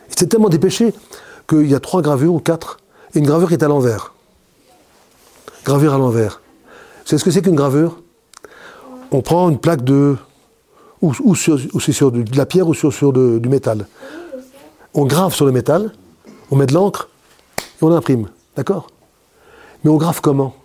Il 0.09 0.17
s'est 0.17 0.27
tellement 0.27 0.49
dépêché 0.49 0.93
qu'il 1.47 1.69
y 1.69 1.75
a 1.75 1.79
trois 1.79 2.01
gravures 2.01 2.33
ou 2.33 2.39
quatre, 2.39 2.79
et 3.13 3.19
une 3.19 3.25
gravure 3.25 3.49
qui 3.49 3.55
est 3.55 3.63
à 3.63 3.67
l'envers. 3.67 4.13
Gravure 5.65 5.93
à 5.93 5.97
l'envers. 5.97 6.41
C'est 7.05 7.17
ce 7.17 7.25
que 7.25 7.31
c'est 7.31 7.41
qu'une 7.41 7.55
gravure? 7.55 8.01
On 9.12 9.21
prend 9.21 9.49
une 9.49 9.59
plaque 9.59 9.83
de. 9.83 10.15
ou, 11.01 11.35
c'est 11.35 11.91
sur 11.91 12.12
de 12.12 12.38
la 12.38 12.45
pierre 12.45 12.67
ou 12.67 12.73
sur, 12.73 12.93
sur 12.93 13.12
du 13.12 13.49
métal. 13.49 13.88
On 14.93 15.05
grave 15.05 15.33
sur 15.33 15.45
le 15.45 15.51
métal, 15.51 15.91
on 16.51 16.55
met 16.55 16.67
de 16.67 16.73
l'encre 16.73 17.09
et 17.59 17.83
on 17.83 17.91
imprime. 17.91 18.29
D'accord? 18.55 18.88
Mais 19.83 19.89
on 19.89 19.97
grave 19.97 20.21
comment? 20.21 20.55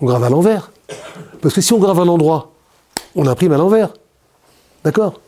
On 0.00 0.06
grave 0.06 0.24
à 0.24 0.30
l'envers. 0.30 0.70
Parce 1.40 1.54
que 1.54 1.60
si 1.60 1.72
on 1.72 1.78
grave 1.78 2.00
à 2.00 2.04
l'endroit, 2.04 2.52
on 3.14 3.26
imprime 3.26 3.52
à 3.52 3.56
l'envers. 3.56 3.92
D'accord? 4.84 5.20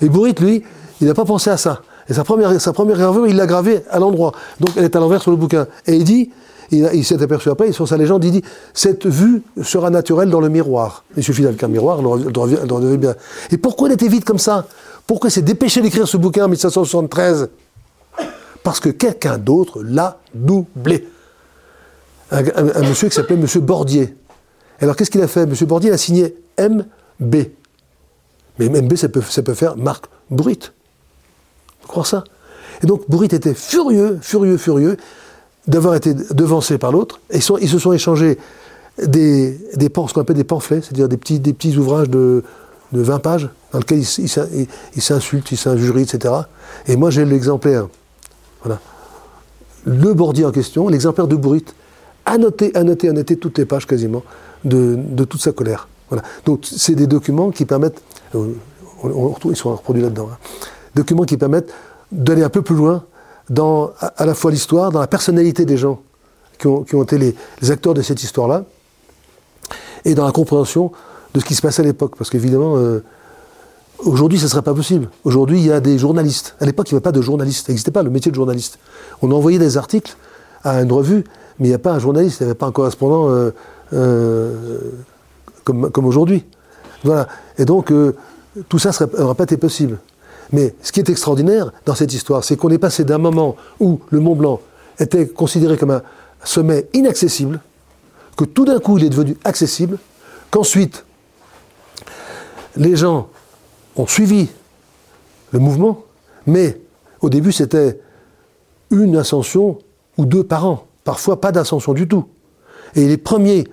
Et 0.00 0.08
Bourrit, 0.08 0.34
lui, 0.40 0.62
il 1.00 1.06
n'a 1.06 1.14
pas 1.14 1.24
pensé 1.24 1.50
à 1.50 1.56
ça. 1.56 1.82
Et 2.08 2.14
sa 2.14 2.24
première, 2.24 2.60
sa 2.60 2.72
première 2.72 2.98
il 3.26 3.36
l'a 3.36 3.46
gravée 3.46 3.82
à 3.90 3.98
l'endroit. 3.98 4.32
Donc 4.60 4.70
elle 4.76 4.84
est 4.84 4.96
à 4.96 5.00
l'envers 5.00 5.22
sur 5.22 5.30
le 5.30 5.36
bouquin. 5.36 5.66
Et 5.86 5.94
il 5.94 6.04
dit 6.04 6.30
il, 6.70 7.04
s'est 7.04 7.22
aperçu 7.22 7.48
après, 7.48 7.72
sur 7.72 7.88
sa 7.88 7.96
légende, 7.96 8.24
il 8.24 8.32
dit 8.32 8.42
Cette 8.74 9.06
vue 9.06 9.42
sera 9.62 9.90
naturelle 9.90 10.28
dans 10.28 10.40
le 10.40 10.48
miroir. 10.48 11.04
Il 11.16 11.24
suffit 11.24 11.42
d'avoir 11.42 11.64
un 11.64 11.68
miroir, 11.68 11.98
elle 12.00 12.32
devrait 12.32 12.96
bien. 12.98 13.14
Et 13.50 13.56
pourquoi 13.56 13.88
il 13.88 13.92
était 13.92 14.08
vite 14.08 14.24
comme 14.24 14.38
ça? 14.38 14.66
Pourquoi 15.06 15.30
s'est 15.30 15.42
dépêché 15.42 15.80
d'écrire 15.80 16.06
ce 16.06 16.18
bouquin 16.18 16.44
en 16.44 16.48
1773 16.48 17.48
Parce 18.62 18.80
que 18.80 18.90
quelqu'un 18.90 19.38
d'autre 19.38 19.82
l'a 19.82 20.18
doublé. 20.34 21.08
Un, 22.30 22.82
monsieur 22.82 23.08
qui 23.08 23.14
s'appelait 23.14 23.36
Monsieur 23.36 23.60
Bordier. 23.60 24.14
Alors 24.80 24.96
qu'est-ce 24.96 25.10
qu'il 25.10 25.22
a 25.22 25.28
fait? 25.28 25.46
Monsieur 25.46 25.66
Bordier 25.66 25.90
a 25.90 25.98
signé 25.98 26.36
MB. 26.58 27.34
Mais 28.58 28.68
MB, 28.68 28.94
ça 28.96 29.08
peut, 29.08 29.22
peut 29.22 29.54
faire 29.54 29.76
Marc 29.76 30.06
Bourrit. 30.30 30.58
Vous 31.82 31.88
croire 31.88 32.06
ça 32.06 32.24
Et 32.82 32.86
donc 32.86 33.08
Bourrit 33.08 33.28
était 33.32 33.54
furieux, 33.54 34.18
furieux, 34.20 34.58
furieux 34.58 34.96
d'avoir 35.66 35.94
été 35.94 36.14
devancé 36.14 36.78
par 36.78 36.92
l'autre. 36.92 37.20
Et 37.30 37.38
ils, 37.38 37.68
se 37.68 37.78
sont 37.78 37.92
échangés 37.92 38.38
des, 39.02 39.58
des 39.74 39.86
ce 39.86 40.12
qu'on 40.12 40.20
appelle 40.20 40.36
des 40.36 40.44
pamphlets, 40.44 40.80
c'est-à-dire 40.80 41.08
des 41.08 41.16
petits, 41.16 41.40
des 41.40 41.52
petits 41.52 41.76
ouvrages 41.76 42.08
de, 42.08 42.42
de 42.92 43.00
20 43.00 43.18
pages, 43.20 43.48
dans 43.72 43.78
lesquels 43.78 44.00
ils 44.00 45.02
s'insultent, 45.02 45.52
ils 45.52 45.58
s'injurient, 45.58 46.02
etc. 46.02 46.34
Et 46.86 46.96
moi, 46.96 47.10
j'ai 47.10 47.24
l'exemplaire. 47.24 47.88
Voilà. 48.62 48.80
Le 49.84 50.12
bordier 50.14 50.44
en 50.44 50.50
question, 50.50 50.88
l'exemplaire 50.88 51.28
de 51.28 51.36
Bourrit, 51.36 51.64
annoté, 52.28 52.70
annoté, 52.74 53.08
annoté 53.08 53.36
toutes 53.36 53.58
les 53.58 53.64
pages 53.64 53.86
quasiment 53.86 54.22
de, 54.64 55.24
toute 55.24 55.40
sa 55.40 55.52
colère. 55.52 55.88
Donc, 56.44 56.60
c'est 56.64 56.94
des 56.94 57.06
documents 57.06 57.50
qui 57.50 57.64
permettent, 57.64 58.02
euh, 58.34 58.52
ils 59.44 59.56
sont 59.56 59.72
reproduits 59.72 60.02
là-dedans, 60.02 60.28
hein, 60.32 60.38
documents 60.94 61.24
qui 61.24 61.36
permettent 61.36 61.72
d'aller 62.10 62.42
un 62.42 62.48
peu 62.48 62.62
plus 62.62 62.76
loin 62.76 63.04
dans 63.50 63.92
à 63.98 64.26
la 64.26 64.34
fois 64.34 64.50
l'histoire, 64.50 64.90
dans 64.90 65.00
la 65.00 65.06
personnalité 65.06 65.64
des 65.64 65.76
gens 65.76 66.00
qui 66.58 66.66
ont, 66.66 67.02
été 67.02 67.18
les, 67.18 67.70
acteurs 67.70 67.94
de 67.94 68.02
cette 68.02 68.22
histoire-là, 68.22 68.64
et 70.04 70.14
dans 70.14 70.24
la 70.24 70.32
compréhension 70.32 70.92
de 71.34 71.40
ce 71.40 71.44
qui 71.44 71.54
se 71.54 71.62
passait 71.62 71.82
à 71.82 71.84
l'époque. 71.84 72.14
Parce 72.16 72.30
qu'évidemment, 72.30 72.76
euh, 72.76 73.04
aujourd'hui, 73.98 74.38
ce 74.38 74.44
ne 74.44 74.48
serait 74.48 74.62
pas 74.62 74.74
possible. 74.74 75.08
Aujourd'hui, 75.24 75.60
il 75.60 75.66
y 75.66 75.72
a 75.72 75.80
des 75.80 75.98
journalistes. 75.98 76.56
À 76.60 76.66
l'époque, 76.66 76.90
il 76.90 76.94
n'y 76.94 76.96
avait 76.96 77.02
pas 77.02 77.12
de 77.12 77.22
journaliste. 77.22 77.66
Ça 77.66 77.72
n'existait 77.72 77.90
pas 77.90 78.02
le 78.02 78.10
métier 78.10 78.30
de 78.30 78.36
journaliste. 78.36 78.78
On 79.22 79.30
envoyait 79.30 79.58
des 79.58 79.76
articles 79.76 80.16
à 80.64 80.82
une 80.82 80.92
revue, 80.92 81.24
mais 81.58 81.66
il 81.66 81.70
n'y 81.70 81.74
a 81.74 81.78
pas 81.78 81.92
un 81.92 81.98
journaliste, 81.98 82.40
il 82.40 82.44
n'y 82.44 82.50
avait 82.50 82.58
pas 82.58 82.66
un 82.66 82.72
correspondant 82.72 83.30
euh, 83.30 83.50
euh, 83.92 84.78
comme, 85.64 85.90
comme 85.90 86.06
aujourd'hui. 86.06 86.44
Voilà. 87.04 87.28
Et 87.58 87.64
donc, 87.64 87.92
tout 88.68 88.78
ça 88.78 88.90
n'aurait 89.18 89.34
pas 89.34 89.44
été 89.44 89.56
possible. 89.56 89.98
Mais 90.52 90.74
ce 90.82 90.92
qui 90.92 91.00
est 91.00 91.08
extraordinaire 91.08 91.72
dans 91.84 91.94
cette 91.94 92.12
histoire, 92.14 92.42
c'est 92.44 92.56
qu'on 92.56 92.70
est 92.70 92.78
passé 92.78 93.04
d'un 93.04 93.18
moment 93.18 93.56
où 93.80 94.00
le 94.10 94.20
Mont 94.20 94.34
Blanc 94.34 94.60
était 94.98 95.26
considéré 95.26 95.76
comme 95.76 95.90
un 95.90 96.02
sommet 96.44 96.88
inaccessible, 96.94 97.60
que 98.36 98.44
tout 98.44 98.64
d'un 98.64 98.78
coup 98.78 98.98
il 98.98 99.04
est 99.04 99.10
devenu 99.10 99.36
accessible, 99.44 99.98
qu'ensuite 100.50 101.04
les 102.76 102.96
gens 102.96 103.28
ont 103.96 104.06
suivi 104.06 104.48
le 105.52 105.58
mouvement, 105.58 106.04
mais 106.46 106.80
au 107.20 107.28
début 107.28 107.52
c'était 107.52 108.00
une 108.90 109.16
ascension 109.16 109.78
ou 110.16 110.24
deux 110.24 110.44
par 110.44 110.66
an, 110.66 110.86
parfois 111.08 111.40
pas 111.40 111.52
d'ascension 111.52 111.94
du 111.94 112.06
tout. 112.06 112.26
Et 112.94 113.08
les 113.08 113.16
premiers, 113.16 113.66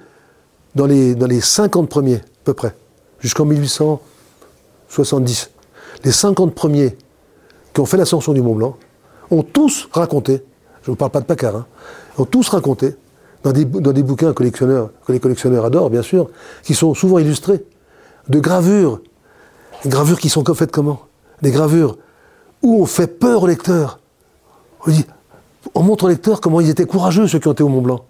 dans 0.73 0.85
les, 0.85 1.15
dans 1.15 1.27
les 1.27 1.41
50 1.41 1.89
premiers 1.89 2.15
à 2.15 2.21
peu 2.45 2.53
près, 2.53 2.73
jusqu'en 3.19 3.43
1870, 3.43 5.49
les 6.05 6.13
50 6.13 6.55
premiers 6.55 6.95
qui 7.73 7.81
ont 7.81 7.85
fait 7.85 7.97
l'ascension 7.97 8.31
du 8.31 8.41
Mont 8.41 8.55
Blanc 8.55 8.77
ont 9.31 9.43
tous 9.43 9.89
raconté, 9.91 10.45
je 10.83 10.89
ne 10.89 10.93
vous 10.93 10.95
parle 10.95 11.11
pas 11.11 11.19
de 11.19 11.25
Paccard, 11.25 11.57
hein, 11.57 11.65
ont 12.17 12.23
tous 12.23 12.47
raconté, 12.47 12.95
dans 13.43 13.51
des, 13.51 13.65
bouquins 13.65 14.31
que 14.31 14.41
les 14.41 15.19
collectionneurs 15.19 15.65
adorent 15.65 15.89
bien 15.89 16.03
sûr, 16.03 16.29
qui 16.63 16.73
sont 16.73 16.93
souvent 16.93 17.19
illustrés, 17.19 17.65
de 18.29 18.39
gravures, 18.39 19.01
des 19.83 19.89
gravures 19.89 20.19
qui 20.19 20.29
sont 20.29 20.45
faites 20.55 20.71
comment? 20.71 21.01
Des 21.41 21.51
gravures 21.51 21.97
où 22.61 22.81
on 22.81 22.85
fait 22.85 23.07
peur 23.07 23.43
au 23.43 23.47
lecteur. 23.47 23.99
On, 24.87 24.91
dit, 24.91 25.05
on 25.73 25.83
montre 25.83 26.05
au 26.05 26.07
lecteur 26.07 26.41
comment 26.41 26.61
ils 26.61 26.69
étaient 26.69 26.85
courageux, 26.85 27.27
ceux 27.27 27.39
qui 27.39 27.47
ont 27.47 27.53
été 27.53 27.63
au 27.63 27.69
Mont 27.69 27.81
Blanc. 27.81 28.05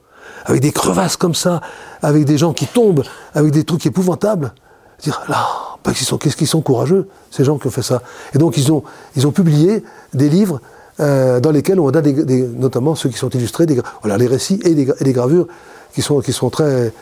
Avec 0.45 0.61
des 0.61 0.71
crevasses 0.71 1.17
comme 1.17 1.35
ça, 1.35 1.61
avec 2.01 2.25
des 2.25 2.37
gens 2.37 2.53
qui 2.53 2.67
tombent, 2.67 3.03
avec 3.33 3.51
des 3.51 3.63
trucs 3.63 3.85
épouvantables. 3.85 4.53
Dire, 5.01 5.21
là, 5.27 5.47
qu'est-ce 5.93 6.35
qu'ils 6.35 6.47
sont 6.47 6.61
courageux, 6.61 7.07
ces 7.31 7.43
gens 7.43 7.57
qui 7.57 7.67
ont 7.67 7.71
fait 7.71 7.81
ça. 7.81 8.01
Et 8.33 8.37
donc 8.37 8.57
ils 8.57 8.71
ont, 8.71 9.31
publié 9.31 9.83
des 10.13 10.29
livres 10.29 10.61
euh, 10.99 11.39
dans 11.39 11.51
lesquels 11.51 11.79
on 11.79 11.89
a 11.89 12.01
notamment 12.01 12.95
ceux 12.95 13.09
qui 13.09 13.17
sont 13.17 13.29
illustrés, 13.29 13.65
des, 13.65 13.79
les 14.17 14.27
récits 14.27 14.59
et 14.63 14.73
des, 14.73 15.13
gravures 15.13 15.47
qui 15.93 16.01
sont, 16.01 16.21
très, 16.49 16.93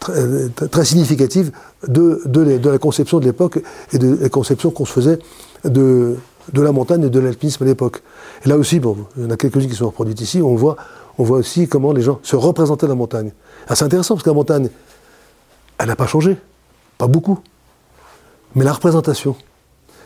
très, 0.00 0.84
significatives 0.84 1.52
de, 1.86 2.22
de, 2.26 2.70
la 2.70 2.78
conception 2.78 3.20
de 3.20 3.24
l'époque 3.24 3.60
et 3.92 3.98
de 3.98 4.18
la 4.20 4.28
conception 4.28 4.70
qu'on 4.70 4.84
se 4.84 4.92
faisait 4.92 5.18
de, 5.64 6.16
de 6.52 6.60
la 6.60 6.72
montagne 6.72 7.04
et 7.04 7.10
de 7.10 7.20
l'alpinisme 7.20 7.62
à 7.64 7.66
l'époque. 7.66 8.02
Et 8.44 8.48
là 8.48 8.56
aussi, 8.56 8.80
bon, 8.80 8.96
il 9.16 9.24
y 9.24 9.26
en 9.26 9.30
a 9.30 9.36
quelques-unes 9.36 9.68
qui 9.68 9.76
sont 9.76 9.86
reproduites 9.86 10.20
ici, 10.20 10.40
on 10.42 10.54
voit, 10.54 10.76
aussi 11.18 11.68
comment 11.68 11.92
les 11.92 12.02
gens 12.02 12.18
se 12.22 12.36
représentaient 12.36 12.88
la 12.88 12.94
montagne. 12.94 13.32
Ah, 13.68 13.74
c'est 13.74 13.84
intéressant 13.84 14.14
parce 14.14 14.24
que 14.24 14.30
la 14.30 14.34
montagne, 14.34 14.70
elle 15.78 15.86
n'a 15.86 15.96
pas 15.96 16.06
changé, 16.06 16.36
pas 16.98 17.06
beaucoup. 17.06 17.38
Mais 18.54 18.64
la 18.64 18.72
représentation, 18.72 19.36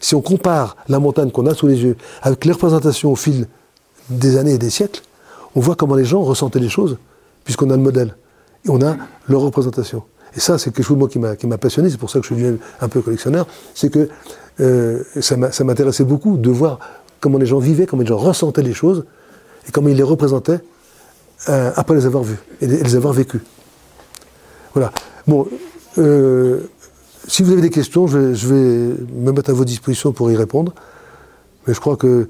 si 0.01 0.15
on 0.15 0.21
compare 0.21 0.77
la 0.89 0.99
montagne 0.99 1.31
qu'on 1.31 1.47
a 1.47 1.55
sous 1.55 1.67
les 1.67 1.83
yeux 1.83 1.97
avec 2.23 2.45
les 2.45 2.53
représentations 2.53 3.13
au 3.13 3.17
fil 3.17 3.47
des 4.11 4.37
années 4.37 4.55
et 4.55 4.59
des 4.59 4.71
siècles, 4.71 5.01
on 5.55 5.61
voit 5.61 5.75
comment 5.75 5.95
les 5.95 6.05
gens 6.05 6.23
ressentaient 6.23 6.61
les 6.61 6.69
choses, 6.69 6.99
puisqu'on 7.45 7.71
a 7.71 7.77
le 7.77 7.83
modèle. 7.83 8.17
Et 8.65 8.71
on 8.71 8.83
a 8.83 8.97
leur 9.29 9.41
représentation. 9.41 10.03
Et 10.37 10.41
ça, 10.41 10.59
c'est 10.59 10.71
quelque 10.71 10.85
chose 10.85 10.99
moi, 10.99 11.09
qui 11.09 11.19
m'a 11.19 11.59
passionné, 11.59 11.89
c'est 11.89 11.97
pour 11.97 12.11
ça 12.11 12.19
que 12.21 12.27
je 12.27 12.35
suis 12.35 12.43
devenu 12.43 12.59
un 12.81 12.89
peu 12.89 13.01
collectionneur, 13.01 13.47
c'est 13.75 13.91
que 13.91 14.11
euh, 14.61 15.03
ça 15.21 15.37
m'intéressait 15.37 16.05
beaucoup 16.05 16.37
de 16.37 16.51
voir 16.51 16.79
comment 17.21 17.39
les 17.39 17.47
gens 17.47 17.59
vivaient, 17.59 17.87
comment 17.87 18.03
les 18.03 18.09
gens 18.09 18.19
ressentaient 18.19 18.63
les 18.63 18.75
choses, 18.75 19.05
et 19.69 19.73
comment 19.73 19.89
ils 19.89 19.97
les 19.97 20.03
représentaient 20.03 20.61
euh, 21.49 21.71
après 21.77 21.95
les 21.95 22.07
avoir 22.07 22.23
vues 22.23 22.39
et 22.61 22.67
les, 22.67 22.97
avoir 22.97 23.13
vécues. 23.13 23.43
Voilà. 24.75 24.93
Bon, 25.27 25.47
euh, 25.99 26.61
si 27.29 27.43
vous 27.43 27.53
avez 27.53 27.61
des 27.61 27.71
questions, 27.71 28.07
je 28.07 28.47
vais, 28.47 28.95
me 29.15 29.33
mettre 29.33 29.51
à 29.51 29.53
vos 29.53 29.65
dispositions 29.65 30.13
pour 30.13 30.31
y 30.31 30.37
répondre. 30.37 30.73
Mais 31.67 31.75
je 31.75 31.81
crois 31.81 31.97
que 31.97 32.29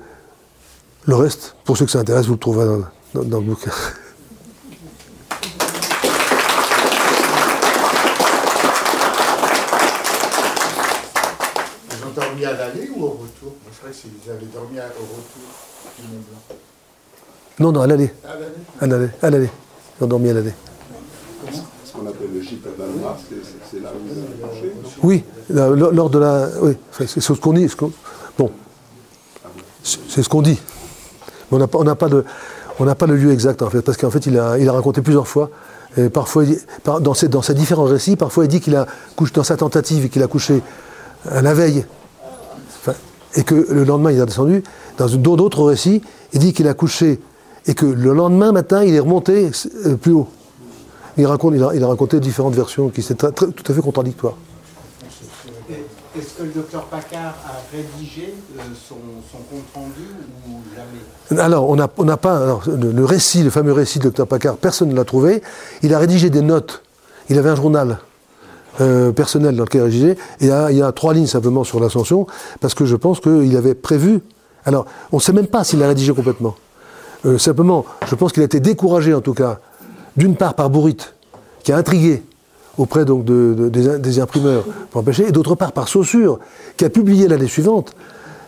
Le 1.09 1.15
reste, 1.15 1.55
pour 1.65 1.77
ceux 1.77 1.85
que 1.85 1.91
ça 1.93 2.01
intéresse, 2.01 2.27
vous 2.27 2.33
le 2.33 2.39
trouverez 2.39 2.83
dans 3.15 3.39
le 3.39 3.45
bouquin. 3.45 3.71
Ils 11.93 12.05
ont 12.05 12.26
dormi 12.37 12.45
à 12.45 12.53
l'aller 12.53 12.91
ou 12.95 13.03
au 13.05 13.09
retour 13.11 13.53
Moi, 13.63 13.71
je 13.73 13.79
croyais 13.79 13.95
qu'ils 13.97 14.31
avaient 14.31 14.47
dormi 14.53 14.79
à- 14.79 14.85
au 14.85 15.05
retour 15.05 15.49
du 15.99 16.03
Mont 16.05 16.23
Blanc. 16.29 16.57
Non, 17.59 17.73
non, 17.73 17.81
à 17.83 17.87
l'aller. 17.87 18.11
À 18.25 18.35
l'aller 18.35 18.47
À 18.81 18.87
l'aller. 18.87 19.09
À 19.23 19.31
l'aller. 19.31 19.51
Ils 20.01 20.05
ont 20.05 20.07
dormi 20.07 20.31
à 20.31 20.35
l'aller. 20.35 20.53
Ce 21.85 21.93
qu'on 21.93 22.07
appelle 22.07 22.29
le 22.35 22.43
gîte 22.43 22.67
à 22.67 22.71
Balma, 22.79 23.17
c'est 23.29 23.37
c'est 23.71 23.83
là 23.83 23.91
où 23.95 24.07
vous 24.07 24.21
avez 24.21 24.41
marché. 24.43 24.73
Oui, 25.03 25.25
lors 25.49 26.11
de 26.11 26.19
la. 26.19 26.49
Oui, 26.61 26.77
c'est 26.93 27.21
ce 27.21 27.33
qu'on 27.33 27.53
dit. 27.55 27.69
ce 27.69 27.77
qu'on- 27.77 27.93
bon, 28.39 28.51
c'est 29.83 29.99
c'est 30.09 30.23
ce 30.23 30.29
qu'on 30.29 30.43
dit. 30.43 30.61
Mais 31.51 31.57
on 31.57 31.59
n'a 31.59 31.67
pas, 31.69 31.79
on 31.79 31.85
n'a 31.85 31.95
pas, 31.95 32.09
de- 32.09 32.25
on 32.79 32.85
n'a 32.85 32.95
pas 32.95 33.07
le 33.07 33.17
lieu 33.17 33.33
exact, 33.33 33.63
en 33.63 33.71
fait, 33.71 33.81
parce 33.81 33.97
qu'en 33.97 34.11
fait, 34.11 34.27
il 34.27 34.39
a, 34.39 34.59
il 34.59 34.69
a 34.69 34.73
raconté 34.73 35.01
plusieurs 35.01 35.29
fois. 35.29 35.49
Et 35.97 36.11
parfois, 36.11 36.45
il 36.45 36.59
dans, 36.85 37.15
ses, 37.15 37.29
dans 37.29 37.41
ses 37.41 37.55
différents 37.55 37.85
récits, 37.85 38.17
parfois, 38.17 38.45
il 38.45 38.49
dit 38.49 38.61
qu'il 38.61 38.77
a 38.77 38.87
couché 39.15 39.33
dans 39.33 39.45
sa 39.45 39.57
tentative, 39.57 40.11
qu'il 40.11 40.23
a 40.23 40.27
couché 40.27 40.61
à 41.31 41.41
la 41.41 41.55
veille, 41.55 41.87
et 43.37 43.45
que 43.45 43.55
le 43.55 43.85
lendemain, 43.85 44.11
il 44.11 44.21
a 44.21 44.27
descendu. 44.27 44.65
Dans 44.99 45.37
d'autres 45.37 45.63
récits, 45.63 46.03
il 46.33 46.41
dit 46.41 46.53
qu'il 46.53 46.67
a 46.69 46.75
couché, 46.75 47.21
et 47.67 47.75
que 47.75 47.87
le 47.87 48.13
lendemain 48.13 48.53
matin, 48.53 48.83
il 48.83 48.95
est 48.95 49.01
remonté 49.01 49.51
euh, 49.85 49.97
plus 49.97 50.13
haut. 50.13 50.29
Il, 51.19 51.27
raconte, 51.27 51.55
il, 51.55 51.63
a, 51.63 51.71
il 51.75 51.83
a 51.83 51.87
raconté 51.89 52.19
différentes 52.21 52.55
versions 52.55 52.89
qui 52.89 53.01
étaient 53.01 53.15
tout 53.15 53.27
à 53.69 53.75
fait 53.75 53.81
contradictoires. 53.81 54.37
Est-ce 56.19 56.39
que 56.39 56.45
le 56.45 56.49
docteur 56.51 56.85
Paccard 56.85 57.35
a 57.45 57.61
rédigé 57.71 58.33
euh, 58.57 58.63
son, 58.89 58.97
son 59.31 59.39
compte-rendu 59.51 60.07
ou 60.49 60.61
jamais? 60.75 61.43
Alors, 61.43 61.69
on 61.69 61.77
n'a 61.77 61.91
on 61.99 62.07
pas. 62.17 62.43
alors, 62.43 62.63
le, 62.67 62.91
le 62.91 63.05
récit, 63.05 63.43
le 63.43 63.51
fameux 63.51 63.73
récit 63.73 63.99
de 63.99 64.09
Dr 64.09 64.27
Paccard, 64.27 64.57
personne 64.57 64.89
ne 64.89 64.95
l'a 64.95 65.05
trouvé. 65.05 65.43
Il 65.83 65.93
a 65.93 65.99
rédigé 65.99 66.31
des 66.31 66.41
notes. 66.41 66.83
Il 67.29 67.39
avait 67.39 67.51
un 67.51 67.57
journal 67.57 67.99
euh, 68.81 69.13
personnel 69.13 69.57
dans 69.57 69.65
lequel 69.65 69.81
il 69.81 69.83
a 69.83 69.85
rédigé. 69.85 70.11
Et 70.41 70.47
il 70.47 70.77
y 70.77 70.83
a, 70.83 70.87
a 70.87 70.93
trois 70.93 71.15
lignes 71.15 71.27
simplement 71.27 71.65
sur 71.65 71.81
l'ascension, 71.81 72.27
parce 72.61 72.75
que 72.75 72.85
je 72.85 72.97
pense 72.97 73.21
qu'il 73.21 73.57
avait 73.57 73.75
prévu. 73.75 74.21
Alors, 74.65 74.87
on 75.13 75.17
ne 75.17 75.23
sait 75.23 75.33
même 75.33 75.47
pas 75.47 75.65
s'il 75.65 75.79
l'a 75.79 75.89
rédigé 75.89 76.13
complètement. 76.13 76.55
Euh, 77.25 77.39
simplement, 77.39 77.85
je 78.09 78.15
pense 78.15 78.33
qu'il 78.33 78.43
a 78.43 78.47
été 78.47 78.61
découragé, 78.61 79.15
en 79.15 79.21
tout 79.21 79.35
cas, 79.35 79.61
d'une 80.17 80.37
part 80.37 80.55
par 80.55 80.71
Bourrit, 80.71 80.97
qui 81.63 81.73
a 81.73 81.77
intrigué 81.77 82.23
auprès 82.79 83.05
donc 83.05 83.25
de- 83.25 83.55
de- 83.71 83.97
des, 83.97 84.21
imprimeurs 84.21 84.65
pour 84.91 85.01
empêcher, 85.01 85.29
et 85.29 85.33
d'autre 85.33 85.55
part 85.55 85.73
par 85.73 85.89
Saussure, 85.89 86.39
qui 86.77 86.85
a 86.85 86.91
publié 86.91 87.27
l'année 87.27 87.49
suivante 87.49 87.95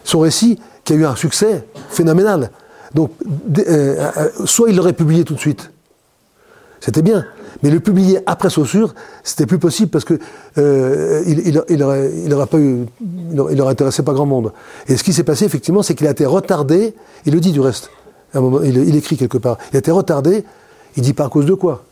son 0.04 0.20
récit, 0.20 0.58
qui 0.84 0.92
a 0.92 0.96
eu 0.96 1.04
un 1.06 1.16
succès 1.16 1.66
phénoménal. 1.90 2.50
Donc, 2.94 3.10
euh, 3.58 4.10
soit 4.44 4.70
il 4.70 4.76
l'aurait 4.76 4.92
publié 4.92 5.24
tout 5.24 5.34
de 5.34 5.40
suite, 5.40 5.70
c'était 6.80 7.02
bien, 7.02 7.24
mais 7.62 7.70
le 7.70 7.80
publier 7.80 8.20
après 8.26 8.50
Saussure, 8.50 8.94
c'était 9.24 9.46
plus 9.46 9.58
possible 9.58 9.90
parce 9.90 10.04
que 10.04 10.18
euh, 10.58 11.22
il, 11.26 11.40
il, 11.46 11.54
pas 11.58 12.58
eu, 12.58 12.86
il 13.32 13.40
aurait, 13.40 13.54
il 13.54 13.60
aurait 13.60 13.72
intéressé 13.72 14.02
pas 14.02 14.12
grand 14.12 14.26
monde. 14.26 14.52
Et 14.86 14.96
ce 14.96 15.02
qui 15.02 15.12
s'est 15.12 15.24
passé 15.24 15.44
effectivement, 15.44 15.82
c'est 15.82 15.94
qu'il 15.94 16.06
a 16.06 16.10
été 16.10 16.24
retardé. 16.24 16.94
Il 17.26 17.34
le 17.34 17.40
dit 17.40 17.52
du 17.52 17.60
reste. 17.60 17.90
Il, 18.34 18.96
écrit 18.96 19.16
quelque 19.16 19.38
part. 19.38 19.58
Il 19.72 19.76
a 19.76 19.78
été 19.78 19.90
retardé. 19.90 20.44
Il 20.96 21.02
dit 21.02 21.14
pas 21.14 21.24
à 21.24 21.28
cause 21.28 21.46
de 21.46 21.54
quoi. 21.54 21.84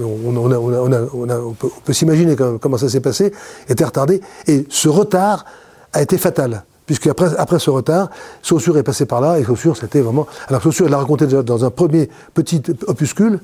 On, 0.00 1.54
peut, 1.84 1.92
s'imaginer 1.92 2.36
comment 2.60 2.78
ça 2.78 2.88
s'est 2.88 3.00
passé. 3.00 3.32
Il 3.68 3.72
était 3.72 3.84
retardé. 3.84 4.20
Et 4.46 4.66
ce 4.70 4.88
retard 4.88 5.44
a 5.92 6.00
été 6.00 6.16
fatal. 6.16 6.64
Puisque 6.86 7.08
après, 7.08 7.36
après 7.36 7.58
ce 7.58 7.70
retard, 7.70 8.10
Saussure 8.42 8.78
est 8.78 8.82
passé 8.82 9.06
par 9.06 9.20
là, 9.20 9.38
et 9.38 9.44
Saussure, 9.44 9.76
c'était 9.76 10.00
vraiment. 10.00 10.26
Alors 10.48 10.62
Saussure, 10.62 10.86
il 10.86 10.90
l'a 10.90 10.98
raconté 10.98 11.26
déjà 11.26 11.42
dans 11.42 11.64
un 11.64 11.70
premier 11.70 12.08
petit 12.34 12.62
opuscule, 12.88 13.38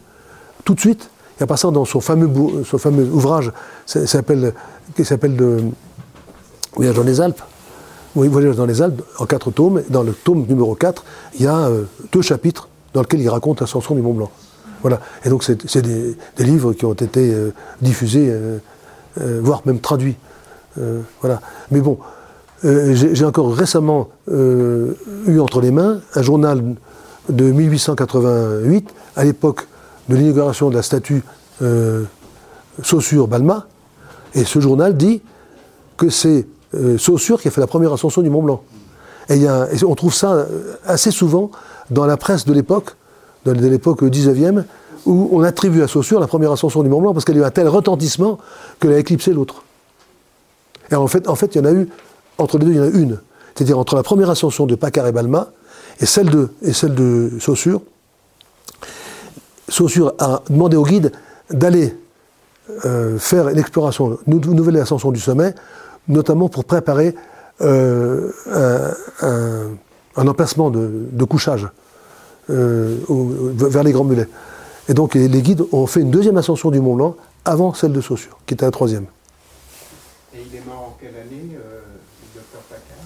tout 0.65 0.75
de 0.75 0.81
suite, 0.81 1.11
et 1.39 1.45
en 1.45 1.47
passant 1.47 1.73
dans 1.73 1.85
son 1.85 2.01
fameux, 2.01 2.29
ouvrage, 2.29 3.53
ça, 3.85 4.07
ça 4.07 4.23
qui 4.95 5.05
s'appelle 5.05 5.35
Voyage 6.75 6.95
dans 6.95 7.03
les 7.03 7.21
Alpes. 7.21 7.43
Voyage 8.15 8.57
dans 8.57 8.67
les 8.67 8.81
Alpes, 8.81 9.03
en 9.19 9.27
quatre 9.27 9.51
tomes. 9.51 9.83
Dans 9.91 10.03
le 10.03 10.13
tome 10.13 10.47
numéro 10.47 10.75
4, 10.75 11.05
il 11.35 11.43
y 11.43 11.47
a 11.47 11.69
euh, 11.69 11.85
deux 12.13 12.23
chapitres 12.23 12.69
dans 12.95 13.03
lesquels 13.03 13.21
il 13.21 13.29
raconte 13.29 13.61
l'ascension 13.61 13.95
du 13.95 14.01
Mont 14.01 14.15
Blanc. 14.15 14.31
Voilà. 14.81 15.01
Et 15.25 15.29
donc, 15.29 15.43
c'est 15.45 15.83
des, 15.83 16.17
livres 16.39 16.73
qui 16.73 16.87
ont 16.87 16.95
été 16.95 17.33
euh, 17.35 17.53
diffusés, 17.83 18.29
euh, 18.31 18.59
voire 19.43 19.63
même 19.67 19.81
traduits. 19.81 20.17
Voilà. 21.23 21.41
Mais 21.71 21.81
bon, 21.81 21.99
j'ai 22.63 23.25
encore 23.25 23.55
récemment 23.55 24.11
eu 24.29 25.41
entre 25.41 25.63
les 25.63 25.71
mains 25.71 26.01
un 26.15 26.21
journal 26.21 26.63
de 27.31 27.51
1888, 27.51 28.91
à 29.17 29.25
l'époque 29.25 29.69
de 30.09 30.17
l'inauguration 30.17 30.71
de 30.71 30.75
la 30.75 30.83
statue 30.83 31.23
euh, 31.63 32.05
Saussure-Balma. 32.83 33.67
Et 34.35 34.45
ce 34.45 34.61
journal 34.61 34.97
dit 34.97 35.23
que 35.97 36.11
c'est 36.11 36.47
euh, 36.75 36.99
Saussure 36.99 37.41
qui 37.41 37.49
a 37.49 37.51
fait 37.51 37.61
la 37.61 37.67
première 37.67 37.93
ascension 37.93 38.23
du 38.23 38.31
Mont 38.31 38.43
Blanc. 38.43 38.63
Et, 39.29 39.47
on 39.85 39.95
trouve 39.95 40.15
ça 40.15 40.35
euh, 40.35 40.75
assez 40.87 41.11
souvent 41.11 41.51
dans 41.91 42.07
la 42.07 42.17
presse 42.17 42.45
de 42.45 42.53
l'époque, 42.53 42.97
de, 43.45 43.53
l'époque 43.53 44.03
19e, 44.03 44.65
où 45.07 45.29
on 45.33 45.43
attribue 45.43 45.83
à 45.83 45.89
Saussure 45.89 46.21
la 46.21 46.27
première 46.27 46.53
ascension 46.53 46.83
du 46.83 46.89
Mont 46.89 47.01
Blanc 47.01 47.13
parce 47.13 47.25
qu'elle 47.25 47.37
a 47.39 47.41
eu 47.41 47.45
un 47.45 47.51
tel 47.51 47.69
retentissement 47.69 48.39
qu'elle 48.81 48.93
a 48.93 48.99
éclipsé 48.99 49.33
l'autre. 49.33 49.63
Et 50.91 50.95
en 50.95 51.07
fait, 51.09 51.29
en 51.29 51.35
fait, 51.35 51.55
il 51.55 51.59
y 51.59 51.61
en 51.61 51.65
a 51.65 51.73
eu, 51.73 51.89
entre 52.39 52.59
les 52.59 52.67
deux, 52.67 52.73
il 52.73 52.77
y 52.77 52.81
en 52.81 52.85
a 52.85 52.89
une. 52.89 53.21
C'est-à-dire 53.55 53.79
entre 53.79 53.97
la 53.97 54.03
première 54.03 54.31
ascension 54.31 54.67
de 54.67 54.75
Paccard 54.75 55.07
et 55.07 55.13
Balma 55.13 55.49
et 56.01 56.07
celle 56.07 56.29
de 56.31 57.33
Saussure. 57.41 57.81
Saussure 59.69 60.15
a 60.19 60.43
demandé 60.49 60.77
au 60.77 60.85
guide 60.85 61.13
d'aller 61.51 61.95
euh, 62.85 63.19
faire 63.19 63.49
une 63.49 63.59
exploration, 63.59 64.19
une 64.27 64.41
nou- 64.41 64.55
nouvelle 64.55 64.77
ascension 64.79 65.13
du 65.13 65.21
sommet, 65.21 65.55
notamment 66.09 66.49
pour 66.49 66.65
préparer 66.65 67.15
euh, 67.61 68.31
un, 68.53 69.27
un- 69.27 69.71
un 70.19 70.27
emplacement 70.29 70.71
de, 70.71 71.07
de 71.13 71.25
couchage 71.25 71.69
euh, 72.51 72.97
au- 73.09 73.27
vers 73.55 73.83
les 73.83 73.93
Grands 73.93 74.05
Mulets. 74.05 74.29
Et 74.89 74.95
donc 74.95 75.15
les, 75.15 75.29
les 75.29 75.43
guides 75.43 75.65
ont 75.73 75.87
fait 75.87 76.01
une 76.01 76.11
deuxième 76.11 76.37
ascension 76.37 76.71
du 76.71 76.81
Mont 76.81 76.95
Blanc 76.95 77.17
avant 77.45 77.75
celle 77.75 77.93
de 77.93 78.01
Saussure, 78.01 78.39
qui 78.47 78.55
était 78.55 78.65
la 78.65 78.71
troisième. 78.71 79.07
Et 80.35 80.39
il 80.51 80.57
est 80.57 80.63
mort 80.67 80.79
en 80.93 80.97
quelle 81.01 81.11
année, 81.11 81.51
le 81.53 82.41
docteur 82.41 82.61
Paccard 82.69 83.05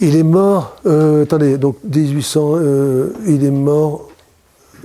Il 0.00 0.16
est 0.16 0.22
mort, 0.22 0.76
attendez, 1.22 1.58
donc 1.58 1.76
1800, 1.84 2.52
euh, 2.56 3.12
il 3.26 3.44
est 3.44 3.50
mort 3.50 4.08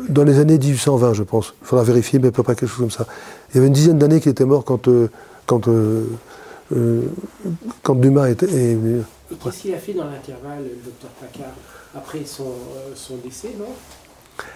dans 0.09 0.23
les 0.23 0.39
années 0.39 0.57
1820, 0.57 1.13
je 1.13 1.23
pense. 1.23 1.53
Il 1.61 1.67
faudra 1.67 1.83
vérifier, 1.83 2.19
mais 2.19 2.29
à 2.29 2.31
peu 2.31 2.43
près 2.43 2.55
quelque 2.55 2.69
chose 2.69 2.79
comme 2.79 2.91
ça. 2.91 3.05
Il 3.51 3.55
y 3.55 3.57
avait 3.59 3.67
une 3.67 3.73
dizaine 3.73 3.97
d'années 3.97 4.19
qu'il 4.19 4.31
était 4.31 4.45
mort 4.45 4.63
quand, 4.65 4.87
euh, 4.87 5.09
quand, 5.45 5.67
euh, 5.67 6.03
euh, 6.75 7.01
quand 7.83 7.95
Dumas 7.95 8.29
était, 8.29 8.45
est 8.47 8.75
venu. 8.75 9.01
Et 9.31 9.35
qu'est-ce 9.35 9.57
qu'il 9.61 9.73
a 9.73 9.77
fait 9.77 9.93
dans 9.93 10.05
l'intervalle, 10.05 10.59
le 10.63 10.83
docteur 10.83 11.09
Paccard, 11.19 11.51
après 11.95 12.21
son, 12.25 12.45
son 12.95 13.15
décès, 13.23 13.55
non? 13.57 13.65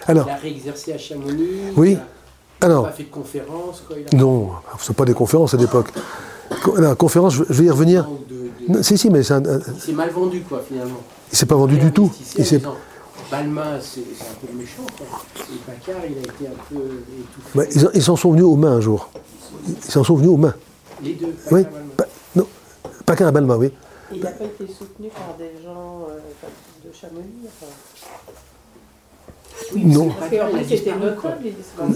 Alors, 0.06 0.26
Il 0.28 0.32
a 0.32 0.36
réexercé 0.36 0.92
à 0.92 0.98
Chamonix 0.98 1.48
Oui. 1.76 1.90
Il 1.92 1.96
n'a 1.96 2.02
alors, 2.74 2.84
pas 2.86 2.92
fait 2.92 3.02
de 3.04 3.08
conférence 3.10 3.82
quoi, 3.86 3.96
il 3.98 4.06
a 4.16 4.18
non, 4.18 4.50
ce 4.80 4.92
pas 4.92 5.04
des 5.04 5.12
conférences 5.12 5.52
à 5.52 5.58
l'époque. 5.58 5.88
La 6.78 6.94
conférence, 6.94 7.34
je 7.34 7.42
vais 7.52 7.64
y 7.66 7.70
revenir. 7.70 8.08
de- 8.28 8.34
de- 8.68 8.72
Non, 8.78 8.82
Si, 8.82 8.96
si, 8.96 9.10
mais 9.10 9.22
c'est 9.22 9.34
un- 9.34 9.42
mal 9.94 10.10
vendu, 10.10 10.40
quoi, 10.48 10.62
finalement. 10.66 11.00
il 11.30 11.36
s'est 11.36 11.44
pas 11.46 11.54
vendu 11.56 11.76
du 11.76 11.92
tout. 11.92 12.04
Investisseur, 12.06 12.34
Il 12.38 12.46
s'est- 12.46 12.62
en 13.32 13.36
disant, 13.42 13.52
Balma, 13.54 13.80
c'est 13.80 14.00
un 14.00 14.34
peu 14.40 14.52
le 14.52 14.58
méchant, 14.58 14.82
quoi. 14.96 15.06
Et 15.52 15.58
Paccard, 15.66 16.02
il 16.08 16.18
a 16.18 16.20
été 16.20 16.46
un 16.46 16.64
peu 16.68 16.76
étouffé. 17.20 17.58
Ouais, 17.58 17.68
ils 17.74 17.86
en- 17.86 17.90
ils 17.94 18.02
s'en 18.02 18.16
sont 18.16 18.30
venus 18.32 18.44
aux 18.44 18.56
mains 18.56 18.72
un 18.72 18.80
jour. 18.80 19.10
Ils 19.68 19.90
s'en 19.92 20.04
sont 20.04 20.14
venus 20.16 20.30
aux 20.30 20.36
mains. 20.36 20.54
Les 21.02 21.14
deux, 21.14 21.26
Paccard, 21.28 21.52
Oui, 21.52 21.62
Balma. 21.64 21.78
Pa- 21.96 22.06
non, 22.36 22.46
Paccard 23.04 23.28
et 23.28 23.32
Balma, 23.32 23.56
oui. 23.56 23.72
Il 24.12 24.20
n'a 24.22 24.30
pas 24.30 24.44
été 24.44 24.66
soutenu 24.72 25.08
par 25.08 25.36
des 25.38 25.50
gens 25.64 26.06
euh, 26.08 26.18
de 26.88 26.94
Chamonix 26.94 27.24
enfin. 27.46 27.72
Oui, 29.74 29.84
Non. 29.84 30.10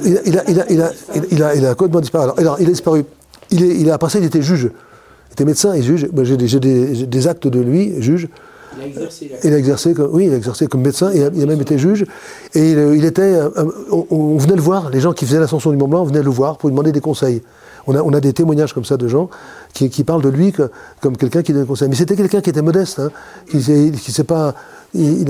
il 0.05 0.39
a 0.39 0.51
il 0.51 0.61
a, 0.61 0.71
il 0.71 0.81
a, 0.83 0.91
il 1.31 1.43
a, 1.43 1.55
il 1.55 1.67
a, 1.67 1.75
complètement 1.75 2.01
disparu. 2.01 2.25
Alors, 2.25 2.39
alors, 2.39 2.61
il 2.61 2.67
a 2.67 2.71
disparu. 2.71 3.05
Il 3.51 3.63
est, 3.63 3.77
il 3.81 3.91
a, 3.91 3.95
après 3.95 4.11
ça, 4.11 4.19
il 4.19 4.25
était 4.25 4.43
juge. 4.43 4.71
Il 5.29 5.33
était 5.35 5.45
médecin 5.45 5.75
et 5.75 5.83
juge. 5.83 6.09
J'ai 6.23 6.37
des, 6.37 6.49
j'ai 6.49 6.59
des, 6.61 6.95
j'ai 6.95 7.07
des 7.07 7.27
actes 7.29 7.47
de 7.47 7.61
lui, 7.61 8.01
juge. 8.03 8.29
Il 9.45 9.53
a 9.53 9.59
exercé 9.59 9.95
comme, 9.95 10.11
oui, 10.13 10.27
il 10.27 10.33
a 10.33 10.37
exercé 10.37 10.67
comme 10.67 10.83
médecin. 10.83 11.11
Il 11.15 11.23
a, 11.23 11.31
il 11.33 11.43
a 11.43 11.47
même 11.47 11.61
été 11.61 11.79
juge. 11.79 12.05
Et 12.55 12.73
il, 12.73 12.79
il 12.97 13.05
était, 13.05 13.23
euh, 13.23 13.49
euh, 13.57 14.05
on, 14.11 14.37
venait 14.37 14.57
le 14.57 14.63
voir. 14.63 14.91
Les 14.91 15.01
gens 15.01 15.13
qui 15.13 15.27
faisaient 15.27 15.41
l'ascension 15.41 15.71
du 15.71 15.77
Mont 15.77 15.89
Blanc 15.89 16.05
venaient 16.05 16.23
le 16.23 16.31
voir 16.31 16.59
pour 16.59 16.69
lui 16.69 16.75
demander 16.75 16.93
des 16.93 17.01
conseils. 17.01 17.43
On 17.87 18.13
a, 18.13 18.21
des 18.21 18.33
témoignages 18.33 18.73
comme 18.73 18.85
ça 18.85 18.97
de 18.97 19.09
gens 19.09 19.31
qui, 19.73 20.05
parlent 20.05 20.23
de 20.23 20.29
lui 20.29 20.53
comme 21.01 21.17
quelqu'un 21.17 21.43
qui 21.43 21.53
donne 21.53 21.63
des 21.63 21.69
conseils. 21.69 21.89
Mais 21.89 21.97
c'était 21.97 22.15
quelqu'un 22.15 22.41
qui 22.41 22.51
était 22.51 22.63
modeste, 22.63 23.01
hein, 23.01 23.11
qui 23.51 23.59
qui 23.59 24.13
s'est 24.13 24.25
pas, 24.25 24.55
il, 24.95 25.25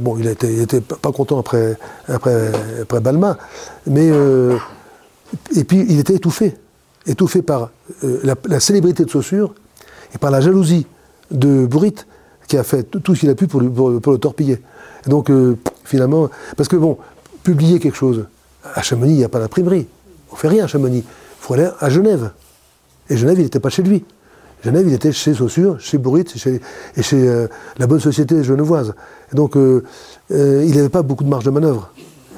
bon, 0.00 0.16
il 0.18 0.34
pas 0.80 1.12
content 1.12 1.38
après, 1.38 1.76
après, 2.08 2.52
après 2.82 3.00
Balma, 3.00 3.38
mais 3.86 4.08
euh, 4.10 4.56
et 5.54 5.64
puis 5.64 5.84
il 5.88 5.98
était 5.98 6.14
étouffé, 6.14 6.54
étouffé 7.06 7.42
par 7.42 7.70
euh, 8.04 8.20
la, 8.22 8.34
la 8.46 8.60
célébrité 8.60 9.04
de 9.04 9.10
Saussure 9.10 9.54
et 10.14 10.18
par 10.18 10.30
la 10.30 10.40
jalousie 10.40 10.86
de 11.30 11.66
Bourrit, 11.66 11.94
qui 12.46 12.56
a 12.56 12.64
fait 12.64 12.84
tout, 12.84 13.14
ce 13.14 13.20
qu'il 13.20 13.30
a 13.30 13.34
pu 13.34 13.46
pour, 13.46 13.60
le 13.60 14.18
torpiller. 14.18 14.60
Et 15.06 15.10
donc, 15.10 15.30
euh, 15.30 15.56
finalement, 15.84 16.30
parce 16.56 16.68
que 16.68 16.76
bon, 16.76 16.98
publier 17.42 17.78
quelque 17.78 17.96
chose, 17.96 18.26
à 18.74 18.82
Chamonix, 18.82 19.12
il 19.12 19.18
n'y 19.18 19.24
a 19.24 19.28
pas 19.28 19.38
d'imprimerie. 19.38 19.86
On 20.32 20.36
fait 20.36 20.48
rien 20.48 20.64
à 20.64 20.66
Chamonix. 20.66 20.98
Il 20.98 21.04
faut 21.40 21.54
aller 21.54 21.68
à 21.78 21.90
Genève. 21.90 22.32
Et 23.08 23.16
Genève, 23.16 23.38
il 23.38 23.44
n'était 23.44 23.60
pas 23.60 23.70
chez 23.70 23.82
lui. 23.82 24.04
Genève, 24.64 24.86
il 24.88 24.94
était 24.94 25.12
chez 25.12 25.34
Saussure, 25.34 25.78
chez 25.78 25.98
Bourrit 25.98 26.24
et 26.96 27.02
chez, 27.02 27.28
euh, 27.28 27.46
la 27.78 27.86
bonne 27.86 28.00
société 28.00 28.42
genevoise. 28.42 28.94
Et 29.32 29.36
donc, 29.36 29.56
euh, 29.56 29.82
il 30.30 30.74
n'avait 30.74 30.88
pas 30.88 31.02
beaucoup 31.02 31.24
de 31.24 31.28
marge 31.28 31.44
de 31.44 31.50
manœuvre. 31.50 31.92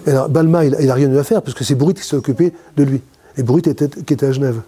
Et 0.06 0.10
alors, 0.10 0.28
Balma, 0.28 0.64
il 0.64 0.86
n'a 0.86 0.94
rien 0.94 1.10
eu 1.10 1.18
à 1.18 1.24
faire, 1.24 1.42
parce 1.42 1.54
que 1.54 1.64
c'est 1.64 1.74
Bourrit 1.74 1.94
qui 1.94 2.02
s'est 2.02 2.16
occupé 2.16 2.52
de 2.76 2.82
lui. 2.82 3.02
Et 3.36 3.42
Bourrit 3.42 3.62
était, 3.66 3.88
qui 3.88 4.12
était 4.12 4.26
à 4.26 4.32
Genève. 4.32 4.60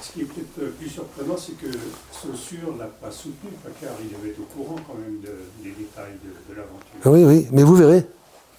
Ce 0.00 0.12
qui 0.12 0.22
est 0.22 0.24
peut-être 0.24 0.76
plus 0.76 0.88
surprenant, 0.88 1.36
c'est 1.38 1.52
que 1.52 1.76
Saussure 2.20 2.76
n'a 2.76 2.84
pas 2.84 3.10
soutenu 3.10 3.50
Paccard. 3.64 3.96
Il 4.00 4.14
avait 4.14 4.34
au 4.38 4.42
courant 4.54 4.76
quand 4.86 4.94
même 4.94 5.20
de- 5.20 5.62
des 5.64 5.70
détails 5.70 6.12
de, 6.22 6.54
l'aventure. 6.54 7.06
Oui, 7.06 7.24
oui, 7.24 7.46
mais 7.52 7.62
vous 7.62 7.74
verrez, 7.74 8.04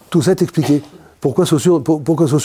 tout 0.09 0.21
ça 0.21 0.31
est 0.31 0.41
expliqué. 0.41 0.81
Pourquoi 1.19 1.45
Saussure, 1.45 1.79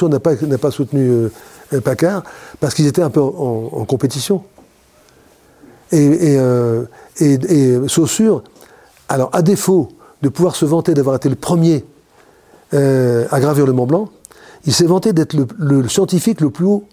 n'a 0.08 0.20
pas, 0.58 0.70
soutenu 0.70 1.30
euh, 1.72 1.80
Paccard? 1.82 2.22
Parce 2.60 2.74
qu'ils 2.74 2.86
étaient 2.86 3.02
un 3.02 3.08
peu 3.10 3.20
en, 3.20 3.84
compétition. 3.86 4.44
Euh, 5.94 6.84
et- 7.18 7.88
Saussure, 7.88 8.42
alors 9.08 9.30
à 9.32 9.40
défaut 9.40 9.88
de 10.20 10.28
pouvoir 10.28 10.56
se 10.56 10.66
vanter 10.66 10.92
d'avoir 10.92 11.16
été 11.16 11.28
le 11.28 11.36
premier 11.36 11.84
euh, 12.74 13.26
à 13.30 13.40
gravir 13.40 13.64
le 13.64 13.72
Mont 13.72 13.86
Blanc, 13.86 14.10
il 14.66 14.74
s'est 14.74 14.86
vanté 14.86 15.12
d'être 15.12 15.34
le 15.58 15.88
scientifique 15.88 16.40
le 16.40 16.50
plus 16.50 16.66
haut. 16.66 16.84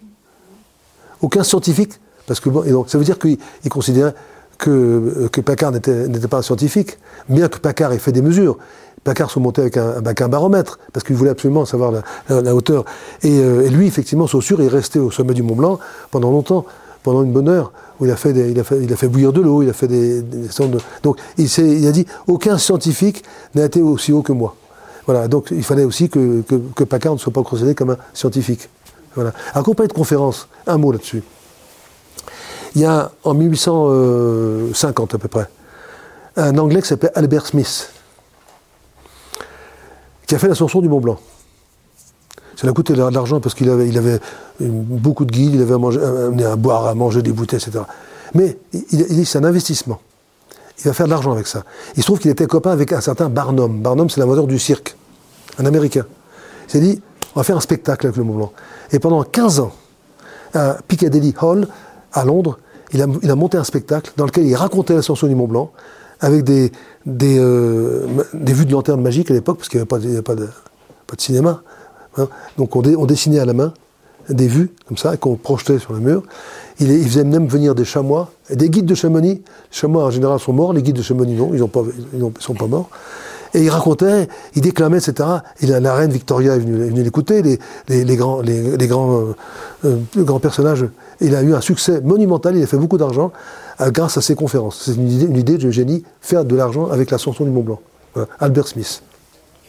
Aucun 1.21 1.43
scientifique, 1.43 1.99
parce 2.28 2.39
que 2.39 2.49
bon, 2.49 2.63
et 2.63 2.71
donc 2.71 2.89
ça 2.89 2.97
veut 2.97 3.03
dire 3.03 3.19
qu'il 3.19 3.38
il 3.63 3.69
considérait 3.69 4.13
que, 4.57 4.69
euh, 4.69 5.30
que 5.30 5.41
Paccard 5.41 5.71
n'était 5.71 6.28
pas 6.30 6.38
un 6.38 6.41
scientifique, 6.41 6.97
bien 7.30 7.47
que 7.47 7.57
Paccard 7.57 7.91
ait 7.93 7.99
fait 7.99 8.11
des 8.11 8.21
mesures. 8.21 8.57
Paccard 9.03 9.30
se 9.30 9.39
montait 9.39 9.63
avec 9.63 10.21
un, 10.21 10.30
baromètre, 10.30 10.80
parce 10.93 11.05
qu'il 11.05 11.17
voulait 11.17 11.32
absolument 11.32 11.65
savoir 11.65 11.91
la, 12.30 12.55
hauteur. 12.55 12.86
Et, 13.21 13.39
euh, 13.39 13.65
et 13.65 13.69
lui, 13.69 13.86
effectivement, 13.86 14.28
Saussure 14.28 14.61
est 14.61 14.69
resté 14.69 14.99
au 14.99 15.11
sommet 15.11 15.34
du 15.34 15.43
Mont 15.43 15.55
Blanc 15.55 15.80
pendant 16.09 16.32
longtemps, 16.32 16.65
pendant 17.03 17.21
une 17.24 17.34
bonne 17.34 17.49
heure, 17.49 17.74
où 17.99 18.05
il 18.05 18.11
a 18.11 18.15
fait, 18.15 18.32
il 18.32 18.57
a 18.57 18.63
fait, 18.63 18.82
il 18.82 18.91
a 18.91 18.95
fait 18.95 19.09
bouillir 19.09 19.34
de 19.34 19.41
l'eau, 19.41 19.61
il 19.61 19.69
a 19.69 19.74
fait 19.74 19.88
des, 19.88 20.21
Donc 21.03 21.17
il, 21.38 21.88
a 21.88 21.91
dit, 21.91 22.05
aucun 22.28 22.57
scientifique 22.57 23.24
n'a 23.55 23.65
été 23.65 23.82
aussi 23.82 24.13
haut 24.13 24.21
que 24.21 24.32
moi. 24.32 24.55
Voilà, 25.05 25.28
donc 25.28 25.47
il 25.51 25.63
fallait 25.63 25.84
aussi 25.84 26.07
que, 26.07 26.41
que, 26.41 27.09
ne 27.09 27.17
soit 27.17 27.34
pas 27.34 27.43
considéré 27.43 27.76
comme 27.76 27.89
un 27.89 27.97
scientifique. 28.13 28.69
Voilà. 29.15 29.34
Alors, 29.53 29.65
compagnie 29.65 29.89
de 29.89 29.93
conférence, 29.93 30.47
un 30.65 30.78
mot 30.78 30.93
là-dessus. 30.93 31.24
Il 32.76 32.82
y 32.82 32.86
a 32.86 33.11
en 33.24 33.34
1850 33.34 35.13
à 35.13 35.17
peu 35.17 35.28
près, 35.28 35.47
un 36.36 36.57
Anglais 36.57 36.82
qui 36.82 36.88
s'appelait 36.88 37.11
Albert 37.15 37.45
Smith, 37.45 37.91
qui 40.26 40.36
a 40.36 40.39
fait 40.39 40.47
l'ascension 40.47 40.82
du 40.82 40.89
Mont 40.89 40.99
Blanc. 40.99 41.19
Ça 42.55 42.63
lui 42.63 42.69
a 42.69 42.74
coûté 42.74 42.93
de 42.93 43.03
l'argent 43.03 43.39
parce 43.39 43.55
qu'il 43.55 43.69
avait, 43.69 44.19
beaucoup 44.59 45.26
de 45.26 45.32
guides, 45.32 45.55
il 45.55 45.61
avait 45.61 45.74
à 45.74 46.26
amené 46.28 46.45
à 46.45 46.55
boire, 46.55 46.88
à 46.88 46.95
manger 46.95 47.21
des 47.21 47.32
bouteilles, 47.32 47.59
etc. 47.59 47.84
Mais 48.34 48.57
il, 48.74 48.84
il 48.91 49.07
dit 49.07 49.26
c'est 49.26 49.39
un 49.39 49.43
investissement. 49.43 49.99
Il 50.80 50.86
va 50.86 50.93
faire 50.93 51.05
de 51.05 51.11
l'argent 51.11 51.32
avec 51.32 51.47
ça. 51.47 51.63
Il 51.95 52.01
se 52.01 52.07
trouve 52.07 52.19
qu'il 52.19 52.32
était 52.32 52.47
copain 52.47 52.71
avec 52.71 52.91
un 52.91 53.01
certain 53.01 53.30
Barnum. 53.30 53.80
Barnum, 53.82 54.09
c'est 54.09 54.19
l'inventeur 54.19 54.47
du 54.47 54.59
cirque, 54.59 54.95
un 55.59 55.65
Américain. 55.65 56.05
Il 56.67 56.71
s'est 56.71 56.80
dit, 56.80 57.01
on 57.36 57.39
va 57.39 57.43
faire 57.43 57.57
un 57.57 57.61
spectacle 57.61 58.07
avec 58.07 58.17
le 58.17 58.24
Mont 58.24 58.36
Blanc. 58.36 58.53
Et 58.91 58.99
pendant 58.99 59.24
15 59.24 59.59
ans, 59.59 59.71
à 60.53 60.78
Piccadilly 60.88 61.34
Hall, 61.41 61.67
à 62.14 62.26
Londres, 62.26 62.57
il 62.93 63.01
a, 63.01 63.36
monté 63.36 63.57
un 63.57 63.64
spectacle 63.64 64.11
dans 64.18 64.26
lequel 64.26 64.45
il 64.45 64.55
racontait 64.55 64.93
l'ascension 64.93 65.28
du 65.28 65.36
Mont 65.36 65.47
Blanc, 65.47 65.72
avec 66.20 66.43
des, 66.43 66.72
euh, 67.07 68.05
vues 68.34 68.66
de 68.66 68.72
lanterne 68.72 69.01
magique 69.01 69.32
à 69.32 69.34
l'époque, 69.34 69.57
parce 69.57 69.70
qu'il 69.70 69.80
n'y 69.80 70.11
avait 70.11 70.22
pas 70.22 70.36
de, 70.36 70.47
cinéma. 71.18 71.64
Donc 72.57 72.76
on, 72.76 73.05
dessinait 73.05 73.39
à 73.39 73.45
la 73.45 73.53
main 73.53 73.74
des 74.30 74.47
vues, 74.47 74.72
comme 74.88 74.97
ça, 74.97 75.18
qu'on 75.18 75.36
projetait 75.36 75.80
sur 75.80 75.93
le 75.93 75.99
mur. 75.99 76.24
Il, 76.80 76.88
faisait 77.07 77.24
même 77.24 77.47
venir 77.47 77.76
des 77.76 77.86
chamois, 77.86 78.32
des 78.49 78.70
guides 78.70 78.86
de 78.86 78.95
Chamonix. 78.95 79.34
Les 79.36 79.43
chamois, 79.72 80.05
en 80.05 80.11
général, 80.11 80.39
sont 80.39 80.53
morts, 80.53 80.74
les 80.74 80.82
guides 80.82 80.95
de 80.95 81.01
Chamonix, 81.01 81.34
non, 81.34 81.51
ils 81.53 81.61
ne 82.20 82.30
sont 82.39 82.53
pas 82.53 82.68
morts. 82.68 82.89
Et 83.55 83.63
il 83.63 83.69
racontait, 83.69 84.27
il 84.55 84.61
déclamait, 84.61 84.97
etc. 84.97 85.29
Et 85.61 85.67
la, 85.67 85.79
la 85.79 85.93
reine 85.93 86.11
Victoria 86.11 86.55
est 86.55 86.59
venue, 86.59 87.03
l'écouter, 87.03 87.41
les, 87.43 87.59
les- 87.87 88.03
les 88.03 88.15
grands, 88.15 88.41
les, 88.41 88.77
les 88.77 88.87
grands, 88.87 89.19
euh, 89.19 89.35
euh, 89.85 89.97
les 90.15 90.23
grands 90.23 90.39
personnages. 90.39 90.85
Il 91.21 91.35
a 91.35 91.43
eu 91.43 91.53
un 91.53 91.61
succès 91.61 92.01
monumental, 92.01 92.55
il 92.57 92.63
a 92.63 92.67
fait 92.67 92.77
beaucoup 92.77 92.97
d'argent 92.97 93.31
euh, 93.79 93.91
grâce 93.91 94.17
à 94.17 94.21
ses 94.21 94.33
conférences. 94.35 94.81
C'est 94.85 94.95
une 94.95 95.09
idée, 95.09 95.25
une 95.25 95.37
idée 95.37 95.57
de 95.57 95.69
génie, 95.69 96.03
faire 96.21 96.45
de 96.45 96.55
l'argent 96.55 96.89
avec 96.89 97.11
l'ascension 97.11 97.45
du 97.45 97.51
Mont 97.51 97.61
Blanc. 97.61 97.79
Voilà. 98.15 98.27
Albert 98.39 98.67
Smith. 98.67 99.03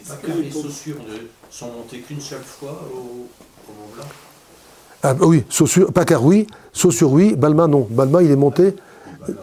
Paccard 0.09 0.37
et 0.39 0.51
Saussure 0.51 0.97
ne 1.07 1.16
sont 1.51 1.66
montés 1.66 1.99
qu'une 2.01 2.20
seule 2.20 2.43
fois 2.43 2.80
au, 2.93 2.97
au 2.97 3.72
Mont 3.72 3.95
Blanc? 3.95 4.05
Ah, 5.03 5.12
bah 5.12 5.26
oui, 5.26 5.45
Saussure, 5.51 5.93
Paccard 5.93 6.24
oui, 6.24 6.47
Saussure 6.72 7.12
oui, 7.12 7.37
Balma 7.37 7.66
non. 7.66 7.87
Balma 7.91 8.22
il 8.22 8.30
est 8.30 8.37
monté, 8.37 8.74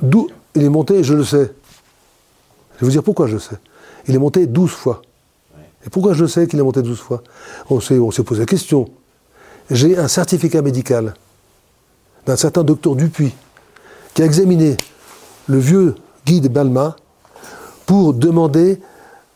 d'où 0.02 0.28
il 0.56 0.64
est 0.64 0.70
monté, 0.70 1.04
je 1.04 1.14
le 1.14 1.24
sais. 1.24 1.52
Je 2.78 2.80
vais 2.82 2.86
vous 2.88 2.90
dire 2.92 3.04
pourquoi 3.04 3.28
je 3.28 3.34
le 3.34 3.40
sais. 3.40 3.56
Il 4.08 4.16
est 4.16 4.20
monté 4.20 4.48
12 4.48 4.70
fois. 4.72 5.02
Et 5.86 5.90
pourquoi 5.90 6.14
je 6.14 6.26
sais 6.26 6.48
qu'il 6.48 6.60
est 6.60 6.64
monté 6.64 6.82
12 6.82 7.00
fois? 7.00 7.24
On 7.70 7.80
s'est, 7.80 7.98
posé 8.24 8.42
la 8.42 8.46
question. 8.46 8.90
J'ai 9.70 9.98
un 9.98 10.08
certificat 10.08 10.62
médical 10.62 11.14
d'un 12.26 12.36
certain 12.36 12.64
docteur 12.64 12.96
Dupuis 12.96 13.34
qui 14.14 14.22
a 14.22 14.26
examiné 14.26 14.78
le 15.48 15.58
vieux 15.58 15.96
guide 16.26 16.52
Balma 16.52 16.96
pour 17.86 18.14
demander, 18.14 18.80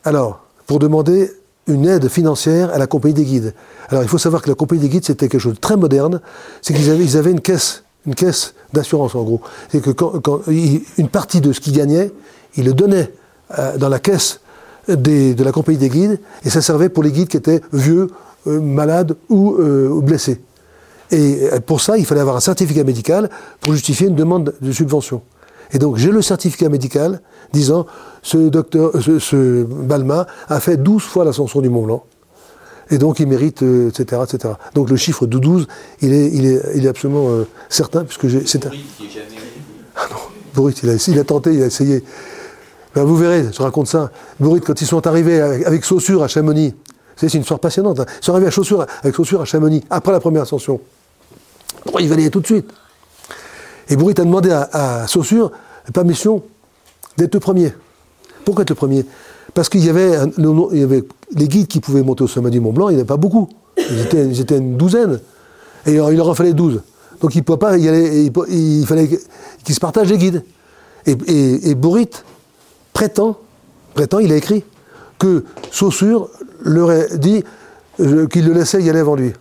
alors, 0.03 0.43
pour 0.68 0.80
demander 0.80 1.32
une 1.68 1.88
aide 1.88 2.09
financière 2.09 2.72
à 2.74 2.78
la 2.78 2.86
compagnie 2.86 3.16
des 3.16 3.26
guides. 3.26 3.53
Alors, 3.89 4.03
il 4.03 4.09
faut 4.09 4.20
savoir 4.20 4.41
que 4.41 4.49
la 4.49 4.55
compagnie 4.55 4.82
des 4.82 4.89
guides, 4.89 5.05
c'était 5.05 5.28
quelque 5.28 5.41
chose 5.41 5.55
de 5.55 5.59
très 5.59 5.78
moderne. 5.78 6.22
C'est 6.61 6.74
qu'ils 6.74 6.89
avaient, 6.91 7.03
ils 7.03 7.18
avaient 7.18 7.32
une 7.32 7.41
caisse, 7.41 7.84
une 8.05 8.13
caisse 8.13 8.53
d'assurance, 8.72 9.16
en 9.16 9.24
gros. 9.24 9.41
C'est 9.70 9.82
que 9.82 9.89
quand, 9.89 10.20
quand 10.22 10.41
ils- 10.47 10.84
une 10.97 11.09
partie 11.09 11.41
de 11.41 11.51
ce 11.53 11.59
qu'ils 11.59 11.74
gagnaient, 11.74 12.11
ils 12.55 12.66
le 12.66 12.74
donnaient 12.74 13.11
euh, 13.57 13.78
dans 13.78 13.89
la 13.89 13.99
caisse 13.99 14.41
des- 14.88 15.33
de 15.33 15.43
la 15.43 15.51
compagnie 15.51 15.77
des 15.77 15.89
guides, 15.89 16.19
et 16.43 16.49
ça 16.49 16.61
servait 16.61 16.89
pour 16.89 17.03
les 17.03 17.11
guides 17.11 17.27
qui 17.27 17.38
étaient 17.38 17.61
vieux, 17.73 18.07
euh, 18.47 18.59
malades 18.61 19.15
ou, 19.29 19.55
euh, 19.55 19.99
blessés. 20.01 20.41
Et 21.11 21.49
euh, 21.51 21.59
pour 21.59 21.81
ça, 21.81 21.97
il 21.97 22.05
fallait 22.05 22.21
avoir 22.21 22.36
un 22.36 22.39
certificat 22.41 22.83
médical 22.83 23.29
pour 23.61 23.73
justifier 23.73 24.07
une 24.07 24.15
demande 24.15 24.53
de 24.61 24.71
subvention. 24.71 25.21
Et 25.73 25.79
donc, 25.79 25.97
j'ai 25.97 26.11
le 26.11 26.21
certificat 26.21 26.69
médical 26.69 27.21
disant 27.53 27.86
ce 28.21 28.38
docteur, 28.49 28.91
ce, 29.01 29.17
ce 29.19 29.63
Balma 29.63 30.27
a 30.47 30.59
fait 30.59 30.77
12 30.77 31.03
fois 31.03 31.25
l'ascension 31.25 31.61
du 31.61 31.69
Mont 31.69 31.83
Blanc. 31.83 32.03
Et 32.91 32.99
donc, 32.99 33.19
il 33.19 33.25
mérite, 33.27 33.63
euh, 33.63 33.89
etc., 33.89 34.21
etc. 34.23 34.53
Donc, 34.75 34.91
le 34.91 34.95
chiffre 34.95 35.25
de 35.25 35.39
12, 35.39 35.67
il 36.01 36.13
est, 36.13 36.27
il 36.31 36.45
est, 36.45 36.61
il 36.75 36.86
est 36.86 36.89
absolument 36.89 37.29
certain, 37.67 38.03
puisque 38.03 38.27
j'ai. 38.27 38.45
c'est 38.45 38.65
un- 38.67 38.69
ah 39.95 40.01
non, 40.11 40.69
il 40.69 40.89
a, 40.89 40.93
il 41.07 41.19
a 41.19 41.23
tenté, 41.23 41.53
il 41.55 41.63
a 41.63 41.65
essayé. 41.65 42.03
Ben, 42.95 43.03
vous 43.03 43.17
verrez, 43.17 43.47
je 43.51 43.61
raconte 43.61 43.87
ça. 43.87 44.09
Bourrit, 44.39 44.61
quand 44.61 44.79
ils 44.79 44.87
sont 44.87 45.05
arrivés 45.05 45.41
avec, 45.41 45.83
Saussure 45.83 46.23
à 46.23 46.29
Chamonix, 46.29 46.73
c'est 47.17 47.33
une 47.33 47.41
histoire 47.41 47.59
passionnante. 47.59 47.99
hein. 47.99 48.05
Ils 48.21 48.25
sont 48.25 48.31
arrivés 48.31 48.47
à 48.47 48.51
Chaussure, 48.51 48.85
avec 49.03 49.13
Saussure 49.13 49.41
à 49.41 49.45
Chamonix, 49.45 49.83
après 49.89 50.13
la 50.13 50.21
première 50.21 50.43
ascension. 50.43 50.79
Pourquoi 51.83 52.01
il 52.01 52.07
valait 52.07 52.29
tout 52.29 52.39
de 52.39 52.45
suite 52.45 52.71
Et 53.89 53.97
Bourrit 53.97 54.15
a 54.17 54.23
demandé 54.23 54.49
à, 54.49 55.05
Saussure 55.07 55.51
permission 55.93 56.41
d'être 57.17 57.33
le 57.33 57.39
premier. 57.41 57.73
Pourquoi 58.45 58.61
être 58.61 58.69
le 58.69 58.75
premier? 58.75 59.05
Parce 59.53 59.67
qu'il 59.67 59.83
y, 59.83 59.89
avait 59.89 60.17
les 61.33 61.47
guides 61.47 61.67
qui 61.67 61.81
pouvaient 61.81 62.01
monter 62.01 62.23
au 62.23 62.27
sommet 62.27 62.49
du 62.49 62.61
Mont 62.61 62.71
Blanc, 62.71 62.89
il 62.89 62.93
n'y 62.93 62.97
en 62.97 62.99
avait 63.01 63.07
pas 63.07 63.17
beaucoup. 63.17 63.49
Ils 63.77 63.99
étaient, 64.39 64.57
une 64.57 64.77
douzaine. 64.77 65.19
Et 65.85 65.95
il 65.95 66.15
leur 66.15 66.29
en 66.29 66.33
fallait 66.33 66.53
12. 66.53 66.81
Donc 67.21 67.35
il, 67.35 67.43
pouvait 67.43 67.59
pas 67.59 67.77
y 67.77 67.87
aller, 67.89 68.31
il, 68.49 68.85
fallait 68.85 69.09
qu'ils 69.63 69.75
se 69.75 69.79
partagent 69.79 70.09
les 70.09 70.17
guides. 70.17 70.43
Et, 71.05 71.69
et 71.69 71.75
Bourrit 71.75 72.09
prétend, 72.95 73.37
il 74.19 74.31
a 74.31 74.35
écrit, 74.35 74.63
que 75.19 75.43
Saussure 75.71 76.29
leur 76.63 76.89
a 76.89 77.03
dit 77.15 77.43
euh, 77.99 78.25
qu'il 78.27 78.47
le 78.47 78.53
laissait 78.53 78.81
y 78.81 78.89
aller 78.89 78.99
avant 78.99 79.15
lui. 79.15 79.33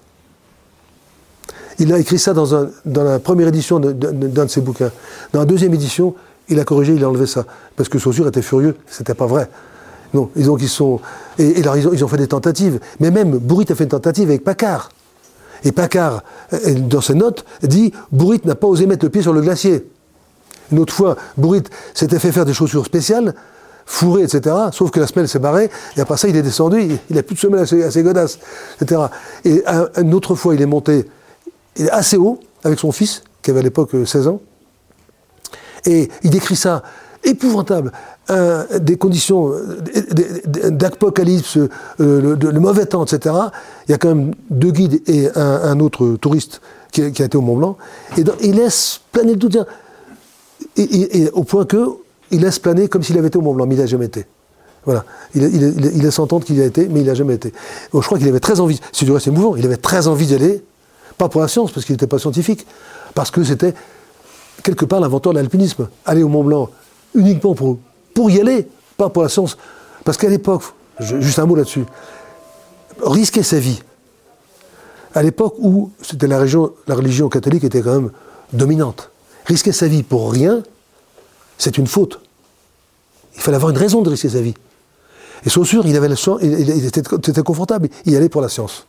Il 1.79 1.93
a 1.93 1.99
écrit 1.99 2.19
ça 2.19 2.35
dans, 2.35 2.69
la 2.85 3.19
première 3.19 3.49
édition 3.49 3.81
d'un 3.81 4.45
de 4.45 4.51
ses 4.51 4.61
bouquins. 4.61 4.91
Dans 5.33 5.41
la 5.41 5.47
deuxième 5.47 5.75
édition, 5.75 6.15
il 6.49 6.61
a 6.61 6.65
corrigé, 6.65 6.95
il 6.95 7.03
a 7.03 7.09
enlevé 7.09 7.27
ça. 7.27 7.47
Parce 7.75 7.89
que 7.89 7.99
Saussure 7.99 8.29
était 8.29 8.43
furieux, 8.43 8.77
c'était 8.87 9.15
pas 9.15 9.27
vrai. 9.27 9.49
Non, 10.13 10.31
ils 10.37 10.49
ont, 10.51 10.57
ils 11.39 12.05
ont 12.05 12.09
fait 12.09 12.17
des 12.17 12.29
tentatives. 12.29 12.79
Mais 13.01 13.11
même 13.11 13.39
Bourrit 13.39 13.67
a 13.71 13.75
fait 13.75 13.85
une 13.85 13.91
tentative 13.91 14.29
avec 14.29 14.45
Paccard. 14.45 14.91
Et 15.65 15.73
Paccard, 15.73 16.23
euh, 16.53 16.75
dans 16.75 17.01
ses 17.01 17.15
notes, 17.15 17.45
dit 17.63 17.93
Bourrit 18.13 18.41
n'a 18.45 18.55
pas 18.55 18.69
osé 18.69 18.87
mettre 18.87 19.05
le 19.05 19.11
pied 19.11 19.23
sur 19.23 19.33
le 19.33 19.41
glacier. 19.41 19.85
Une 20.73 20.79
autre 20.79 20.93
fois, 20.95 21.17
Bourrit 21.37 21.63
s'était 21.95 22.19
fait 22.19 22.33
faire 22.33 22.45
des 22.45 22.55
chaussures 22.55 22.85
spéciales, 22.85 23.35
fourrées, 23.87 24.23
etc. 24.23 24.55
Sauf 24.73 24.91
que 24.91 24.99
la 25.01 25.07
semelle 25.07 25.29
s'est 25.29 25.39
barrée, 25.39 25.71
et 25.97 26.01
après 26.01 26.17
ça, 26.17 26.29
il 26.29 26.37
est 26.37 26.43
descendu, 26.43 26.99
il- 27.11 27.17
n'a 27.17 27.23
plus 27.23 27.35
de 27.35 27.41
semelle 27.41 27.61
assez, 27.61 27.83
assez 27.83 28.03
godasse, 28.03 28.39
etc. 28.81 29.03
Et 29.45 29.63
un- 29.67 29.89
une 30.01 30.15
autre 30.15 30.35
fois, 30.35 30.55
il 30.55 30.63
est 30.63 30.67
monté 30.67 31.07
assez 31.91 32.17
haut, 32.17 32.41
avec 32.65 32.79
son 32.79 32.93
fils, 32.93 33.23
qui 33.43 33.51
avait 33.51 33.61
à 33.61 33.63
l'époque 33.63 33.95
euh, 33.95 34.07
16 34.07 34.27
ans, 34.29 34.41
et 35.87 36.09
il 36.23 36.31
décrit 36.31 36.57
ça. 36.57 36.83
épouvantable, 37.27 37.91
des 38.81 38.97
conditions 38.99 39.51
euh, 39.51 39.79
d'apocalypse, 40.71 41.57
euh, 41.57 41.69
le, 41.99 42.61
mauvais 42.61 42.85
temps, 42.85 43.05
etc. 43.05 43.35
Il 43.89 43.93
y 43.93 43.95
a 43.95 43.99
quand 43.99 44.09
même 44.09 44.35
deux 44.51 44.71
guides 44.71 45.01
et 45.07 45.29
un, 45.35 45.81
autre 45.81 46.17
touriste 46.21 46.61
qui, 46.93 47.01
a- 47.03 47.07
été 47.07 47.37
au 47.37 47.41
Mont 47.41 47.57
Blanc. 47.57 47.77
Et 48.19 48.25
il 48.43 48.57
laisse 48.57 49.01
planer 49.13 49.33
le 49.33 49.39
doute. 49.39 49.57
Et, 50.77 51.31
au 51.33 51.45
point 51.45 51.65
que 51.65 51.97
il 52.31 52.41
laisse 52.41 52.59
planer 52.59 52.89
comme 52.89 53.03
s'il 53.03 53.17
avait 53.19 53.29
été 53.29 53.39
au 53.39 53.43
Mont 53.43 53.55
Blanc, 53.55 53.67
mais 53.67 53.75
il 53.75 53.81
n'a 53.81 53.87
jamais 53.87 54.07
été. 54.07 54.27
Voilà. 54.85 55.05
Il, 55.35 56.03
laisse 56.03 56.19
entendre 56.19 56.45
qu'il 56.45 56.57
y 56.57 56.63
a 56.63 56.65
été, 56.65 56.89
mais 56.89 57.01
il 57.01 57.07
n'a 57.07 57.15
jamais 57.15 57.35
été. 57.35 57.53
Bon, 57.93 58.01
je 58.01 58.07
crois 58.07 58.19
qu'il 58.19 58.29
avait 58.29 58.41
très 58.41 58.61
envie, 58.61 58.81
c'est 58.93 59.05
du 59.05 59.13
reste 59.13 59.29
émouvant, 59.29 59.57
il 59.57 59.65
avait 59.65 59.77
très 59.77 60.09
envie 60.09 60.27
d'y 60.27 60.35
aller, 60.35 60.63
pas 61.17 61.29
pour 61.29 61.41
la 61.41 61.49
science, 61.49 61.71
parce 61.71 61.87
qu'il 61.87 61.95
n'était 61.95 62.07
pas 62.07 62.19
scientifique, 62.19 62.67
parce 63.15 63.31
que 63.31 63.45
c'était 63.45 63.75
quelque 64.63 64.85
part 64.85 65.01
l'inventeur 65.01 65.33
de 65.33 65.39
l'alpinisme. 65.39 65.89
Aller 66.05 66.23
au 66.23 66.29
Mont 66.29 66.45
Blanc 66.45 66.71
uniquement 67.15 67.55
pour, 67.55 67.79
pour 68.15 68.31
y 68.31 68.41
aller, 68.41 68.67
pas 68.97 69.09
pour 69.09 69.23
la 69.23 69.29
science. 69.29 69.57
Parce 70.05 70.19
qu'à 70.19 70.29
l'époque, 70.29 70.63
juste 70.99 71.39
un 71.39 71.47
mot 71.47 71.55
là-dessus, 71.55 71.85
risquer 73.03 73.43
sa 73.43 73.59
vie, 73.59 73.81
à 75.15 75.23
l'époque 75.23 75.55
où 75.59 75.91
c'était 76.03 76.27
la, 76.27 76.45
la 76.87 76.95
religion 76.95 77.29
catholique 77.29 77.65
était 77.65 77.81
quand 77.81 77.95
même 77.95 78.11
dominante, 78.53 79.11
risquer 79.45 79.73
sa 79.73 79.87
vie 79.87 80.03
pour 80.03 80.33
rien, 80.33 80.63
c'est 81.59 81.79
une 81.79 81.87
faute. 81.87 82.21
Il 83.37 83.41
fallait 83.41 83.57
avoir 83.57 83.71
une 83.71 83.79
raison 83.79 84.03
de 84.03 84.11
risquer 84.11 84.29
sa 84.29 84.41
vie. 84.41 84.55
Et 85.45 85.51
Saussure, 85.51 85.87
il 85.87 85.97
avait 85.97 86.09
le 86.09 86.15
choix, 86.15 86.39
il, 86.41 86.87
était, 86.87 87.43
confortable, 87.43 87.89
il 88.07 88.17
allait 88.17 88.29
pour 88.29 88.41
la 88.41 88.49
science, 88.49 88.87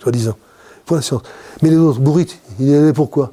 soi-disant, 0.00 0.36
pour 0.84 0.96
la 0.96 1.02
science. 1.02 1.22
Mais 1.62 1.70
les 1.70 1.76
autres, 1.76 2.00
Bourrit, 2.00 2.38
il 2.60 2.68
y 2.68 2.74
allait 2.74 2.92
pourquoi 2.92 3.32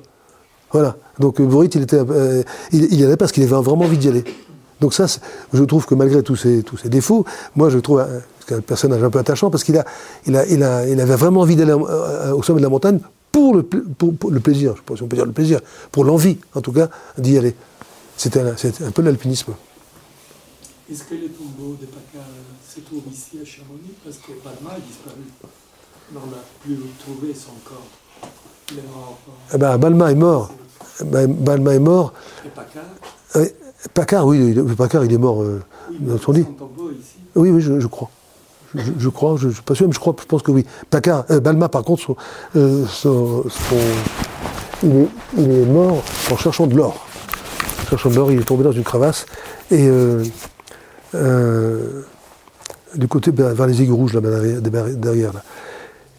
Voilà. 0.71 0.95
Donc 1.19 1.41
euh, 1.41 1.45
Bourrit, 1.45 1.69
il, 1.75 1.81
était, 1.81 1.97
euh, 1.97 2.43
il, 2.71 2.95
y 2.95 3.03
allait 3.03 3.17
parce 3.17 3.31
qu'il 3.31 3.43
avait 3.43 3.51
vraiment 3.51 3.85
envie 3.85 3.97
d'y 3.97 4.07
aller. 4.07 4.23
Donc 4.79 4.93
ça, 4.93 5.07
je 5.53 5.63
trouve 5.63 5.85
que 5.85 5.95
malgré 5.95 6.23
tous 6.23 6.35
ses, 6.35 6.63
tous 6.63 6.77
ses 6.77 6.89
défauts, 6.89 7.25
moi 7.55 7.69
je 7.69 7.79
trouve 7.79 7.99
un, 8.01 8.07
un 8.53 8.61
personnage 8.61 9.03
un 9.03 9.09
peu 9.09 9.19
attachant 9.19 9.49
parce 9.49 9.63
qu'il 9.63 9.77
avait 9.77 11.15
vraiment 11.15 11.41
envie 11.41 11.55
d'aller 11.55 11.71
euh, 11.71 12.33
au 12.33 12.43
sommet 12.43 12.59
de 12.59 12.65
la 12.65 12.69
montagne 12.69 12.99
pour 13.35 13.53
le, 13.53 13.63
pour, 13.63 14.15
pour 14.15 14.31
le 14.31 14.39
plaisir, 14.39 14.69
je 14.69 14.71
ne 14.71 14.77
sais 14.77 14.83
pas 14.85 14.95
si 14.95 15.03
on 15.03 15.07
peut 15.07 15.17
dire 15.17 15.25
le 15.25 15.33
plaisir, 15.33 15.59
pour 15.91 16.05
l'envie 16.05 16.37
en 16.53 16.61
tout 16.61 16.71
cas 16.71 16.87
d'y 17.17 17.37
aller. 17.37 17.53
C'était 18.15 18.39
un, 18.39 18.91
peu 18.91 19.01
l'alpinisme. 19.01 19.53
Est-ce 20.89 21.03
que 21.03 21.15
les 21.15 21.27
tombeaux 21.27 21.75
de 21.81 21.85
Paca 21.85 22.23
se 22.65 22.79
trouvent 22.79 23.03
ici 23.11 23.37
à 23.41 23.43
Chamonix? 23.43 23.91
Parce 24.05 24.15
que 24.19 24.31
Balma 24.41 24.77
a 24.77 24.79
disparu. 24.79 25.19
Mais 26.13 26.19
on 26.23 26.27
n'a 26.27 26.37
plus 26.61 26.77
trouvé 26.97 27.33
son 27.33 27.51
corps. 27.65 27.87
Il 28.71 28.77
est 28.77 28.81
mort. 28.83 29.19
Eh 29.53 29.57
ben, 29.57 29.77
Balma 29.77 30.11
est 30.13 30.15
mort. 30.15 30.53
Balma 31.03 31.73
est 31.73 31.79
mort. 31.79 32.13
Et 32.45 32.49
Paca, 32.49 32.85
Euh, 33.35 33.49
Paccard, 33.93 34.27
oui, 34.27 34.55
Paccard, 34.77 35.03
il 35.03 35.11
est 35.11 35.17
mort 35.17 35.43
euh, 35.43 35.61
dans 35.99 36.17
son 36.17 36.31
lit. 36.31 36.43
son 36.43 36.53
tombeau 36.53 36.89
ici. 36.91 37.17
Oui, 37.35 37.49
oui, 37.49 37.59
je, 37.59 37.81
je 37.81 37.87
crois. 37.87 38.09
Je, 38.97 39.09
crois, 39.09 39.35
je 39.37 39.47
ne 39.47 39.53
suis 39.53 39.61
pas 39.61 39.75
sûr, 39.75 39.87
mais 39.87 39.93
je 39.93 39.99
crois, 39.99 40.15
je 40.19 40.25
pense 40.25 40.41
que 40.41 40.51
oui. 40.51 40.65
Paccard, 40.89 41.25
euh, 41.29 41.39
Balma, 41.39 41.69
par 41.69 41.83
contre, 41.83 42.01
son- 42.01 42.15
euh, 42.55 42.85
il, 44.83 45.07
est, 45.37 45.65
mort 45.65 46.03
en 46.31 46.37
cherchant 46.37 46.67
de 46.67 46.75
l'or. 46.75 47.05
En 47.83 47.89
cherchant 47.89 48.09
de 48.09 48.15
l'or, 48.15 48.31
il 48.31 48.39
est 48.39 48.43
tombé 48.43 48.63
dans 48.63 48.71
une 48.71 48.83
crevasse. 48.83 49.25
Et 49.71 49.87
euh, 49.87 50.23
du 52.95 53.07
côté, 53.07 53.31
ben, 53.31 53.53
vers 53.53 53.67
les 53.67 53.81
aiguilles 53.81 53.93
rouges, 53.93 54.13
là, 54.13 54.21
derrière, 54.21 55.33
là. 55.33 55.43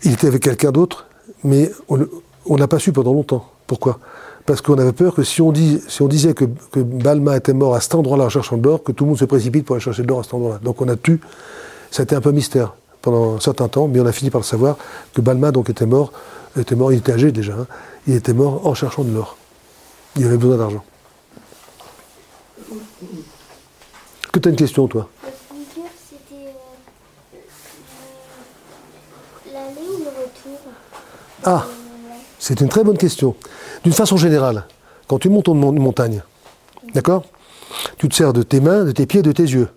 Il 0.02 0.12
était 0.12 0.26
avec 0.26 0.42
quelqu'un 0.42 0.72
d'autre, 0.72 1.06
mais 1.42 1.70
on 1.88 2.56
n'a 2.56 2.68
pas 2.68 2.78
su 2.78 2.92
pendant 2.92 3.12
longtemps. 3.12 3.50
Pourquoi? 3.66 3.98
Parce 4.44 4.60
qu'on 4.60 4.78
avait 4.78 4.92
peur 4.92 5.14
que 5.14 5.24
si 5.24 5.42
on, 5.42 5.50
disait 5.50 6.34
que, 6.34 6.44
que 6.70 6.78
Balma 6.78 7.36
était 7.36 7.52
mort 7.52 7.74
à 7.74 7.80
cet 7.80 7.96
endroit-là 7.96 8.26
en 8.26 8.28
cherchant 8.28 8.56
de 8.56 8.64
l'or, 8.64 8.82
que 8.84 8.92
tout 8.92 9.04
le 9.04 9.08
monde 9.08 9.18
se 9.18 9.24
précipite 9.24 9.64
pour 9.64 9.74
aller 9.74 9.82
chercher 9.82 10.02
de 10.02 10.08
l'or 10.08 10.20
à 10.20 10.22
cet 10.22 10.34
endroit-là. 10.34 10.60
Donc 10.62 10.80
on 10.80 10.88
a 10.88 10.94
tu. 10.94 11.20
Ça 11.90 12.02
a 12.02 12.04
été 12.04 12.14
un 12.14 12.20
peu 12.20 12.32
mystère 12.32 12.74
pendant 13.02 13.36
un 13.36 13.40
certain 13.40 13.68
temps, 13.68 13.88
mais 13.88 14.00
on 14.00 14.06
a 14.06 14.12
fini 14.12 14.30
par 14.30 14.40
le 14.40 14.44
savoir 14.46 14.76
que 15.14 15.20
Balma 15.20 15.52
donc 15.52 15.70
était 15.70 15.86
mort, 15.86 16.12
était 16.58 16.74
mort, 16.74 16.92
il 16.92 16.98
était 16.98 17.12
âgé 17.12 17.30
déjà, 17.32 17.52
hein. 17.54 17.66
il 18.06 18.14
était 18.14 18.32
mort 18.34 18.66
en 18.66 18.74
cherchant 18.74 19.04
de 19.04 19.12
l'or. 19.12 19.36
Il 20.16 20.26
avait 20.26 20.36
besoin 20.38 20.56
d'argent. 20.56 20.82
Que 24.32 24.38
tu 24.38 24.48
as 24.48 24.50
une 24.50 24.56
question, 24.56 24.88
toi? 24.88 25.08
Euh, 25.24 25.28
euh, 26.32 26.44
l'aller 29.52 29.88
ou 29.88 29.98
le 29.98 30.08
retour? 30.08 30.58
Ah, 31.44 31.64
c'est 32.38 32.60
une 32.60 32.68
très 32.68 32.82
bonne 32.84 32.98
question. 32.98 33.34
D'une 33.84 33.92
façon 33.92 34.16
générale, 34.16 34.66
quand 35.06 35.18
tu 35.18 35.28
montes 35.28 35.48
une 35.48 35.58
mon- 35.58 35.72
une 35.72 35.82
montagne, 35.82 36.22
d'accord? 36.94 37.24
Tu 37.98 38.08
te 38.08 38.14
sers 38.14 38.32
de 38.32 38.42
tes 38.42 38.60
mains, 38.60 38.84
de 38.84 38.92
tes 38.92 39.06
pieds, 39.06 39.22
de 39.22 39.32
tes 39.32 39.42
yeux. 39.44 39.68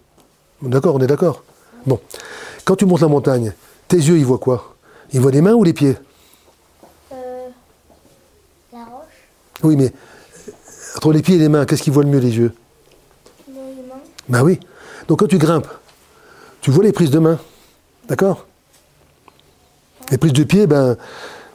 D'accord, 0.62 0.96
on 0.96 1.00
est 1.00 1.08
d'accord? 1.08 1.44
Bon. 1.86 2.00
Quand 2.66 2.76
tu 2.76 2.86
montes 2.86 3.02
la 3.02 3.08
montagne, 3.08 3.54
tes 3.88 3.98
yeux, 3.98 4.18
ils 4.18 4.26
voient 4.26 4.38
quoi? 4.38 4.76
Ils 5.14 5.20
voient 5.22 5.32
les 5.32 5.42
mains 5.42 5.54
ou 5.54 5.64
les 5.64 5.74
pieds? 5.74 5.96
Euh, 7.12 7.48
la 8.72 8.80
roche, 8.86 9.06
Oui, 9.64 9.76
mais 9.76 9.92
entre 10.96 11.12
les 11.14 11.22
pieds 11.22 11.36
et 11.36 11.40
les 11.40 11.50
mains, 11.50 11.66
qu'est-ce 11.66 11.82
qu'ils 11.84 11.94
voient 11.94 12.04
le 12.04 12.10
mieux 12.10 12.20
les 12.20 12.36
yeux? 12.38 12.54
Les 13.48 13.54
mains, 13.56 13.96
Ben 14.28 14.44
oui. 14.44 14.60
Donc 15.08 15.20
quand 15.20 15.28
tu 15.28 15.38
grimpes, 15.38 15.68
tu 16.62 16.72
vois 16.72 16.84
les 16.84 16.92
prises 16.92 17.12
de 17.12 17.20
main. 17.20 17.40
D'accord? 18.08 18.46
Les 20.12 20.18
prises 20.18 20.34
de 20.34 20.44
pied, 20.44 20.68
ben, 20.68 20.98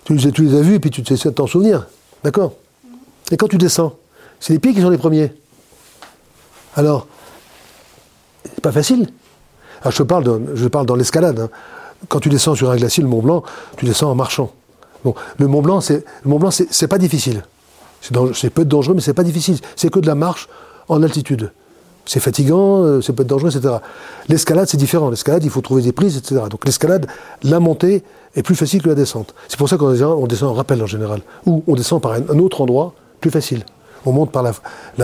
tu, 0.05 0.15
les- 0.15 0.33
tu 0.33 0.45
les 0.45 0.57
as 0.59 0.63
vues 0.63 0.75
et 0.75 0.81
puis 0.81 0.91
tu 0.91 1.01
essaies 1.13 1.29
de 1.31 1.35
t'en 1.35 1.47
souvenir. 1.47 1.87
D'accord? 2.23 2.55
Et 3.31 3.37
quand 3.37 3.49
tu 3.49 3.59
descends, 3.59 3.97
c'est 4.41 4.53
les 4.53 4.59
pieds 4.59 4.73
qui 4.75 4.81
sont 4.81 4.91
les 4.91 4.99
premiers? 4.99 5.33
Alors, 6.77 7.07
c'est 8.45 8.61
pas 8.61 8.73
facile. 8.73 9.09
Alors 9.85 9.93
je 9.93 10.03
parle, 10.03 10.87
dans 10.87 10.97
l'escalade. 10.97 11.39
hein. 11.41 11.49
Quand 12.09 12.19
tu 12.21 12.29
descends 12.29 12.55
sur 12.55 12.71
un 12.71 12.77
glacier, 12.77 13.03
le 13.03 13.09
Mont 13.09 13.23
Blanc, 13.23 13.43
tu 13.77 13.85
descends 13.87 14.11
en 14.11 14.15
marchant. 14.15 14.51
Bon, 15.05 15.15
le 15.39 15.47
Mont 15.47 15.63
Blanc, 15.63 15.81
c'est 15.81 16.05
le 16.25 16.31
Mont 16.31 16.39
Blanc, 16.39 16.51
c'est 16.51 16.89
pas 16.89 16.99
difficile. 16.99 17.45
C'est 18.01 18.13
dang- 18.13 18.33
C'est 18.35 18.51
peut 18.51 18.63
être 18.63 18.69
dangereux, 18.69 18.95
mais 18.95 19.01
c'est 19.01 19.15
pas 19.15 19.23
difficile. 19.23 19.59
C'est 19.77 19.91
que 19.91 20.01
de 20.01 20.07
la 20.07 20.15
marche 20.15 20.49
en 20.89 21.03
altitude. 21.03 21.53
C'est 22.07 22.21
fatigant, 22.21 22.83
euh, 22.83 23.01
c'est 23.01 23.15
peut 23.15 23.23
être 23.23 23.29
dangereux, 23.29 23.55
etc. 23.57 23.77
L'escalade, 24.29 24.69
c'est 24.69 24.77
différent. 24.77 25.09
L'escalade, 25.09 25.43
il 25.45 25.49
faut 25.51 25.63
trouver 25.63 25.81
des 25.81 25.93
prises, 25.93 26.19
etc. 26.19 26.43
Donc 26.51 26.67
l'escalade, 26.67 27.07
la 27.43 27.61
montée 27.61 28.03
est 28.35 28.43
plus 28.43 28.55
facile 28.57 28.83
que 28.83 28.89
la 28.91 28.95
descente. 28.95 29.35
C'est 29.49 29.59
pour 29.59 29.69
ça 29.71 29.79
qu'on 29.79 29.91
descend, 30.27 30.51
en 30.51 30.55
rappel 30.55 30.83
en 30.83 30.87
général. 30.87 31.23
Ou 31.47 31.63
on 31.67 31.75
descend 31.75 32.03
par 32.03 32.13
un, 32.13 32.39
autre 32.39 32.61
endroit 32.61 32.93
plus 33.21 33.31
facile. 33.31 33.65
On 34.05 34.13
monte 34.13 34.31
par 34.33 34.43
la, 34.43 34.53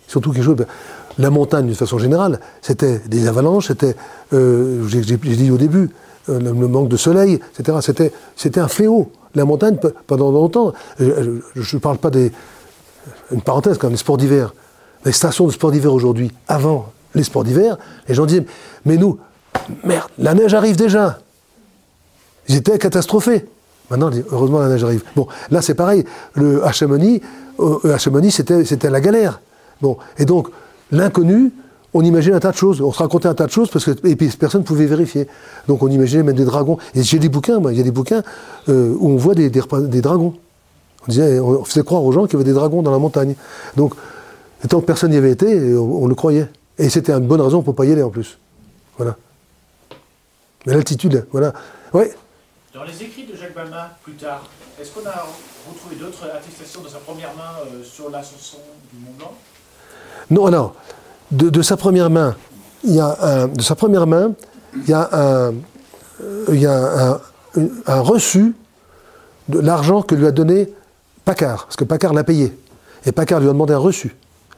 Surtout 0.07 0.33
quelque 0.33 0.45
chose. 0.45 0.57
ben, 0.57 0.67
La 1.19 1.31
montagne, 1.31 1.69
de 1.69 1.75
façon 1.75 1.99
générale, 1.99 2.41
c'était 2.63 2.99
des 3.01 3.27
avalanches, 3.27 3.67
c'était, 3.69 3.97
euh, 4.33 4.87
j'ai 4.89 5.01
dit 5.03 5.51
au 5.51 5.57
début, 5.57 5.91
euh, 6.29 6.39
le, 6.39 6.53
le 6.53 6.69
manque 6.69 6.89
de 6.89 6.97
soleil, 6.97 7.41
etc. 7.59 7.79
C'était, 7.83 8.13
c'était 8.37 8.61
un 8.61 8.69
fléau. 8.69 9.11
La 9.35 9.45
montagne, 9.45 9.77
pe- 9.77 9.95
pendant 10.07 10.31
longtemps, 10.31 10.73
euh, 11.01 11.41
je 11.55 11.77
ne 11.77 11.81
parle 11.81 11.99
pas 11.99 12.11
des. 12.11 12.33
Une 13.33 13.43
parenthèse, 13.43 13.79
quand 13.79 13.87
même, 13.87 13.93
les 13.93 13.99
sports 13.99 14.17
d'hiver. 14.17 14.55
Les 15.05 15.13
stations 15.13 15.47
de 15.47 15.53
sport 15.53 15.71
d'hiver 15.71 15.93
aujourd'hui, 15.93 16.31
avant 16.49 16.93
les 17.15 17.25
sports 17.25 17.45
d'hiver, 17.45 17.79
les 18.09 18.15
gens 18.15 18.27
disaient 18.27 18.45
Mais 18.85 18.97
nous, 18.97 19.19
merde, 19.85 20.09
la 20.19 20.35
neige 20.35 20.55
arrive 20.55 20.77
déjà. 20.77 21.19
Ils 22.49 22.57
étaient 22.57 22.79
catastrophés. 22.79 23.47
Maintenant, 23.91 24.11
heureusement, 24.31 24.61
la 24.61 24.69
neige 24.69 24.85
arrive. 24.85 25.03
Bon, 25.17 25.27
là, 25.51 25.63
c'est 25.63 25.75
pareil. 25.75 26.05
Le 26.35 26.65
à 26.65 26.73
Chamonix, 26.73 27.21
euh, 27.59 27.99
Chamonix, 27.99 28.31
c'était, 28.31 28.91
la 28.91 29.01
galère. 29.01 29.41
Bon, 29.81 29.97
et 30.19 30.25
donc, 30.25 30.49
l'inconnu, 30.93 31.53
on 31.93 32.03
imaginait 32.03 32.37
un 32.37 32.41
tas 32.41 32.53
de 32.53 32.57
choses. 32.57 32.81
On 32.81 32.93
se 32.93 32.99
racontait 32.99 33.29
un 33.29 33.35
tas 33.35 33.47
de 33.47 33.51
choses 33.51 33.71
parce 33.71 33.85
que 33.85 33.93
et 34.07 34.15
puis 34.15 34.29
personne 34.29 34.61
ne 34.61 34.67
pouvait 34.67 34.87
vérifier. 34.87 35.27
Donc, 35.67 35.83
on 35.83 35.89
imaginait 35.89 36.23
même 36.23 36.37
des 36.37 36.45
dragons. 36.45 36.79
Et 36.95 37.03
j'ai 37.03 37.19
des 37.19 37.29
bouquins, 37.29 37.59
moi, 37.59 37.73
il 37.73 37.79
y 37.79 37.81
a 37.81 37.85
des 37.85 37.91
bouquins 37.91 38.23
euh, 38.69 38.95
où 38.99 39.11
on 39.11 39.17
voit 39.17 39.35
des 39.35 39.51
dragons. 39.51 40.35
On, 41.07 41.11
disait, 41.11 41.39
on 41.41 41.65
faisait 41.65 41.83
croire 41.83 42.05
aux 42.05 42.13
gens 42.13 42.25
qu'il 42.27 42.35
y 42.35 42.37
avait 42.37 42.45
des 42.51 42.53
dragons 42.55 42.83
dans 42.83 42.91
la 42.91 42.99
montagne. 42.99 43.35
Donc, 43.77 43.95
tant 44.69 44.81
que 44.81 44.87
personne 44.87 45.11
n'y 45.11 45.17
avait 45.17 45.31
été, 45.33 45.75
on, 45.77 46.05
on 46.05 46.07
le 46.07 46.15
croyait. 46.15 46.49
Et 46.79 46.89
c'était 46.91 47.13
une 47.13 47.27
bonne 47.27 47.41
raison 47.41 47.63
pour 47.63 47.73
ne 47.75 47.77
pas 47.77 47.85
y 47.87 47.93
aller 47.93 48.03
en 48.03 48.11
plus. 48.11 48.39
Voilà. 48.99 49.17
Mais 50.67 50.75
l'altitude, 50.75 51.27
voilà. 51.33 51.53
Ouais. 51.95 52.13
Dans 52.75 52.85
les 52.85 53.03
écrits 53.03 53.27
de 53.27 53.35
Jacques 53.37 53.55
Balma, 53.55 53.97
plus 54.03 54.13
tard, 54.15 54.45
est-ce 54.81 54.91
qu'on 54.93 55.07
a 55.07 55.27
retrouvé 55.69 55.97
d'autres 55.97 56.25
attestations 56.25 56.83
de 56.83 56.89
sa 56.89 56.99
première 56.99 57.35
main 57.35 57.65
euh, 57.65 57.83
sur 57.83 58.11
l'ascension 58.11 58.59
du 58.93 59.01
Mont 59.05 59.13
Blanc? 59.19 59.33
Non, 60.31 60.47
alors, 60.47 60.75
de, 61.31 61.49
de 61.49 61.63
sa 61.63 61.77
première 61.77 62.11
main, 62.11 62.37
il 62.85 62.95
y 62.95 63.01
a 63.01 63.17
un, 63.21 63.49
de 63.49 63.63
sa 63.63 63.75
première 63.75 64.07
main, 64.07 64.33
il 64.77 64.89
y 64.89 64.93
a 64.93 65.09
un, 65.13 65.55
il 66.49 66.61
y 66.61 66.67
a 66.67 66.73
un, 66.73 67.11
un- 67.15 67.21
une- 67.57 67.83
un 67.87 68.01
reçu 68.01 68.55
de 69.49 69.59
l'argent 69.59 70.03
que 70.03 70.15
lui 70.15 70.27
a 70.27 70.31
donné 70.31 70.73
Paccard, 71.31 71.67
parce 71.67 71.77
que 71.77 71.85
Paccard 71.85 72.13
l'a 72.13 72.25
payé. 72.25 72.53
Et 73.07 73.13
Paccard 73.13 73.39
lui 73.39 73.49
a 73.49 73.53
demandé 73.53 73.73
un 73.73 73.79
reçu. 73.79 74.17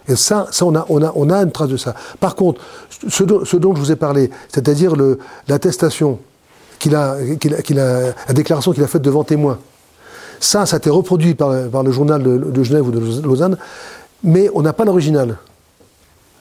Et 0.09 0.17
ça, 0.17 0.47
ça 0.53 0.65
on, 0.65 0.75
a, 0.75 0.87
on, 0.89 1.03
a, 1.03 1.13
on 1.15 1.29
a 1.29 1.37
une 1.43 1.53
trace 1.53 1.69
de 1.69 1.77
ça. 1.77 1.95
Par 2.19 2.35
contre, 2.35 2.63
ce 3.09 3.25
dont, 3.25 3.45
je 3.45 3.79
vous 3.79 3.93
ai 3.93 3.97
parlé, 3.97 4.31
c'est-à-dire 4.49 4.95
l'attestation 5.49 6.19
qu'il 6.79 6.97
a, 6.97 7.19
qu'il 7.39 7.79
a, 7.79 8.15
la 8.27 8.33
déclaration 8.35 8.73
qu'il 8.73 8.83
a 8.83 8.87
faite 8.87 9.03
devant 9.03 9.23
témoin, 9.23 9.59
ça, 10.41 10.65
ça 10.65 10.77
a 10.77 10.79
été 10.79 10.89
reproduit 10.89 11.35
par, 11.35 11.51
le 11.51 11.93
journal 11.93 12.23
de, 12.23 12.63
Genève 12.63 12.89
ou 12.89 12.91
de 12.91 13.21
Lausanne, 13.21 13.59
mais 14.25 14.49
on 14.55 14.63
n'a 14.63 14.73
pas 14.73 14.87
l'original, 14.87 15.37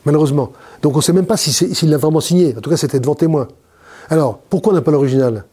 malheureusement. 0.05 0.53
Donc 0.81 0.93
on 0.93 0.99
ne 0.99 1.03
sait 1.03 1.13
même 1.13 1.25
pas 1.25 1.35
s'il 1.35 1.89
l'a 1.89 1.97
vraiment 1.97 2.21
signé. 2.21 2.55
En 2.57 2.61
tout 2.61 2.69
cas, 2.69 2.77
c'était 2.77 3.01
devant 3.01 3.15
témoin. 3.15 3.49
Alors, 4.09 4.39
pourquoi 4.49 4.71
on 4.71 4.75
n'a 4.77 4.81
pas 4.81 4.91
l'original? 4.91 5.43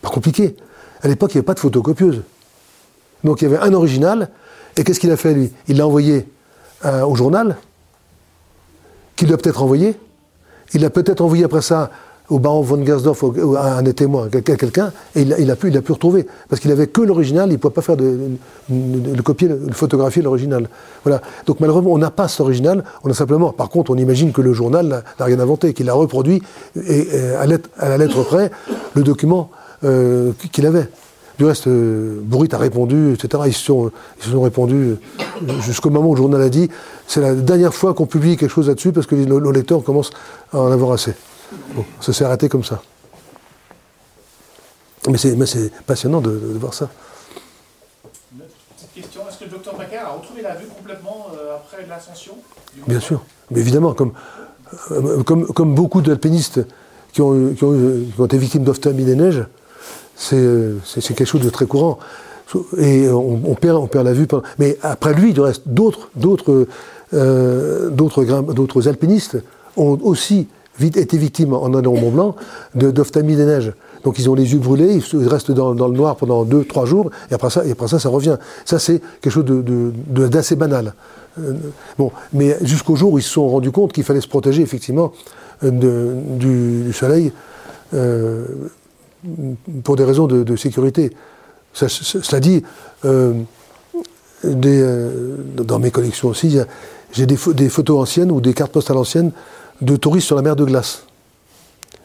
Pas 0.00 0.08
compliqué. 0.08 0.56
À 1.02 1.08
l'époque, 1.08 1.32
il 1.32 1.36
n'y 1.36 1.40
avait 1.40 1.46
pas 1.46 1.54
de 1.54 1.60
photocopieuse. 1.60 2.22
Donc 3.26 3.42
il 3.42 3.50
y 3.50 3.54
avait 3.54 3.58
un 3.62 3.74
original, 3.74 4.30
et 4.76 4.84
qu'est-ce 4.84 5.00
qu'il 5.00 5.10
a 5.10 5.16
fait 5.16 5.34
lui? 5.34 5.52
Il 5.68 5.76
l'a 5.78 5.86
envoyé 5.86 6.26
euh, 6.84 7.02
au 7.04 7.14
journal, 7.16 7.56
qu'il 9.16 9.32
a 9.32 9.36
peut-être 9.36 9.62
envoyé. 9.62 9.96
Il 10.74 10.80
l'a 10.82 10.90
peut-être 10.90 11.20
envoyé 11.20 11.44
après 11.44 11.62
ça 11.62 11.90
au 12.28 12.40
baron 12.40 12.60
von 12.60 12.84
Gersdorf, 12.84 13.22
à 13.56 13.76
un 13.78 13.82
des 13.82 13.94
témoins, 13.94 14.28
quel- 14.30 14.42
quelqu'un, 14.56 14.92
et 15.14 15.22
il, 15.22 15.50
a- 15.50 15.54
pu, 15.56 15.68
il 15.68 15.76
a 15.76 15.80
pu 15.82 15.92
retrouver. 15.92 16.26
Parce 16.48 16.60
qu'il 16.60 16.72
avait 16.72 16.88
que 16.88 17.00
l'original, 17.00 17.48
il 17.50 17.52
ne 17.52 17.56
pouvait 17.56 17.72
pas 17.74 17.82
faire 17.82 17.96
de, 17.96 18.18
de- 18.68 19.14
de 19.14 19.22
copier, 19.22 19.46
de 19.48 19.72
photographier 19.72 20.22
l'original. 20.22 20.68
Voilà. 21.04 21.20
Donc 21.46 21.60
malheureusement, 21.60 21.92
on 21.92 21.98
n'a 21.98 22.10
pas 22.10 22.26
cet 22.26 22.40
original, 22.40 22.82
on 23.04 23.10
a 23.10 23.14
simplement, 23.14 23.52
par 23.52 23.68
contre, 23.68 23.92
on 23.92 23.96
imagine 23.96 24.32
que 24.32 24.40
le 24.40 24.52
journal 24.52 25.04
n'a 25.18 25.24
rien 25.24 25.38
inventé, 25.38 25.72
qu'il 25.72 25.88
a 25.88 25.94
reproduit, 25.94 26.42
à, 26.76 27.42
à 27.42 27.88
la 27.88 27.96
lettre 27.98 28.22
près, 28.24 28.50
le 28.94 29.02
document 29.04 29.50
euh, 29.84 30.32
qu'il 30.52 30.66
avait. 30.66 30.88
Du 31.38 31.44
reste, 31.44 31.66
euh, 31.66 32.18
Bourrit 32.22 32.48
a 32.52 32.58
répondu, 32.58 33.12
etc. 33.12 33.42
Ils 33.46 33.52
se 33.52 33.64
sont, 33.64 33.90
ils 34.18 34.24
se 34.24 34.30
sont 34.30 34.40
répondus 34.40 34.96
euh, 34.96 35.60
jusqu'au 35.60 35.90
moment 35.90 36.08
où 36.08 36.14
le 36.14 36.18
journal 36.22 36.40
a 36.40 36.48
dit 36.48 36.70
c'est 37.06 37.20
la 37.20 37.34
dernière 37.34 37.74
fois 37.74 37.92
qu'on 37.92 38.06
publie 38.06 38.36
quelque 38.38 38.50
chose 38.50 38.68
là-dessus 38.68 38.92
parce 38.92 39.06
que 39.06 39.14
nos, 39.14 39.38
nos 39.40 39.50
lecteurs 39.52 39.82
commencent 39.84 40.12
à 40.52 40.58
en 40.58 40.72
avoir 40.72 40.92
assez. 40.92 41.12
Bon, 41.74 41.84
ça 42.00 42.12
s'est 42.14 42.24
arrêté 42.24 42.48
comme 42.48 42.64
ça. 42.64 42.80
Mais 45.08 45.18
c'est, 45.18 45.70
passionnant 45.84 46.20
de, 46.20 46.30
de- 46.30 46.52
de 46.54 46.58
voir 46.58 46.74
ça. 46.74 46.88
Une 48.34 48.40
autre 48.42 48.50
petite 48.74 48.92
question, 48.92 49.20
est-ce 49.28 49.38
que 49.38 49.44
le 49.44 49.50
docteur 49.50 49.74
Paccard 49.74 50.06
a 50.06 50.12
retrouvé 50.14 50.42
la 50.42 50.56
vue 50.56 50.66
complètement 50.66 51.28
euh, 51.38 51.56
après 51.56 51.86
l'ascension 51.88 52.32
Bien 52.88 52.98
sûr. 52.98 53.22
Mais 53.52 53.60
évidemment, 53.60 53.94
comme, 53.94 54.12
euh, 54.90 55.22
comme, 55.22 55.46
comme 55.46 55.74
beaucoup 55.74 56.00
d'alpinistes 56.00 56.60
qui 57.12 57.22
qui, 57.22 57.54
qui 57.56 57.64
ont 58.20 58.24
été 58.26 58.36
victimes 58.38 58.64
d'ophtalmie 58.64 59.04
des 59.04 59.14
neiges, 59.14 59.44
c'est, 60.16 60.36
euh, 60.36 60.78
c'est, 60.84 61.14
quelque 61.14 61.26
chose 61.26 61.42
de 61.42 61.50
très 61.50 61.66
courant. 61.66 61.98
Et 62.78 63.08
on, 63.08 63.54
perd, 63.54 63.76
on 63.76 63.86
perd 63.86 64.04
la 64.06 64.12
vue. 64.12 64.26
Mais 64.58 64.78
après 64.82 65.14
lui, 65.14 65.32
du 65.32 65.40
reste, 65.40 65.62
d'autres, 65.66 66.08
euh, 67.12 67.90
alpinistes 68.86 69.36
ont 69.76 69.98
aussi 70.02 70.48
vite 70.78 70.96
été 70.96 71.18
victimes 71.18 71.54
en 71.54 71.74
allant 71.74 71.92
au 71.92 71.96
Mont 71.96 72.10
Blanc 72.10 72.36
d'ophtalmie 72.74 73.36
des 73.36 73.44
neiges. 73.44 73.72
Donc 74.04 74.18
ils 74.18 74.30
ont 74.30 74.34
les 74.34 74.52
yeux 74.52 74.58
brûlés, 74.58 75.00
ils 75.12 75.28
restent 75.28 75.50
dans, 75.50 75.72
le 75.72 75.96
noir 75.96 76.16
pendant 76.16 76.44
deux, 76.44 76.64
trois 76.64 76.86
jours, 76.86 77.10
et 77.30 77.34
après 77.34 77.50
ça, 77.50 77.66
et 77.66 77.72
après 77.72 77.88
ça, 77.88 77.98
ça 77.98 78.08
revient. 78.08 78.36
Ça, 78.64 78.78
c'est 78.78 79.00
quelque 79.20 79.32
chose 79.32 79.44
de, 79.44 79.62
de- 79.62 80.28
d'assez 80.28 80.54
banal. 80.54 80.94
Euh, 81.40 81.54
bon, 81.98 82.12
mais 82.32 82.56
jusqu'au 82.62 82.94
jour 82.94 83.12
où 83.12 83.18
ils 83.18 83.22
se 83.22 83.30
sont 83.30 83.48
rendus 83.48 83.72
compte 83.72 83.92
qu'il 83.92 84.04
fallait 84.04 84.20
se 84.20 84.28
protéger 84.28 84.62
effectivement 84.62 85.12
de- 85.62 86.14
du, 86.38 86.92
soleil 86.92 87.32
pour 89.84 89.96
des 89.96 90.04
raisons 90.04 90.26
de, 90.26 90.56
sécurité. 90.56 91.12
Cela 91.72 92.40
dit, 92.40 92.62
euh, 93.04 93.34
euh, 94.44 95.36
dans 95.56 95.78
mes 95.78 95.90
collections 95.90 96.28
aussi, 96.28 96.58
j'ai 97.12 97.26
des, 97.26 97.36
pho- 97.36 97.52
des 97.54 97.68
photos 97.68 98.00
anciennes 98.00 98.30
ou 98.30 98.40
des 98.40 98.54
cartes 98.54 98.72
postales 98.72 98.96
anciennes 98.96 99.32
de 99.80 99.96
touristes 99.96 100.26
sur 100.26 100.36
la 100.36 100.42
mer 100.42 100.56
de 100.56 100.64
glace, 100.64 101.04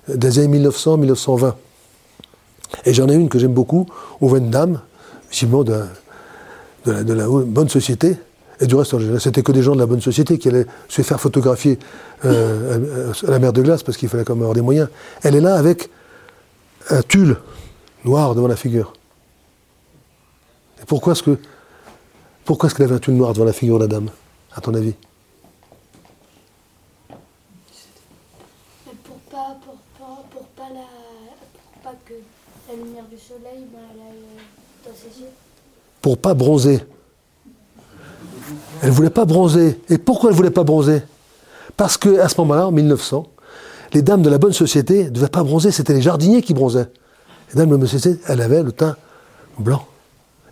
des 0.08 0.40
années 0.40 0.60
1900-1920. 0.60 1.54
Et 2.86 2.94
j'en 2.94 3.08
ai 3.10 3.16
une 3.16 3.30
que 3.30 3.40
j'aime 3.40 3.54
beaucoup, 3.54 3.86
où 4.20 4.28
voit 4.28 4.40
une 4.40 4.50
dame, 4.50 4.82
visiblement 5.30 5.64
de, 5.64 5.84
de 6.86 7.14
la, 7.14 7.28
bonne 7.28 7.70
société, 7.70 8.18
et 8.60 8.68
du 8.68 8.76
reste, 8.76 8.96
c'était 9.20 9.42
que 9.42 9.52
des 9.52 9.64
gens 9.64 9.74
de 9.74 9.80
la 9.80 9.88
bonne 9.88 10.02
société 10.02 10.38
qui 10.38 10.48
allaient 10.48 10.68
se 10.88 11.02
faire 11.02 11.20
photographier 11.20 11.80
euh, 12.26 13.12
à 13.28 13.32
la 13.32 13.40
mer 13.40 13.54
de 13.54 13.62
glace 13.64 13.82
parce 13.82 13.98
qu'il 13.98 14.08
fallait 14.08 14.24
quand 14.24 14.36
même 14.36 14.44
avoir 14.44 14.54
des 14.54 14.62
moyens. 14.62 14.88
Elle 15.24 15.36
est 15.36 15.42
là 15.42 15.56
avec 15.56 15.90
un 16.92 17.02
tulle 17.02 17.38
noir 18.04 18.36
devant 18.36 18.48
la 18.48 18.56
figure. 18.56 18.94
Et 20.82 20.86
pourquoi 20.86 21.14
est-ce 21.14 21.24
que 21.24 21.38
pourquoi 22.46 22.68
est-ce 22.68 22.76
qu'elle 22.76 22.88
avait 22.88 22.96
un 22.96 23.00
tulle 23.00 23.16
noir 23.16 23.34
devant 23.34 23.46
la 23.46 23.54
figure, 23.54 23.80
la 23.80 23.88
dame, 23.88 24.10
à 24.56 24.62
ton 24.62 24.74
avis? 24.74 24.94
Pour 29.04 29.18
pas, 29.30 29.58
pour 29.64 29.76
pas, 29.98 30.24
pour 30.32 30.46
pas 30.48 30.70
la, 30.70 30.88
pour 31.74 31.82
pas 31.84 31.96
que 32.06 32.14
la 32.68 32.76
lumière 32.76 33.06
du 33.06 33.18
soleil, 33.18 33.66
ben, 33.72 33.80
elle 33.94 34.02
aille 34.02 34.18
euh, 34.18 34.90
dans 34.90 34.96
ses 34.96 35.22
yeux. 35.22 35.30
Pour 36.02 36.18
pas 36.18 36.34
bronzer. 36.34 36.86
Elle 38.82 38.92
voulait 38.92 39.12
pas 39.12 39.26
bronzer. 39.26 39.80
Et 39.88 39.98
pourquoi 39.98 40.32
elle 40.32 40.36
voulait 40.36 40.50
pas 40.50 40.64
bronzer? 40.64 41.04
Parce 41.78 41.96
que 41.96 42.20
à 42.20 42.28
ce 42.28 42.42
moment-là, 42.42 42.68
en 42.68 42.72
1900, 42.72 43.28
les 43.94 44.02
dames 44.02 44.22
de 44.22 44.30
la 44.30 44.38
bonne 44.38 44.54
société 44.54 45.06
ne 45.06 45.10
devaient 45.10 45.28
pas 45.28 45.44
bronzer, 45.44 45.72
c'était 45.72 45.94
les 45.94 46.02
jardiniers 46.02 46.42
qui 46.42 46.54
bronzaient. 46.54 46.90
Les 47.50 47.56
dames 47.56 47.68
de 47.68 47.74
la 47.74 47.78
bonne 47.78 47.88
société, 47.88 48.20
elle 48.28 48.42
avait 48.42 48.64
le 48.64 48.72
teint 48.72 48.96
blanc. 49.60 49.86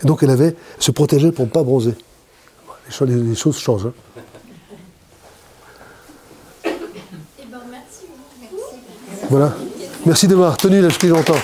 Et 0.01 0.05
donc 0.05 0.23
elle 0.23 0.29
avait 0.29 0.55
se 0.79 0.91
protégeait 0.91 1.31
pour 1.31 1.45
ne 1.45 1.49
pas 1.51 1.63
bronzer. 1.63 1.95
Les 2.87 2.93
choses, 2.93 3.09
les 3.09 3.35
choses 3.35 3.57
changent. 3.57 3.87
hein. 3.87 3.93
Eh 6.65 6.69
ben. 7.51 7.59
Voilà. 9.29 9.55
Merci 10.05 10.27
de 10.27 10.35
m'avoir 10.35 10.57
tenu 10.57 10.81
là 10.81 10.89
jusqu'à 10.89 11.07
longtemps. 11.07 11.35